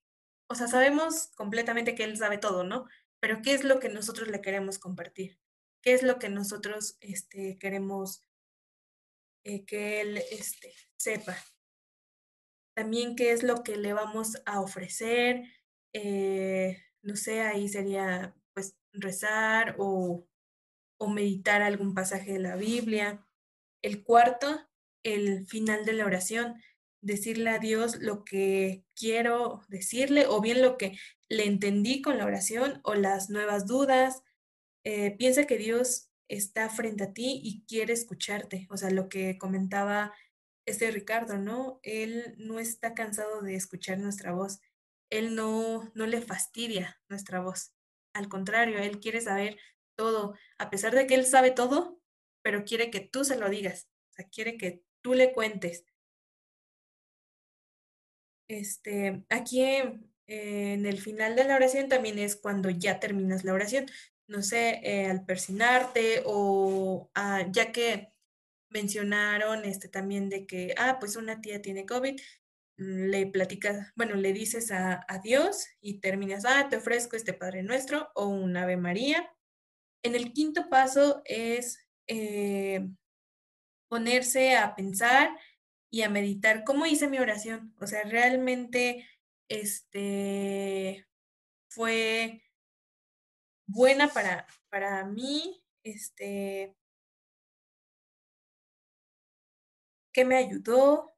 o 0.48 0.54
sea, 0.54 0.66
sabemos 0.66 1.28
completamente 1.36 1.94
que 1.94 2.04
Él 2.04 2.16
sabe 2.16 2.38
todo, 2.38 2.64
¿no? 2.64 2.86
Pero 3.20 3.42
¿qué 3.42 3.52
es 3.52 3.64
lo 3.64 3.78
que 3.80 3.88
nosotros 3.88 4.28
le 4.28 4.40
queremos 4.40 4.78
compartir? 4.78 5.38
¿Qué 5.82 5.92
es 5.92 6.02
lo 6.02 6.18
que 6.18 6.28
nosotros 6.28 6.96
este, 7.00 7.58
queremos 7.58 8.22
eh, 9.44 9.64
que 9.64 10.00
Él 10.00 10.18
este, 10.30 10.72
sepa? 10.96 11.36
También 12.74 13.16
qué 13.16 13.32
es 13.32 13.42
lo 13.42 13.62
que 13.62 13.76
le 13.76 13.92
vamos 13.92 14.40
a 14.46 14.60
ofrecer. 14.60 15.42
Eh, 15.92 16.82
no 17.02 17.16
sé, 17.16 17.42
ahí 17.42 17.68
sería 17.68 18.34
pues 18.54 18.76
rezar 18.92 19.76
o, 19.78 20.26
o 20.98 21.08
meditar 21.08 21.60
algún 21.60 21.94
pasaje 21.94 22.32
de 22.32 22.38
la 22.38 22.56
Biblia. 22.56 23.26
El 23.82 24.02
cuarto, 24.02 24.68
el 25.02 25.46
final 25.46 25.84
de 25.84 25.92
la 25.92 26.06
oración 26.06 26.62
decirle 27.00 27.50
a 27.50 27.58
Dios 27.58 27.96
lo 28.00 28.24
que 28.24 28.84
quiero 28.94 29.62
decirle 29.68 30.26
o 30.26 30.40
bien 30.40 30.62
lo 30.62 30.76
que 30.76 30.98
le 31.28 31.46
entendí 31.46 32.02
con 32.02 32.18
la 32.18 32.24
oración 32.24 32.80
o 32.84 32.94
las 32.94 33.30
nuevas 33.30 33.66
dudas. 33.66 34.22
Eh, 34.84 35.16
piensa 35.16 35.44
que 35.46 35.58
Dios 35.58 36.10
está 36.28 36.68
frente 36.68 37.04
a 37.04 37.12
ti 37.12 37.40
y 37.42 37.64
quiere 37.66 37.92
escucharte. 37.92 38.66
O 38.70 38.76
sea, 38.76 38.90
lo 38.90 39.08
que 39.08 39.38
comentaba 39.38 40.12
este 40.66 40.90
Ricardo, 40.90 41.38
¿no? 41.38 41.80
Él 41.82 42.34
no 42.38 42.58
está 42.58 42.94
cansado 42.94 43.42
de 43.42 43.54
escuchar 43.54 43.98
nuestra 43.98 44.32
voz. 44.32 44.60
Él 45.10 45.34
no, 45.34 45.90
no 45.94 46.06
le 46.06 46.20
fastidia 46.20 47.00
nuestra 47.08 47.40
voz. 47.40 47.72
Al 48.12 48.28
contrario, 48.28 48.78
él 48.78 49.00
quiere 49.00 49.20
saber 49.20 49.58
todo, 49.96 50.34
a 50.58 50.70
pesar 50.70 50.94
de 50.94 51.06
que 51.06 51.14
él 51.14 51.26
sabe 51.26 51.50
todo, 51.50 52.00
pero 52.42 52.64
quiere 52.64 52.90
que 52.90 53.00
tú 53.00 53.24
se 53.24 53.36
lo 53.36 53.48
digas. 53.48 53.88
O 54.10 54.12
sea, 54.14 54.28
quiere 54.28 54.58
que 54.58 54.82
tú 55.00 55.14
le 55.14 55.32
cuentes 55.32 55.84
este, 58.48 59.24
aquí 59.28 59.62
en 60.26 60.86
el 60.86 60.98
final 60.98 61.36
de 61.36 61.44
la 61.44 61.56
oración 61.56 61.88
también 61.88 62.18
es 62.18 62.36
cuando 62.36 62.70
ya 62.70 63.00
terminas 63.00 63.44
la 63.44 63.54
oración. 63.54 63.86
No 64.26 64.42
sé, 64.42 64.80
eh, 64.82 65.06
al 65.06 65.24
persinarte 65.24 66.22
o 66.26 67.10
ah, 67.14 67.46
ya 67.50 67.72
que 67.72 68.12
mencionaron 68.70 69.64
este 69.64 69.88
también 69.88 70.28
de 70.28 70.46
que, 70.46 70.74
ah, 70.76 70.98
pues 71.00 71.16
una 71.16 71.40
tía 71.40 71.62
tiene 71.62 71.86
COVID, 71.86 72.20
le 72.76 73.26
platicas, 73.26 73.92
bueno, 73.96 74.14
le 74.16 74.32
dices 74.32 74.70
a, 74.70 75.04
Dios 75.22 75.66
y 75.80 76.00
terminas, 76.00 76.44
ah, 76.44 76.68
te 76.68 76.76
ofrezco 76.76 77.16
este 77.16 77.32
Padre 77.32 77.62
Nuestro 77.62 78.10
o 78.14 78.26
un 78.26 78.56
Ave 78.56 78.76
María. 78.76 79.32
En 80.04 80.14
el 80.14 80.32
quinto 80.32 80.68
paso 80.68 81.22
es 81.24 81.78
eh, 82.06 82.86
ponerse 83.88 84.56
a 84.56 84.76
pensar 84.76 85.30
y 85.90 86.02
a 86.02 86.10
meditar 86.10 86.64
cómo 86.64 86.86
hice 86.86 87.08
mi 87.08 87.18
oración. 87.18 87.74
O 87.80 87.86
sea, 87.86 88.02
realmente 88.04 89.06
este 89.48 91.06
fue 91.68 92.42
buena 93.66 94.08
para, 94.08 94.46
para 94.70 95.04
mí, 95.04 95.62
este, 95.84 96.74
que 100.12 100.24
me 100.24 100.36
ayudó, 100.36 101.14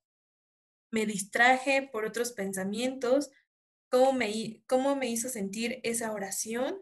me 0.91 1.07
distraje 1.07 1.89
por 1.91 2.05
otros 2.05 2.33
pensamientos, 2.33 3.31
cómo 3.89 4.13
me, 4.13 4.63
cómo 4.67 4.97
me 4.97 5.09
hizo 5.09 5.29
sentir 5.29 5.81
esa 5.85 6.13
oración. 6.13 6.81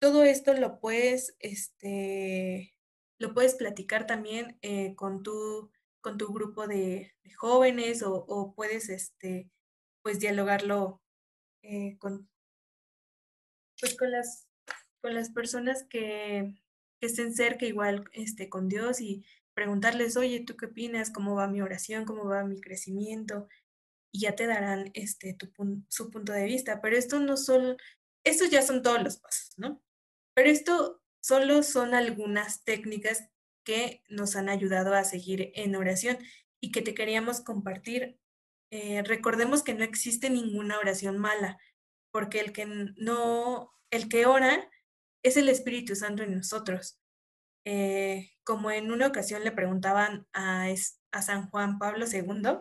Todo 0.00 0.24
esto 0.24 0.54
lo 0.54 0.80
puedes, 0.80 1.36
este, 1.40 2.74
lo 3.18 3.34
puedes 3.34 3.54
platicar 3.54 4.06
también 4.06 4.58
eh, 4.62 4.94
con 4.94 5.22
tu 5.22 5.70
con 6.04 6.18
tu 6.18 6.30
grupo 6.34 6.68
de, 6.68 7.14
jóvenes 7.38 8.02
o, 8.02 8.52
puedes 8.54 8.90
este, 8.90 9.50
pues 10.02 10.20
dialogarlo 10.20 11.02
eh, 11.62 11.96
con, 11.98 12.28
pues 13.80 13.96
con, 13.96 14.12
las, 14.12 14.46
con 15.00 15.14
las 15.14 15.30
personas 15.30 15.84
que, 15.88 16.54
estén 17.00 17.34
cerca 17.34 17.66
igual 17.66 18.08
este, 18.12 18.48
con 18.48 18.68
Dios 18.68 19.00
y 19.00 19.26
preguntarles, 19.52 20.16
oye, 20.16 20.40
¿tú 20.40 20.56
qué 20.56 20.66
opinas? 20.66 21.10
¿Cómo 21.10 21.34
va 21.34 21.48
mi 21.48 21.60
oración? 21.60 22.06
¿Cómo 22.06 22.24
va 22.26 22.44
mi 22.44 22.60
crecimiento? 22.62 23.48
Y 24.10 24.20
ya 24.20 24.34
te 24.34 24.46
darán 24.46 24.90
este, 24.94 25.34
tu, 25.34 25.50
su 25.88 26.10
punto 26.10 26.32
de 26.32 26.44
vista. 26.44 26.80
Pero 26.80 26.96
esto 26.96 27.18
no 27.18 27.36
son, 27.36 27.76
estos 28.24 28.48
ya 28.48 28.62
son 28.62 28.82
todos 28.82 29.02
los 29.02 29.18
pasos, 29.18 29.52
¿no? 29.58 29.82
Pero 30.34 30.48
esto 30.48 31.02
solo 31.22 31.62
son 31.62 31.92
algunas 31.92 32.64
técnicas 32.64 33.28
que 33.64 34.02
nos 34.08 34.36
han 34.36 34.48
ayudado 34.48 34.94
a 34.94 35.04
seguir 35.04 35.52
en 35.54 35.74
oración 35.76 36.18
y 36.60 36.70
que 36.70 36.82
te 36.82 36.94
queríamos 36.94 37.40
compartir. 37.40 38.18
Eh, 38.70 39.02
recordemos 39.02 39.62
que 39.62 39.74
no 39.74 39.84
existe 39.84 40.30
ninguna 40.30 40.78
oración 40.78 41.18
mala, 41.18 41.58
porque 42.10 42.40
el 42.40 42.52
que 42.52 42.66
no, 42.96 43.72
el 43.90 44.08
que 44.08 44.26
ora 44.26 44.70
es 45.22 45.36
el 45.36 45.48
Espíritu 45.48 45.96
Santo 45.96 46.22
en 46.22 46.36
nosotros. 46.36 47.00
Eh, 47.66 48.32
como 48.44 48.70
en 48.70 48.92
una 48.92 49.06
ocasión 49.06 49.42
le 49.42 49.52
preguntaban 49.52 50.26
a, 50.32 50.66
a 51.12 51.22
San 51.22 51.48
Juan 51.50 51.78
Pablo 51.78 52.04
II, 52.10 52.58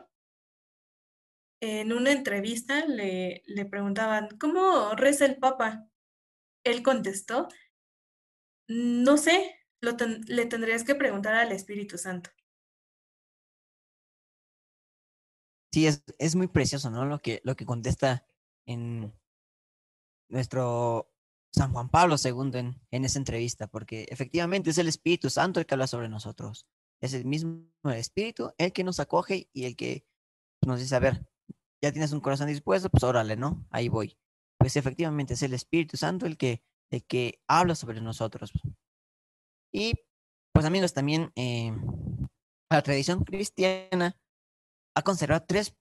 en 1.61 1.93
una 1.93 2.11
entrevista 2.11 2.85
le, 2.85 3.43
le 3.45 3.65
preguntaban, 3.65 4.29
¿cómo 4.37 4.95
reza 4.95 5.25
el 5.25 5.37
Papa? 5.37 5.87
Él 6.65 6.83
contestó, 6.83 7.47
no 8.67 9.17
sé, 9.17 9.62
le 9.83 10.45
tendrías 10.45 10.83
que 10.83 10.95
preguntar 10.95 11.35
al 11.35 11.51
Espíritu 11.51 11.97
Santo. 11.97 12.29
Sí, 15.71 15.87
es, 15.87 16.03
es 16.19 16.35
muy 16.35 16.47
precioso, 16.47 16.89
¿no? 16.91 17.05
Lo 17.05 17.19
que, 17.19 17.41
lo 17.43 17.55
que 17.55 17.65
contesta 17.65 18.25
en 18.65 19.11
nuestro 20.29 21.11
San 21.51 21.71
Juan 21.71 21.89
Pablo 21.89 22.15
II 22.23 22.59
en, 22.59 22.81
en 22.91 23.05
esa 23.05 23.19
entrevista, 23.19 23.67
porque 23.67 24.05
efectivamente 24.09 24.69
es 24.69 24.77
el 24.77 24.87
Espíritu 24.87 25.29
Santo 25.29 25.59
el 25.59 25.65
que 25.65 25.73
habla 25.75 25.87
sobre 25.87 26.09
nosotros. 26.09 26.67
Es 27.01 27.13
el 27.13 27.25
mismo 27.25 27.65
Espíritu 27.85 28.51
el 28.57 28.71
que 28.71 28.83
nos 28.83 28.99
acoge 28.99 29.49
y 29.51 29.65
el 29.65 29.75
que 29.75 30.05
nos 30.65 30.79
dice, 30.79 30.95
a 30.95 30.99
ver, 30.99 31.25
ya 31.81 31.91
tienes 31.91 32.13
un 32.13 32.21
corazón 32.21 32.47
dispuesto, 32.47 32.89
pues 32.89 33.03
órale, 33.03 33.35
¿no? 33.35 33.65
Ahí 33.69 33.89
voy. 33.89 34.17
Pues 34.57 34.77
efectivamente 34.77 35.33
es 35.33 35.43
el 35.43 35.53
Espíritu 35.53 35.97
Santo 35.97 36.25
el 36.25 36.37
que, 36.37 36.63
el 36.91 37.03
que 37.03 37.41
habla 37.47 37.75
sobre 37.75 37.99
nosotros. 37.99 38.53
Y 39.73 39.95
pues 40.53 40.65
amigos, 40.65 40.93
también 40.93 41.31
eh, 41.35 41.75
la 42.69 42.83
tradición 42.83 43.23
cristiana 43.23 44.17
ha 44.95 45.01
conservado 45.01 45.45
tres 45.47 45.75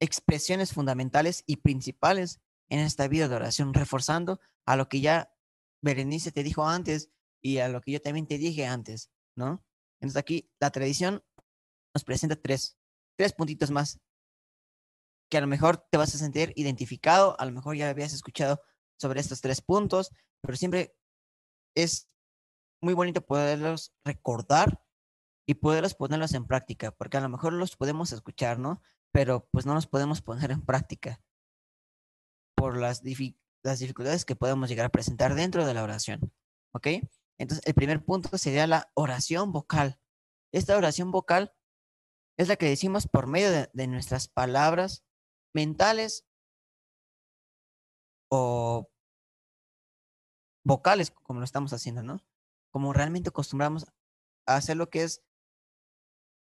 expresiones 0.00 0.72
fundamentales 0.72 1.44
y 1.46 1.56
principales 1.56 2.40
en 2.68 2.80
esta 2.80 3.06
vida 3.06 3.28
de 3.28 3.36
oración, 3.36 3.72
reforzando 3.72 4.40
a 4.66 4.76
lo 4.76 4.88
que 4.88 5.00
ya 5.00 5.32
Berenice 5.80 6.32
te 6.32 6.42
dijo 6.42 6.66
antes 6.66 7.10
y 7.40 7.58
a 7.58 7.68
lo 7.68 7.80
que 7.80 7.92
yo 7.92 8.00
también 8.00 8.26
te 8.26 8.36
dije 8.36 8.66
antes, 8.66 9.10
¿no? 9.36 9.64
Entonces 10.00 10.16
aquí 10.16 10.50
la 10.60 10.70
tradición 10.70 11.22
nos 11.94 12.02
presenta 12.02 12.34
tres, 12.34 12.76
tres 13.16 13.32
puntitos 13.32 13.70
más 13.70 14.00
que 15.30 15.38
a 15.38 15.40
lo 15.40 15.46
mejor 15.46 15.78
te 15.78 15.98
vas 15.98 16.14
a 16.14 16.18
sentir 16.18 16.52
identificado, 16.56 17.38
a 17.40 17.46
lo 17.46 17.52
mejor 17.52 17.76
ya 17.76 17.88
habías 17.88 18.12
escuchado 18.12 18.60
sobre 18.98 19.20
estos 19.20 19.40
tres 19.40 19.60
puntos, 19.60 20.10
pero 20.40 20.56
siempre 20.56 20.96
es 21.74 22.08
muy 22.80 22.94
bonito 22.94 23.20
poderlos 23.24 23.94
recordar 24.04 24.82
y 25.46 25.54
poderlos 25.54 25.94
ponerlos 25.94 26.34
en 26.34 26.46
práctica, 26.46 26.90
porque 26.90 27.16
a 27.16 27.20
lo 27.20 27.28
mejor 27.28 27.52
los 27.52 27.76
podemos 27.76 28.12
escuchar, 28.12 28.58
¿no? 28.58 28.82
Pero 29.12 29.48
pues 29.52 29.66
no 29.66 29.74
los 29.74 29.86
podemos 29.86 30.22
poner 30.22 30.50
en 30.50 30.64
práctica 30.64 31.22
por 32.56 32.76
las, 32.76 33.02
las 33.62 33.78
dificultades 33.78 34.24
que 34.24 34.36
podemos 34.36 34.68
llegar 34.68 34.86
a 34.86 34.90
presentar 34.90 35.34
dentro 35.34 35.64
de 35.64 35.74
la 35.74 35.82
oración, 35.82 36.32
¿ok? 36.72 36.88
Entonces, 37.38 37.66
el 37.66 37.74
primer 37.74 38.04
punto 38.04 38.36
sería 38.38 38.66
la 38.66 38.90
oración 38.94 39.52
vocal. 39.52 40.00
Esta 40.52 40.76
oración 40.76 41.10
vocal 41.12 41.52
es 42.38 42.48
la 42.48 42.56
que 42.56 42.66
decimos 42.66 43.06
por 43.06 43.26
medio 43.26 43.50
de 43.72 43.86
nuestras 43.86 44.28
palabras 44.28 45.04
mentales 45.54 46.26
o 48.30 48.90
vocales, 50.64 51.10
como 51.10 51.40
lo 51.40 51.44
estamos 51.44 51.72
haciendo, 51.72 52.02
¿no? 52.02 52.20
Como 52.76 52.92
realmente 52.92 53.30
acostumbramos 53.30 53.86
a 54.46 54.56
hacer 54.56 54.76
lo 54.76 54.90
que 54.90 55.02
es 55.02 55.24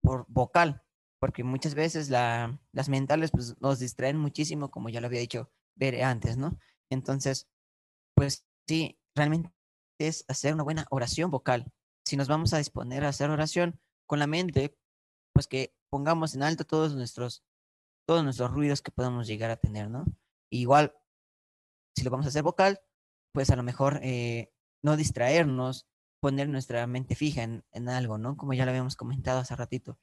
por 0.03 0.25
vocal, 0.27 0.83
porque 1.21 1.45
muchas 1.45 1.73
veces 1.73 2.09
la, 2.09 2.59
las 2.73 2.89
mentales 2.89 3.31
pues, 3.31 3.55
nos 3.61 3.79
distraen 3.79 4.17
muchísimo, 4.17 4.69
como 4.69 4.89
ya 4.89 4.99
lo 4.99 5.07
había 5.07 5.21
dicho 5.21 5.49
ver 5.75 6.03
antes, 6.03 6.35
¿no? 6.35 6.59
Entonces, 6.89 7.47
pues 8.13 8.45
sí, 8.67 8.99
realmente 9.15 9.53
es 10.01 10.25
hacer 10.27 10.53
una 10.53 10.63
buena 10.63 10.85
oración 10.89 11.31
vocal. 11.31 11.71
Si 12.05 12.17
nos 12.17 12.27
vamos 12.27 12.53
a 12.53 12.57
disponer 12.57 13.05
a 13.05 13.07
hacer 13.07 13.29
oración 13.29 13.79
con 14.05 14.19
la 14.19 14.27
mente, 14.27 14.77
pues 15.31 15.47
que 15.47 15.73
pongamos 15.89 16.35
en 16.35 16.43
alto 16.43 16.65
todos 16.65 16.93
nuestros 16.93 17.41
todos 18.05 18.25
nuestros 18.25 18.51
ruidos 18.51 18.81
que 18.81 18.91
podemos 18.91 19.27
llegar 19.27 19.49
a 19.49 19.55
tener, 19.55 19.89
¿no? 19.89 20.03
igual, 20.49 20.93
si 21.95 22.03
lo 22.03 22.11
vamos 22.11 22.25
a 22.25 22.29
hacer 22.29 22.43
vocal, 22.43 22.81
pues 23.31 23.49
a 23.49 23.55
lo 23.55 23.63
mejor 23.63 24.01
eh, 24.03 24.51
no 24.83 24.97
distraernos, 24.97 25.87
poner 26.19 26.49
nuestra 26.49 26.85
mente 26.87 27.15
fija 27.15 27.43
en, 27.43 27.89
algo, 27.89 28.17
¿no? 28.17 28.37
Como 28.37 28.53
ya 28.53 28.65
lo 28.65 28.71
habíamos 28.71 28.95
comentado 28.95 29.39
hace 29.39 29.55
ratito. 29.55 29.99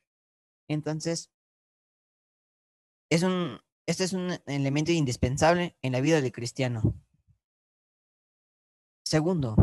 Entonces, 0.68 1.30
es 3.10 3.22
un, 3.22 3.60
este 3.86 4.04
es 4.04 4.12
un 4.12 4.38
elemento 4.46 4.92
indispensable 4.92 5.76
en 5.82 5.92
la 5.92 6.00
vida 6.00 6.20
del 6.20 6.32
cristiano. 6.32 6.94
Segundo, 9.04 9.56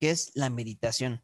que 0.00 0.10
es 0.10 0.32
la 0.34 0.50
meditación. 0.50 1.22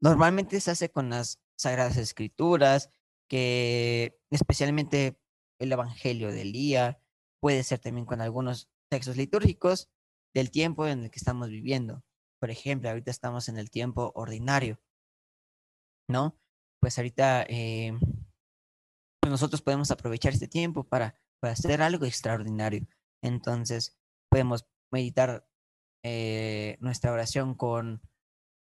Normalmente 0.00 0.60
se 0.60 0.70
hace 0.70 0.90
con 0.90 1.10
las 1.10 1.40
Sagradas 1.56 1.96
Escrituras, 1.96 2.90
que 3.28 4.18
especialmente 4.30 5.18
el 5.58 5.72
Evangelio 5.72 6.32
del 6.32 6.52
día, 6.52 7.00
puede 7.40 7.62
ser 7.64 7.78
también 7.78 8.06
con 8.06 8.20
algunos 8.20 8.68
textos 8.88 9.16
litúrgicos 9.16 9.90
del 10.34 10.50
tiempo 10.50 10.86
en 10.86 11.04
el 11.04 11.10
que 11.10 11.18
estamos 11.18 11.48
viviendo. 11.48 12.04
Por 12.42 12.50
ejemplo, 12.50 12.88
ahorita 12.88 13.12
estamos 13.12 13.48
en 13.48 13.56
el 13.56 13.70
tiempo 13.70 14.10
ordinario, 14.16 14.80
¿no? 16.10 16.36
Pues 16.80 16.98
ahorita 16.98 17.46
eh, 17.48 17.96
nosotros 19.24 19.62
podemos 19.62 19.92
aprovechar 19.92 20.32
este 20.32 20.48
tiempo 20.48 20.82
para, 20.82 21.16
para 21.38 21.52
hacer 21.52 21.80
algo 21.82 22.04
extraordinario. 22.04 22.84
Entonces, 23.22 23.96
podemos 24.28 24.66
meditar 24.90 25.48
eh, 26.02 26.78
nuestra 26.80 27.12
oración 27.12 27.54
con, 27.54 28.02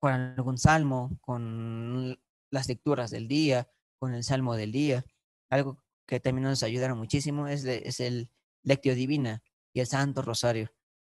algún 0.00 0.56
salmo, 0.56 1.18
con 1.20 2.18
las 2.50 2.68
lecturas 2.68 3.10
del 3.10 3.28
día, 3.28 3.70
con 4.00 4.14
el 4.14 4.24
Salmo 4.24 4.56
del 4.56 4.72
día. 4.72 5.04
Algo 5.50 5.84
que 6.06 6.20
también 6.20 6.44
nos 6.44 6.62
ayudaron 6.62 6.96
muchísimo 6.96 7.48
es, 7.48 7.66
es 7.66 8.00
el 8.00 8.30
Lectio 8.62 8.94
Divina 8.94 9.42
y 9.74 9.80
el 9.80 9.86
Santo 9.86 10.22
Rosario. 10.22 10.70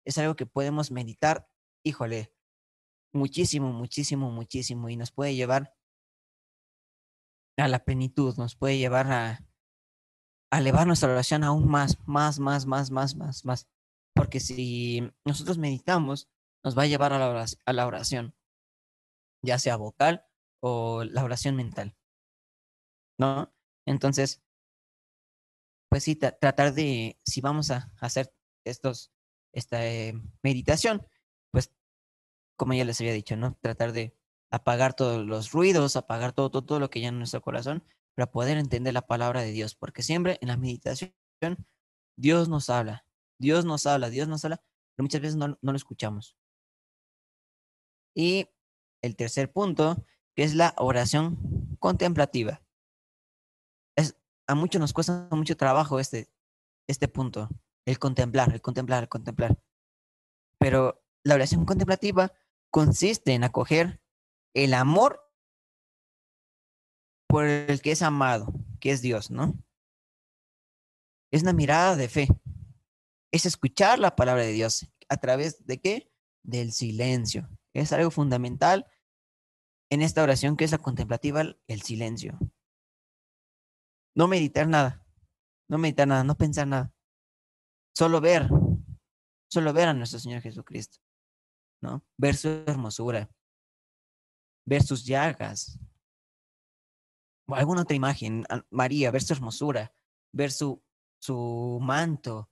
Es 0.04 0.18
algo 0.18 0.36
que 0.36 0.44
podemos 0.44 0.90
meditar, 0.90 1.48
híjole, 1.82 2.31
muchísimo, 3.12 3.72
muchísimo, 3.72 4.30
muchísimo 4.30 4.88
y 4.88 4.96
nos 4.96 5.12
puede 5.12 5.34
llevar 5.34 5.74
a 7.56 7.68
la 7.68 7.84
plenitud, 7.84 8.36
nos 8.36 8.56
puede 8.56 8.78
llevar 8.78 9.12
a, 9.12 9.46
elevar 10.50 10.86
nuestra 10.86 11.10
oración 11.10 11.44
aún 11.44 11.68
más, 11.68 11.98
más, 12.06 12.38
más, 12.38 12.66
más, 12.66 12.90
más, 12.90 13.16
más, 13.16 13.44
más. 13.44 13.68
Porque 14.14 14.40
si 14.40 15.10
nosotros 15.24 15.58
meditamos, 15.58 16.28
nos 16.64 16.76
va 16.76 16.82
a 16.82 16.86
llevar 16.86 17.12
a 17.12 17.18
la 17.18 17.28
oración, 17.28 17.62
a 17.64 17.72
la 17.72 17.86
oración 17.86 18.34
ya 19.44 19.58
sea 19.58 19.76
vocal 19.76 20.24
o 20.60 21.04
la 21.04 21.24
oración 21.24 21.56
mental. 21.56 21.96
¿no? 23.18 23.52
Entonces, 23.86 24.42
pues 25.88 26.04
sí, 26.04 26.16
tratar 26.16 26.72
de, 26.74 27.20
si 27.24 27.40
vamos 27.40 27.70
a 27.70 27.92
hacer 28.00 28.34
estos, 28.64 29.12
esta 29.52 29.86
eh, 29.86 30.14
meditación, 30.42 31.06
como 32.62 32.74
ya 32.74 32.84
les 32.84 33.00
había 33.00 33.12
dicho, 33.12 33.36
¿no? 33.36 33.58
Tratar 33.60 33.92
de 33.92 34.16
apagar 34.52 34.94
todos 34.94 35.26
los 35.26 35.50
ruidos, 35.50 35.96
apagar 35.96 36.32
todo, 36.32 36.48
todo, 36.48 36.64
todo 36.64 36.78
lo 36.78 36.88
que 36.88 37.00
ya 37.00 37.08
en 37.08 37.18
nuestro 37.18 37.42
corazón, 37.42 37.82
para 38.14 38.30
poder 38.30 38.56
entender 38.56 38.94
la 38.94 39.02
palabra 39.02 39.42
de 39.42 39.50
Dios, 39.50 39.74
porque 39.74 40.04
siempre 40.04 40.38
en 40.40 40.48
la 40.48 40.56
meditación 40.56 41.12
Dios 42.16 42.48
nos 42.48 42.70
habla, 42.70 43.04
Dios 43.40 43.64
nos 43.64 43.86
habla, 43.86 44.10
Dios 44.10 44.28
nos 44.28 44.44
habla, 44.44 44.62
pero 44.94 45.04
muchas 45.04 45.20
veces 45.22 45.36
no, 45.36 45.58
no 45.60 45.72
lo 45.72 45.76
escuchamos. 45.76 46.36
Y 48.14 48.46
el 49.02 49.16
tercer 49.16 49.50
punto, 49.50 50.04
que 50.36 50.44
es 50.44 50.54
la 50.54 50.74
oración 50.76 51.76
contemplativa 51.80 52.62
a 54.46 54.54
muchos 54.54 54.80
nos 54.80 54.92
cuesta 54.92 55.28
mucho 55.30 55.56
trabajo 55.56 55.98
este, 55.98 56.30
este 56.86 57.08
punto, 57.08 57.48
el 57.86 57.98
contemplar, 57.98 58.52
el 58.52 58.60
contemplar, 58.60 59.04
el 59.04 59.08
contemplar. 59.08 59.58
Pero 60.58 61.02
la 61.24 61.34
oración 61.34 61.64
contemplativa 61.64 62.32
consiste 62.72 63.34
en 63.34 63.44
acoger 63.44 64.00
el 64.54 64.74
amor 64.74 65.20
por 67.28 67.44
el 67.44 67.80
que 67.80 67.92
es 67.92 68.02
amado, 68.02 68.52
que 68.80 68.90
es 68.90 69.02
Dios, 69.02 69.30
¿no? 69.30 69.54
Es 71.30 71.42
una 71.42 71.52
mirada 71.52 71.96
de 71.96 72.08
fe. 72.08 72.28
Es 73.30 73.46
escuchar 73.46 73.98
la 73.98 74.16
palabra 74.16 74.42
de 74.42 74.52
Dios. 74.52 74.92
¿A 75.08 75.18
través 75.18 75.64
de 75.64 75.80
qué? 75.80 76.10
Del 76.42 76.72
silencio. 76.72 77.48
Es 77.74 77.92
algo 77.92 78.10
fundamental 78.10 78.86
en 79.90 80.02
esta 80.02 80.22
oración 80.22 80.56
que 80.56 80.64
es 80.64 80.72
la 80.72 80.78
contemplativa, 80.78 81.42
el 81.66 81.82
silencio. 81.82 82.38
No 84.14 84.28
meditar 84.28 84.66
nada. 84.66 85.06
No 85.68 85.78
meditar 85.78 86.08
nada, 86.08 86.24
no 86.24 86.36
pensar 86.36 86.66
nada. 86.66 86.92
Solo 87.94 88.20
ver. 88.20 88.48
Solo 89.50 89.72
ver 89.72 89.88
a 89.88 89.94
nuestro 89.94 90.18
Señor 90.18 90.40
Jesucristo. 90.42 90.98
¿No? 91.82 92.04
Ver 92.16 92.36
su 92.36 92.48
hermosura. 92.66 93.30
Ver 94.64 94.82
sus 94.82 95.04
llagas. 95.04 95.78
O 97.48 97.54
alguna 97.54 97.82
otra 97.82 97.96
imagen. 97.96 98.44
María, 98.70 99.10
ver 99.10 99.22
su 99.22 99.32
hermosura. 99.32 99.92
Ver 100.32 100.52
su, 100.52 100.82
su 101.20 101.78
manto. 101.82 102.50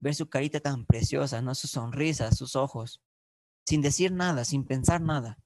Ver 0.00 0.14
su 0.14 0.28
carita 0.28 0.60
tan 0.60 0.86
preciosa, 0.86 1.42
¿no? 1.42 1.54
Su 1.54 1.68
sonrisa, 1.68 2.32
sus 2.32 2.56
ojos. 2.56 3.02
Sin 3.66 3.82
decir 3.82 4.10
nada, 4.12 4.44
sin 4.44 4.64
pensar 4.64 5.00
nada. 5.00 5.38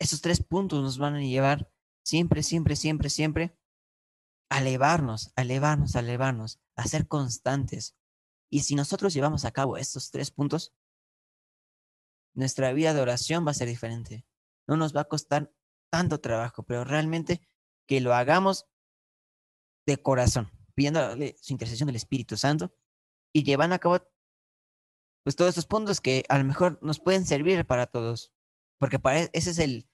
Esos 0.00 0.22
tres 0.22 0.42
puntos 0.42 0.82
nos 0.82 0.98
van 0.98 1.16
a 1.16 1.20
llevar 1.20 1.70
Siempre, 2.02 2.42
siempre, 2.42 2.76
siempre, 2.76 3.10
siempre 3.10 3.56
a 4.50 4.58
elevarnos, 4.58 5.32
a 5.36 5.42
elevarnos, 5.42 5.94
a 5.94 6.00
elevarnos, 6.00 6.60
a 6.76 6.84
ser 6.88 7.06
constantes. 7.06 7.96
Y 8.50 8.60
si 8.60 8.74
nosotros 8.74 9.14
llevamos 9.14 9.44
a 9.44 9.52
cabo 9.52 9.76
estos 9.76 10.10
tres 10.10 10.32
puntos, 10.32 10.74
nuestra 12.34 12.72
vida 12.72 12.94
de 12.94 13.00
oración 13.00 13.46
va 13.46 13.50
a 13.50 13.54
ser 13.54 13.68
diferente. 13.68 14.24
No 14.66 14.76
nos 14.76 14.94
va 14.94 15.02
a 15.02 15.08
costar 15.08 15.52
tanto 15.90 16.20
trabajo, 16.20 16.62
pero 16.62 16.84
realmente 16.84 17.40
que 17.86 18.00
lo 18.00 18.14
hagamos 18.14 18.66
de 19.86 20.00
corazón, 20.00 20.50
pidiendo 20.74 21.00
su 21.40 21.52
intercesión 21.52 21.88
del 21.88 21.96
Espíritu 21.96 22.36
Santo 22.36 22.72
y 23.32 23.42
llevan 23.42 23.72
a 23.72 23.78
cabo 23.78 23.98
pues 25.24 25.36
todos 25.36 25.50
estos 25.50 25.66
puntos 25.66 26.00
que 26.00 26.24
a 26.28 26.38
lo 26.38 26.44
mejor 26.44 26.78
nos 26.82 27.00
pueden 27.00 27.26
servir 27.26 27.66
para 27.66 27.86
todos, 27.86 28.32
porque 28.78 28.98
para 28.98 29.22
e, 29.22 29.30
ese 29.32 29.50
es 29.50 29.58
el 29.58 29.88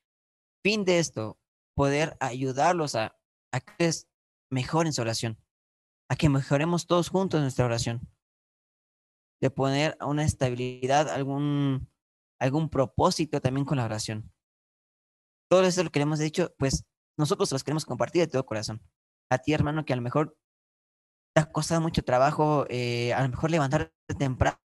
fin 0.63 0.85
de 0.85 0.99
esto, 0.99 1.41
poder 1.75 2.17
ayudarlos 2.21 2.95
a, 2.95 3.19
a 3.53 3.61
que 3.61 3.91
mejoren 4.51 4.93
su 4.93 5.03
oración, 5.03 5.39
a 6.09 6.17
que 6.17 6.29
mejoremos 6.29 6.87
todos 6.87 7.09
juntos 7.09 7.41
nuestra 7.41 7.65
oración, 7.65 8.09
de 9.41 9.51
poner 9.51 9.97
una 10.01 10.25
estabilidad, 10.25 11.09
algún, 11.09 11.91
algún 12.41 12.69
propósito 12.69 13.41
también 13.41 13.65
con 13.65 13.79
la 13.79 13.85
oración. 13.85 14.33
Todo 15.51 15.65
eso 15.65 15.85
lo 15.85 15.91
que 15.91 16.01
le 16.01 16.05
hemos 16.05 16.19
dicho, 16.19 16.55
pues 16.59 16.85
nosotros 17.19 17.53
los 17.53 17.65
queremos 17.65 17.85
compartir 17.85 18.23
de 18.23 18.29
todo 18.29 18.47
corazón. 18.47 18.83
A 19.31 19.39
ti, 19.39 19.53
hermano, 19.53 19.85
que 19.85 19.93
a 19.93 19.97
lo 19.97 20.03
mejor 20.03 20.37
te 21.35 21.41
ha 21.41 21.53
costado 21.53 21.81
mucho 21.81 22.03
trabajo, 22.03 22.67
eh, 22.69 23.13
a 23.15 23.23
lo 23.23 23.29
mejor 23.29 23.51
levantarte 23.51 23.93
temprano 24.19 24.59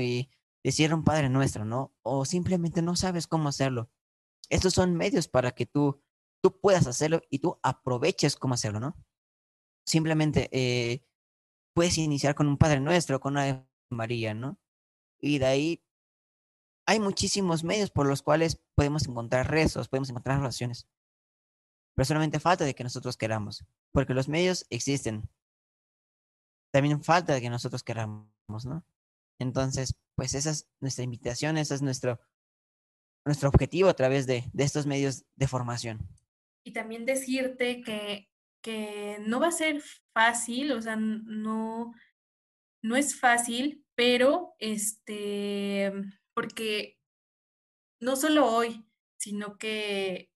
y 0.00 0.30
decir 0.64 0.92
un 0.92 1.04
Padre 1.04 1.28
Nuestro, 1.28 1.64
¿no? 1.64 1.94
O 2.02 2.24
simplemente 2.24 2.82
no 2.82 2.96
sabes 2.96 3.26
cómo 3.26 3.48
hacerlo. 3.48 3.90
Estos 4.48 4.74
son 4.74 4.94
medios 4.96 5.28
para 5.28 5.52
que 5.52 5.66
tú, 5.66 6.02
tú 6.42 6.58
puedas 6.60 6.86
hacerlo 6.86 7.20
y 7.30 7.38
tú 7.38 7.58
aproveches 7.62 8.36
cómo 8.36 8.54
hacerlo, 8.54 8.80
¿no? 8.80 8.96
Simplemente 9.86 10.48
eh, 10.52 11.04
puedes 11.74 11.98
iniciar 11.98 12.34
con 12.34 12.48
un 12.48 12.56
Padre 12.56 12.80
Nuestro, 12.80 13.20
con 13.20 13.34
una 13.34 13.68
María, 13.90 14.34
¿no? 14.34 14.58
Y 15.20 15.38
de 15.38 15.46
ahí 15.46 15.85
hay 16.86 17.00
muchísimos 17.00 17.64
medios 17.64 17.90
por 17.90 18.06
los 18.06 18.22
cuales 18.22 18.62
podemos 18.74 19.06
encontrar 19.06 19.50
rezos, 19.50 19.88
podemos 19.88 20.08
encontrar 20.08 20.38
oraciones. 20.38 20.88
Pero 21.94 22.06
solamente 22.06 22.40
falta 22.40 22.64
de 22.64 22.74
que 22.74 22.84
nosotros 22.84 23.16
queramos, 23.16 23.64
porque 23.92 24.14
los 24.14 24.28
medios 24.28 24.66
existen. 24.70 25.28
También 26.72 27.02
falta 27.02 27.34
de 27.34 27.40
que 27.40 27.50
nosotros 27.50 27.82
queramos, 27.82 28.64
¿no? 28.64 28.84
Entonces, 29.40 29.94
pues 30.14 30.34
esa 30.34 30.50
es 30.50 30.68
nuestra 30.80 31.04
invitación, 31.04 31.58
ese 31.58 31.74
es 31.74 31.82
nuestro, 31.82 32.20
nuestro 33.24 33.48
objetivo 33.48 33.88
a 33.88 33.94
través 33.94 34.26
de, 34.26 34.44
de 34.52 34.64
estos 34.64 34.86
medios 34.86 35.24
de 35.34 35.48
formación. 35.48 36.08
Y 36.64 36.72
también 36.72 37.04
decirte 37.04 37.82
que, 37.82 38.28
que 38.62 39.18
no 39.26 39.40
va 39.40 39.48
a 39.48 39.52
ser 39.52 39.82
fácil, 40.12 40.72
o 40.72 40.82
sea, 40.82 40.96
no, 40.96 41.94
no 42.82 42.96
es 42.96 43.18
fácil, 43.18 43.84
pero 43.94 44.54
este, 44.58 45.92
porque 46.36 46.98
no 47.98 48.14
solo 48.14 48.46
hoy, 48.46 48.84
sino 49.18 49.56
que 49.56 50.30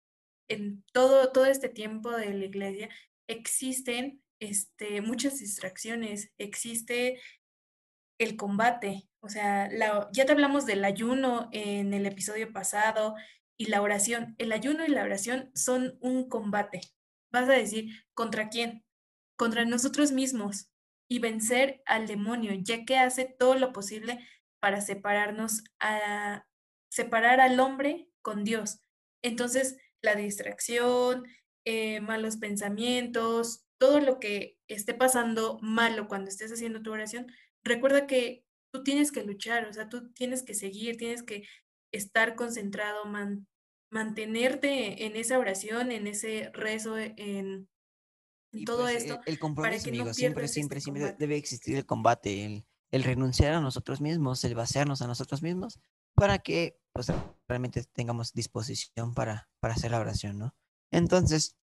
en 0.48 0.82
todo, 0.92 1.30
todo 1.30 1.44
este 1.44 1.68
tiempo 1.68 2.10
de 2.10 2.32
la 2.32 2.46
iglesia 2.46 2.88
existen 3.28 4.22
este, 4.40 5.02
muchas 5.02 5.38
distracciones, 5.38 6.32
existe 6.38 7.20
el 8.18 8.36
combate, 8.36 9.10
o 9.22 9.28
sea, 9.28 9.68
ya 10.12 10.24
te 10.24 10.32
hablamos 10.32 10.64
del 10.64 10.84
ayuno 10.86 11.50
en 11.52 11.92
el 11.92 12.06
episodio 12.06 12.50
pasado 12.50 13.14
y 13.58 13.66
la 13.66 13.82
oración. 13.82 14.34
El 14.38 14.52
ayuno 14.52 14.86
y 14.86 14.88
la 14.88 15.04
oración 15.04 15.50
son 15.54 15.98
un 16.00 16.30
combate. 16.30 16.80
Vas 17.30 17.48
a 17.48 17.52
decir, 17.52 18.06
¿contra 18.14 18.48
quién? 18.48 18.84
Contra 19.36 19.66
nosotros 19.66 20.12
mismos 20.12 20.70
y 21.10 21.18
vencer 21.18 21.82
al 21.84 22.06
demonio, 22.06 22.52
ya 22.54 22.86
que 22.86 22.96
hace 22.96 23.26
todo 23.38 23.54
lo 23.56 23.72
posible 23.72 24.26
para 24.60 24.80
separarnos, 24.80 25.64
a 25.80 26.46
separar 26.90 27.40
al 27.40 27.58
hombre 27.60 28.08
con 28.22 28.44
Dios. 28.44 28.80
Entonces, 29.22 29.76
la 30.02 30.14
distracción, 30.14 31.24
eh, 31.64 32.00
malos 32.00 32.36
pensamientos, 32.36 33.64
todo 33.78 34.00
lo 34.00 34.20
que 34.20 34.58
esté 34.68 34.94
pasando 34.94 35.58
malo 35.62 36.08
cuando 36.08 36.28
estés 36.28 36.52
haciendo 36.52 36.82
tu 36.82 36.92
oración, 36.92 37.26
recuerda 37.64 38.06
que 38.06 38.44
tú 38.72 38.82
tienes 38.82 39.12
que 39.12 39.24
luchar, 39.24 39.66
o 39.66 39.72
sea, 39.72 39.88
tú 39.88 40.12
tienes 40.12 40.42
que 40.42 40.54
seguir, 40.54 40.96
tienes 40.96 41.22
que 41.22 41.44
estar 41.92 42.34
concentrado, 42.34 43.04
mantenerte 43.90 45.06
en 45.06 45.16
esa 45.16 45.38
oración, 45.38 45.90
en 45.92 46.06
ese 46.06 46.50
rezo, 46.52 46.96
en, 46.98 47.68
todo 48.64 48.82
pues, 48.82 49.04
esto. 49.04 49.20
El, 49.26 49.38
compromiso, 49.38 49.88
amigo, 49.88 50.14
siempre, 50.14 50.44
este 50.44 50.54
siempre, 50.54 50.80
siempre 50.80 51.16
debe 51.18 51.36
existir 51.36 51.76
el 51.76 51.86
combate, 51.86 52.44
el, 52.44 52.64
el, 52.90 53.04
renunciar 53.04 53.54
a 53.54 53.60
nosotros 53.60 54.00
mismos, 54.00 54.44
el 54.44 54.54
vaciarnos 54.54 55.02
a 55.02 55.06
nosotros 55.06 55.42
mismos, 55.42 55.78
para 56.14 56.38
que 56.38 56.78
pues, 56.92 57.12
realmente 57.48 57.84
tengamos 57.92 58.32
disposición 58.32 59.14
para, 59.14 59.48
para 59.60 59.74
hacer 59.74 59.90
la 59.90 60.00
oración, 60.00 60.38
¿no? 60.38 60.54
Entonces, 60.90 61.56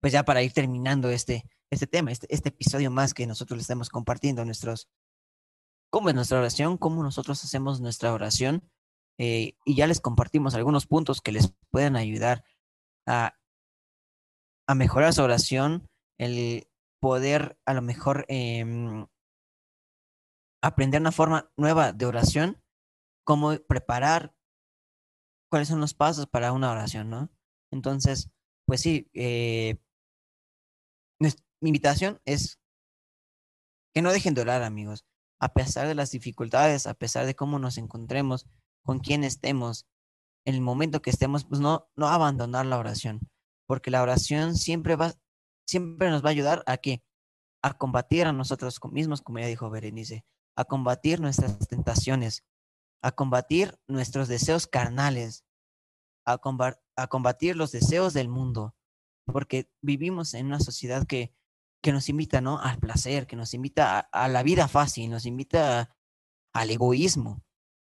pues 0.00 0.12
ya 0.12 0.24
para 0.24 0.42
ir 0.42 0.52
terminando 0.52 1.08
este, 1.10 1.44
este 1.70 1.86
tema, 1.86 2.12
este, 2.12 2.26
este 2.30 2.50
episodio 2.50 2.90
más 2.90 3.14
que 3.14 3.26
nosotros 3.26 3.56
le 3.56 3.62
estamos 3.62 3.88
compartiendo, 3.88 4.44
nuestros, 4.44 4.88
cómo 5.90 6.10
es 6.10 6.14
nuestra 6.14 6.38
oración, 6.38 6.76
cómo 6.76 7.02
nosotros 7.02 7.42
hacemos 7.44 7.80
nuestra 7.80 8.12
oración, 8.12 8.70
eh, 9.18 9.56
y 9.64 9.76
ya 9.76 9.86
les 9.86 10.00
compartimos 10.00 10.54
algunos 10.54 10.86
puntos 10.86 11.20
que 11.20 11.32
les 11.32 11.54
pueden 11.70 11.96
ayudar 11.96 12.44
a, 13.06 13.34
a 14.66 14.74
mejorar 14.74 15.12
su 15.12 15.22
oración, 15.22 15.88
el 16.18 16.68
poder 17.00 17.58
a 17.64 17.74
lo 17.74 17.82
mejor 17.82 18.24
eh, 18.28 19.06
aprender 20.64 21.00
una 21.00 21.12
forma 21.12 21.50
nueva 21.58 21.92
de 21.92 22.06
oración, 22.06 22.62
cómo 23.22 23.54
preparar, 23.68 24.34
cuáles 25.50 25.68
son 25.68 25.80
los 25.80 25.92
pasos 25.92 26.26
para 26.26 26.52
una 26.52 26.72
oración, 26.72 27.10
¿no? 27.10 27.30
Entonces, 27.70 28.30
pues 28.66 28.80
sí, 28.80 29.10
eh, 29.12 29.78
mi 31.20 31.68
invitación 31.68 32.20
es 32.24 32.60
que 33.94 34.00
no 34.00 34.10
dejen 34.10 34.32
de 34.32 34.40
orar, 34.40 34.62
amigos, 34.62 35.04
a 35.38 35.52
pesar 35.52 35.86
de 35.86 35.94
las 35.94 36.10
dificultades, 36.10 36.86
a 36.86 36.94
pesar 36.94 37.26
de 37.26 37.36
cómo 37.36 37.58
nos 37.58 37.76
encontremos, 37.76 38.46
con 38.82 39.00
quién 39.00 39.22
estemos, 39.22 39.86
en 40.46 40.54
el 40.54 40.60
momento 40.62 41.02
que 41.02 41.10
estemos, 41.10 41.44
pues 41.44 41.60
no, 41.60 41.88
no 41.94 42.08
abandonar 42.08 42.64
la 42.64 42.78
oración, 42.78 43.20
porque 43.66 43.90
la 43.90 44.02
oración 44.02 44.56
siempre 44.56 44.96
va, 44.96 45.12
siempre 45.66 46.08
nos 46.08 46.24
va 46.24 46.28
a 46.28 46.32
ayudar 46.32 46.64
a 46.66 46.78
que 46.78 47.02
a 47.62 47.74
combatir 47.76 48.26
a 48.26 48.32
nosotros 48.32 48.78
mismos, 48.92 49.20
como 49.22 49.38
ya 49.38 49.46
dijo 49.46 49.70
Berenice, 49.70 50.24
a 50.56 50.64
combatir 50.64 51.20
nuestras 51.20 51.58
tentaciones, 51.68 52.44
a 53.02 53.12
combatir 53.12 53.78
nuestros 53.86 54.28
deseos 54.28 54.66
carnales, 54.66 55.44
a, 56.26 56.40
a 56.96 57.06
combatir 57.08 57.56
los 57.56 57.72
deseos 57.72 58.14
del 58.14 58.28
mundo, 58.28 58.74
porque 59.26 59.70
vivimos 59.80 60.34
en 60.34 60.46
una 60.46 60.60
sociedad 60.60 61.06
que, 61.06 61.34
que 61.82 61.92
nos 61.92 62.08
invita 62.08 62.40
¿no? 62.40 62.58
al 62.58 62.78
placer, 62.78 63.26
que 63.26 63.36
nos 63.36 63.52
invita 63.52 64.00
a, 64.00 64.28
la 64.28 64.42
vida 64.42 64.68
fácil, 64.68 65.10
nos 65.10 65.26
invita 65.26 65.94
al 66.54 66.70
egoísmo. 66.70 67.42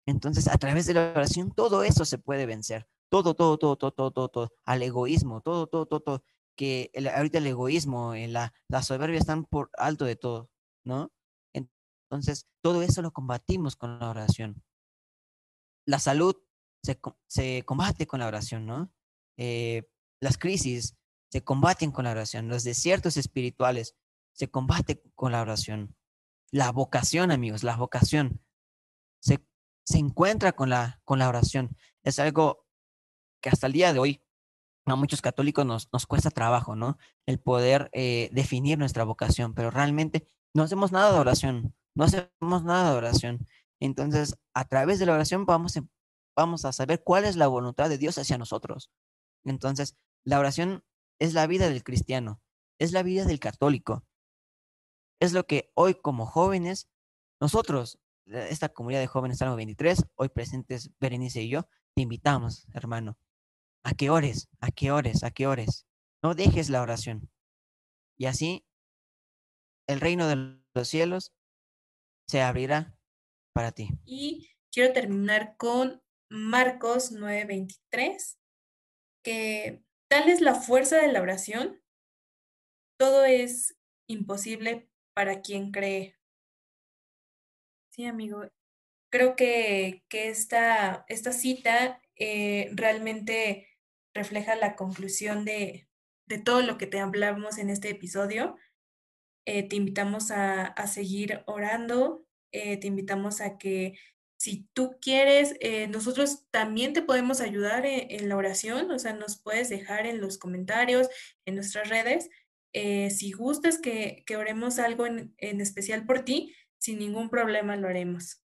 Entonces, 0.07 0.47
a 0.47 0.57
través 0.57 0.87
de 0.87 0.95
la 0.95 1.11
oración, 1.11 1.51
todo 1.51 1.83
eso 1.83 2.03
se 2.03 2.17
puede 2.17 2.45
vencer. 2.45 2.87
Todo, 3.09 3.35
todo, 3.35 3.57
todo, 3.59 3.77
todo, 3.77 3.91
todo, 3.91 4.11
todo, 4.11 4.29
todo, 4.29 4.53
al 4.65 4.81
egoísmo, 4.81 5.41
todo, 5.41 5.67
todo, 5.67 5.85
todo, 5.85 5.99
todo 5.99 6.23
que 6.55 6.91
ahorita 7.15 7.39
el 7.39 7.47
egoísmo, 7.47 8.15
y 8.15 8.27
la, 8.27 8.53
la 8.67 8.83
soberbia 8.83 9.19
están 9.19 9.45
por 9.45 9.69
alto 9.77 10.05
de 10.05 10.15
todo, 10.15 10.49
¿no? 10.83 11.11
Entonces, 12.13 12.47
todo 12.61 12.83
eso 12.83 13.01
lo 13.01 13.11
combatimos 13.11 13.75
con 13.75 13.99
la 13.99 14.09
oración. 14.09 14.63
La 15.85 15.97
salud 15.97 16.35
se, 16.83 16.99
se 17.27 17.63
combate 17.65 18.05
con 18.05 18.19
la 18.19 18.27
oración, 18.27 18.67
¿no? 18.67 18.93
Eh, 19.37 19.89
las 20.21 20.37
crisis 20.37 20.95
se 21.31 21.43
combaten 21.43 21.91
con 21.91 22.05
la 22.05 22.11
oración. 22.11 22.49
Los 22.49 22.63
desiertos 22.63 23.17
espirituales 23.17 23.95
se 24.33 24.49
combaten 24.49 25.01
con 25.15 25.31
la 25.31 25.41
oración. 25.41 25.95
La 26.51 26.71
vocación, 26.71 27.31
amigos, 27.31 27.63
la 27.63 27.75
vocación 27.75 28.39
se, 29.19 29.43
se 29.83 29.97
encuentra 29.97 30.51
con 30.51 30.69
la, 30.69 31.01
con 31.05 31.17
la 31.17 31.27
oración. 31.27 31.75
Es 32.03 32.19
algo 32.19 32.67
que 33.41 33.49
hasta 33.49 33.65
el 33.65 33.73
día 33.73 33.91
de 33.91 33.99
hoy 33.99 34.23
a 34.85 34.95
muchos 34.95 35.21
católicos 35.21 35.65
nos, 35.65 35.89
nos 35.91 36.05
cuesta 36.05 36.29
trabajo, 36.29 36.75
¿no? 36.75 36.99
El 37.25 37.39
poder 37.39 37.89
eh, 37.93 38.29
definir 38.33 38.77
nuestra 38.77 39.03
vocación, 39.03 39.55
pero 39.55 39.71
realmente 39.71 40.27
no 40.53 40.61
hacemos 40.61 40.91
nada 40.91 41.11
de 41.11 41.19
oración, 41.19 41.73
no 41.95 42.05
hacemos 42.05 42.63
nada 42.63 42.91
de 42.91 42.97
oración. 42.97 43.47
Entonces, 43.79 44.35
a 44.53 44.65
través 44.65 44.99
de 44.99 45.05
la 45.05 45.13
oración 45.13 45.45
vamos 45.45 45.77
a, 45.77 45.81
vamos 46.35 46.65
a 46.65 46.73
saber 46.73 47.03
cuál 47.03 47.25
es 47.25 47.35
la 47.35 47.47
voluntad 47.47 47.89
de 47.89 47.97
Dios 47.97 48.17
hacia 48.17 48.37
nosotros. 48.37 48.91
Entonces, 49.43 49.95
la 50.23 50.39
oración 50.39 50.83
es 51.19 51.33
la 51.33 51.47
vida 51.47 51.69
del 51.69 51.83
cristiano, 51.83 52.41
es 52.79 52.91
la 52.91 53.03
vida 53.03 53.25
del 53.25 53.39
católico. 53.39 54.05
Es 55.19 55.33
lo 55.33 55.45
que 55.45 55.71
hoy 55.75 55.95
como 55.95 56.25
jóvenes, 56.25 56.89
nosotros, 57.39 57.99
esta 58.25 58.69
comunidad 58.69 59.01
de 59.01 59.07
jóvenes 59.07 59.37
Salmo 59.39 59.55
23, 59.55 60.05
hoy 60.15 60.29
presentes 60.29 60.91
Berenice 60.99 61.41
y 61.41 61.49
yo, 61.49 61.67
te 61.93 62.01
invitamos, 62.01 62.67
hermano, 62.73 63.17
¿A 63.83 63.93
qué 63.93 64.09
ores? 64.09 64.47
¿A 64.61 64.71
qué 64.71 64.91
ores? 64.91 65.23
¿A 65.23 65.31
qué 65.31 65.45
ores? 65.45 65.85
No 66.21 66.35
dejes 66.35 66.69
la 66.69 66.81
oración. 66.81 67.29
Y 68.17 68.25
así 68.25 68.65
el 69.87 69.99
reino 69.99 70.27
de 70.27 70.61
los 70.73 70.87
cielos 70.87 71.33
se 72.33 72.41
abrirá 72.41 72.97
para 73.53 73.73
ti. 73.73 73.89
Y 74.05 74.49
quiero 74.71 74.91
terminar 74.91 75.55
con 75.55 76.01
Marcos 76.31 77.11
9:23, 77.11 78.39
que 79.23 79.83
tal 80.07 80.29
es 80.29 80.41
la 80.41 80.55
fuerza 80.55 80.97
de 80.97 81.11
la 81.11 81.21
oración, 81.21 81.79
todo 82.97 83.23
es 83.23 83.77
imposible 84.07 84.89
para 85.13 85.41
quien 85.41 85.71
cree. 85.71 86.17
Sí, 87.91 88.07
amigo. 88.07 88.49
Creo 89.11 89.35
que, 89.35 90.03
que 90.09 90.29
esta, 90.29 91.05
esta 91.09 91.33
cita 91.33 92.01
eh, 92.15 92.71
realmente 92.73 93.67
refleja 94.15 94.55
la 94.55 94.75
conclusión 94.75 95.45
de, 95.45 95.87
de 96.25 96.39
todo 96.39 96.63
lo 96.63 96.79
que 96.79 96.87
te 96.87 96.99
hablamos 96.99 97.59
en 97.59 97.69
este 97.69 97.91
episodio. 97.91 98.55
Eh, 99.45 99.67
te 99.67 99.75
invitamos 99.75 100.31
a, 100.31 100.65
a 100.65 100.87
seguir 100.87 101.43
orando, 101.47 102.25
eh, 102.51 102.77
te 102.77 102.87
invitamos 102.87 103.41
a 103.41 103.57
que 103.57 103.97
si 104.37 104.67
tú 104.73 104.97
quieres, 105.01 105.55
eh, 105.59 105.87
nosotros 105.87 106.45
también 106.51 106.93
te 106.93 107.01
podemos 107.01 107.41
ayudar 107.41 107.85
en, 107.85 108.29
la 108.29 108.35
oración, 108.35 108.91
o 108.91 108.99
sea, 108.99 109.13
nos 109.13 109.41
puedes 109.41 109.69
dejar 109.69 110.05
en 110.05 110.19
los 110.19 110.37
comentarios, 110.37 111.09
en 111.45 111.55
nuestras 111.55 111.89
redes. 111.89 112.29
si 112.73 113.31
gustas 113.31 113.77
que, 113.77 114.23
que 114.25 114.35
oremos 114.37 114.79
algo 114.79 115.05
en, 115.05 115.33
en 115.37 115.61
especial 115.61 116.05
por 116.05 116.25
ti, 116.25 116.55
sin 116.79 116.99
ningún 116.99 117.29
problema 117.29 117.75
lo 117.75 117.87
haremos. 117.87 118.41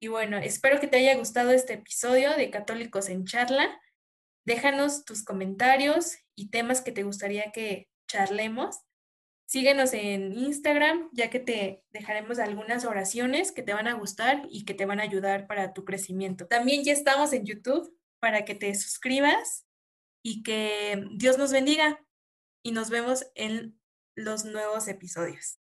Y 0.00 0.08
bueno, 0.08 0.38
espero 0.38 0.80
que 0.80 0.88
te 0.88 0.96
haya 0.96 1.16
gustado 1.16 1.52
este 1.52 1.74
episodio 1.74 2.34
de 2.36 2.50
Católicos 2.50 3.08
en 3.08 3.24
Charla. 3.24 3.80
Déjanos 4.44 5.04
tus 5.04 5.24
comentarios 5.24 6.16
y 6.34 6.50
temas 6.50 6.80
que 6.80 6.92
te 6.92 7.04
gustaría 7.04 7.52
que 7.52 7.88
charlemos. 8.08 8.80
Síguenos 9.52 9.92
en 9.92 10.32
Instagram, 10.32 11.10
ya 11.12 11.28
que 11.28 11.38
te 11.38 11.84
dejaremos 11.90 12.38
algunas 12.38 12.86
oraciones 12.86 13.52
que 13.52 13.62
te 13.62 13.74
van 13.74 13.86
a 13.86 13.92
gustar 13.92 14.46
y 14.48 14.64
que 14.64 14.72
te 14.72 14.86
van 14.86 14.98
a 14.98 15.02
ayudar 15.02 15.46
para 15.46 15.74
tu 15.74 15.84
crecimiento. 15.84 16.46
También 16.46 16.84
ya 16.84 16.94
estamos 16.94 17.34
en 17.34 17.44
YouTube 17.44 17.94
para 18.18 18.46
que 18.46 18.54
te 18.54 18.74
suscribas 18.74 19.66
y 20.24 20.42
que 20.42 21.04
Dios 21.16 21.36
nos 21.36 21.52
bendiga 21.52 22.02
y 22.64 22.72
nos 22.72 22.88
vemos 22.88 23.26
en 23.34 23.78
los 24.16 24.46
nuevos 24.46 24.88
episodios. 24.88 25.61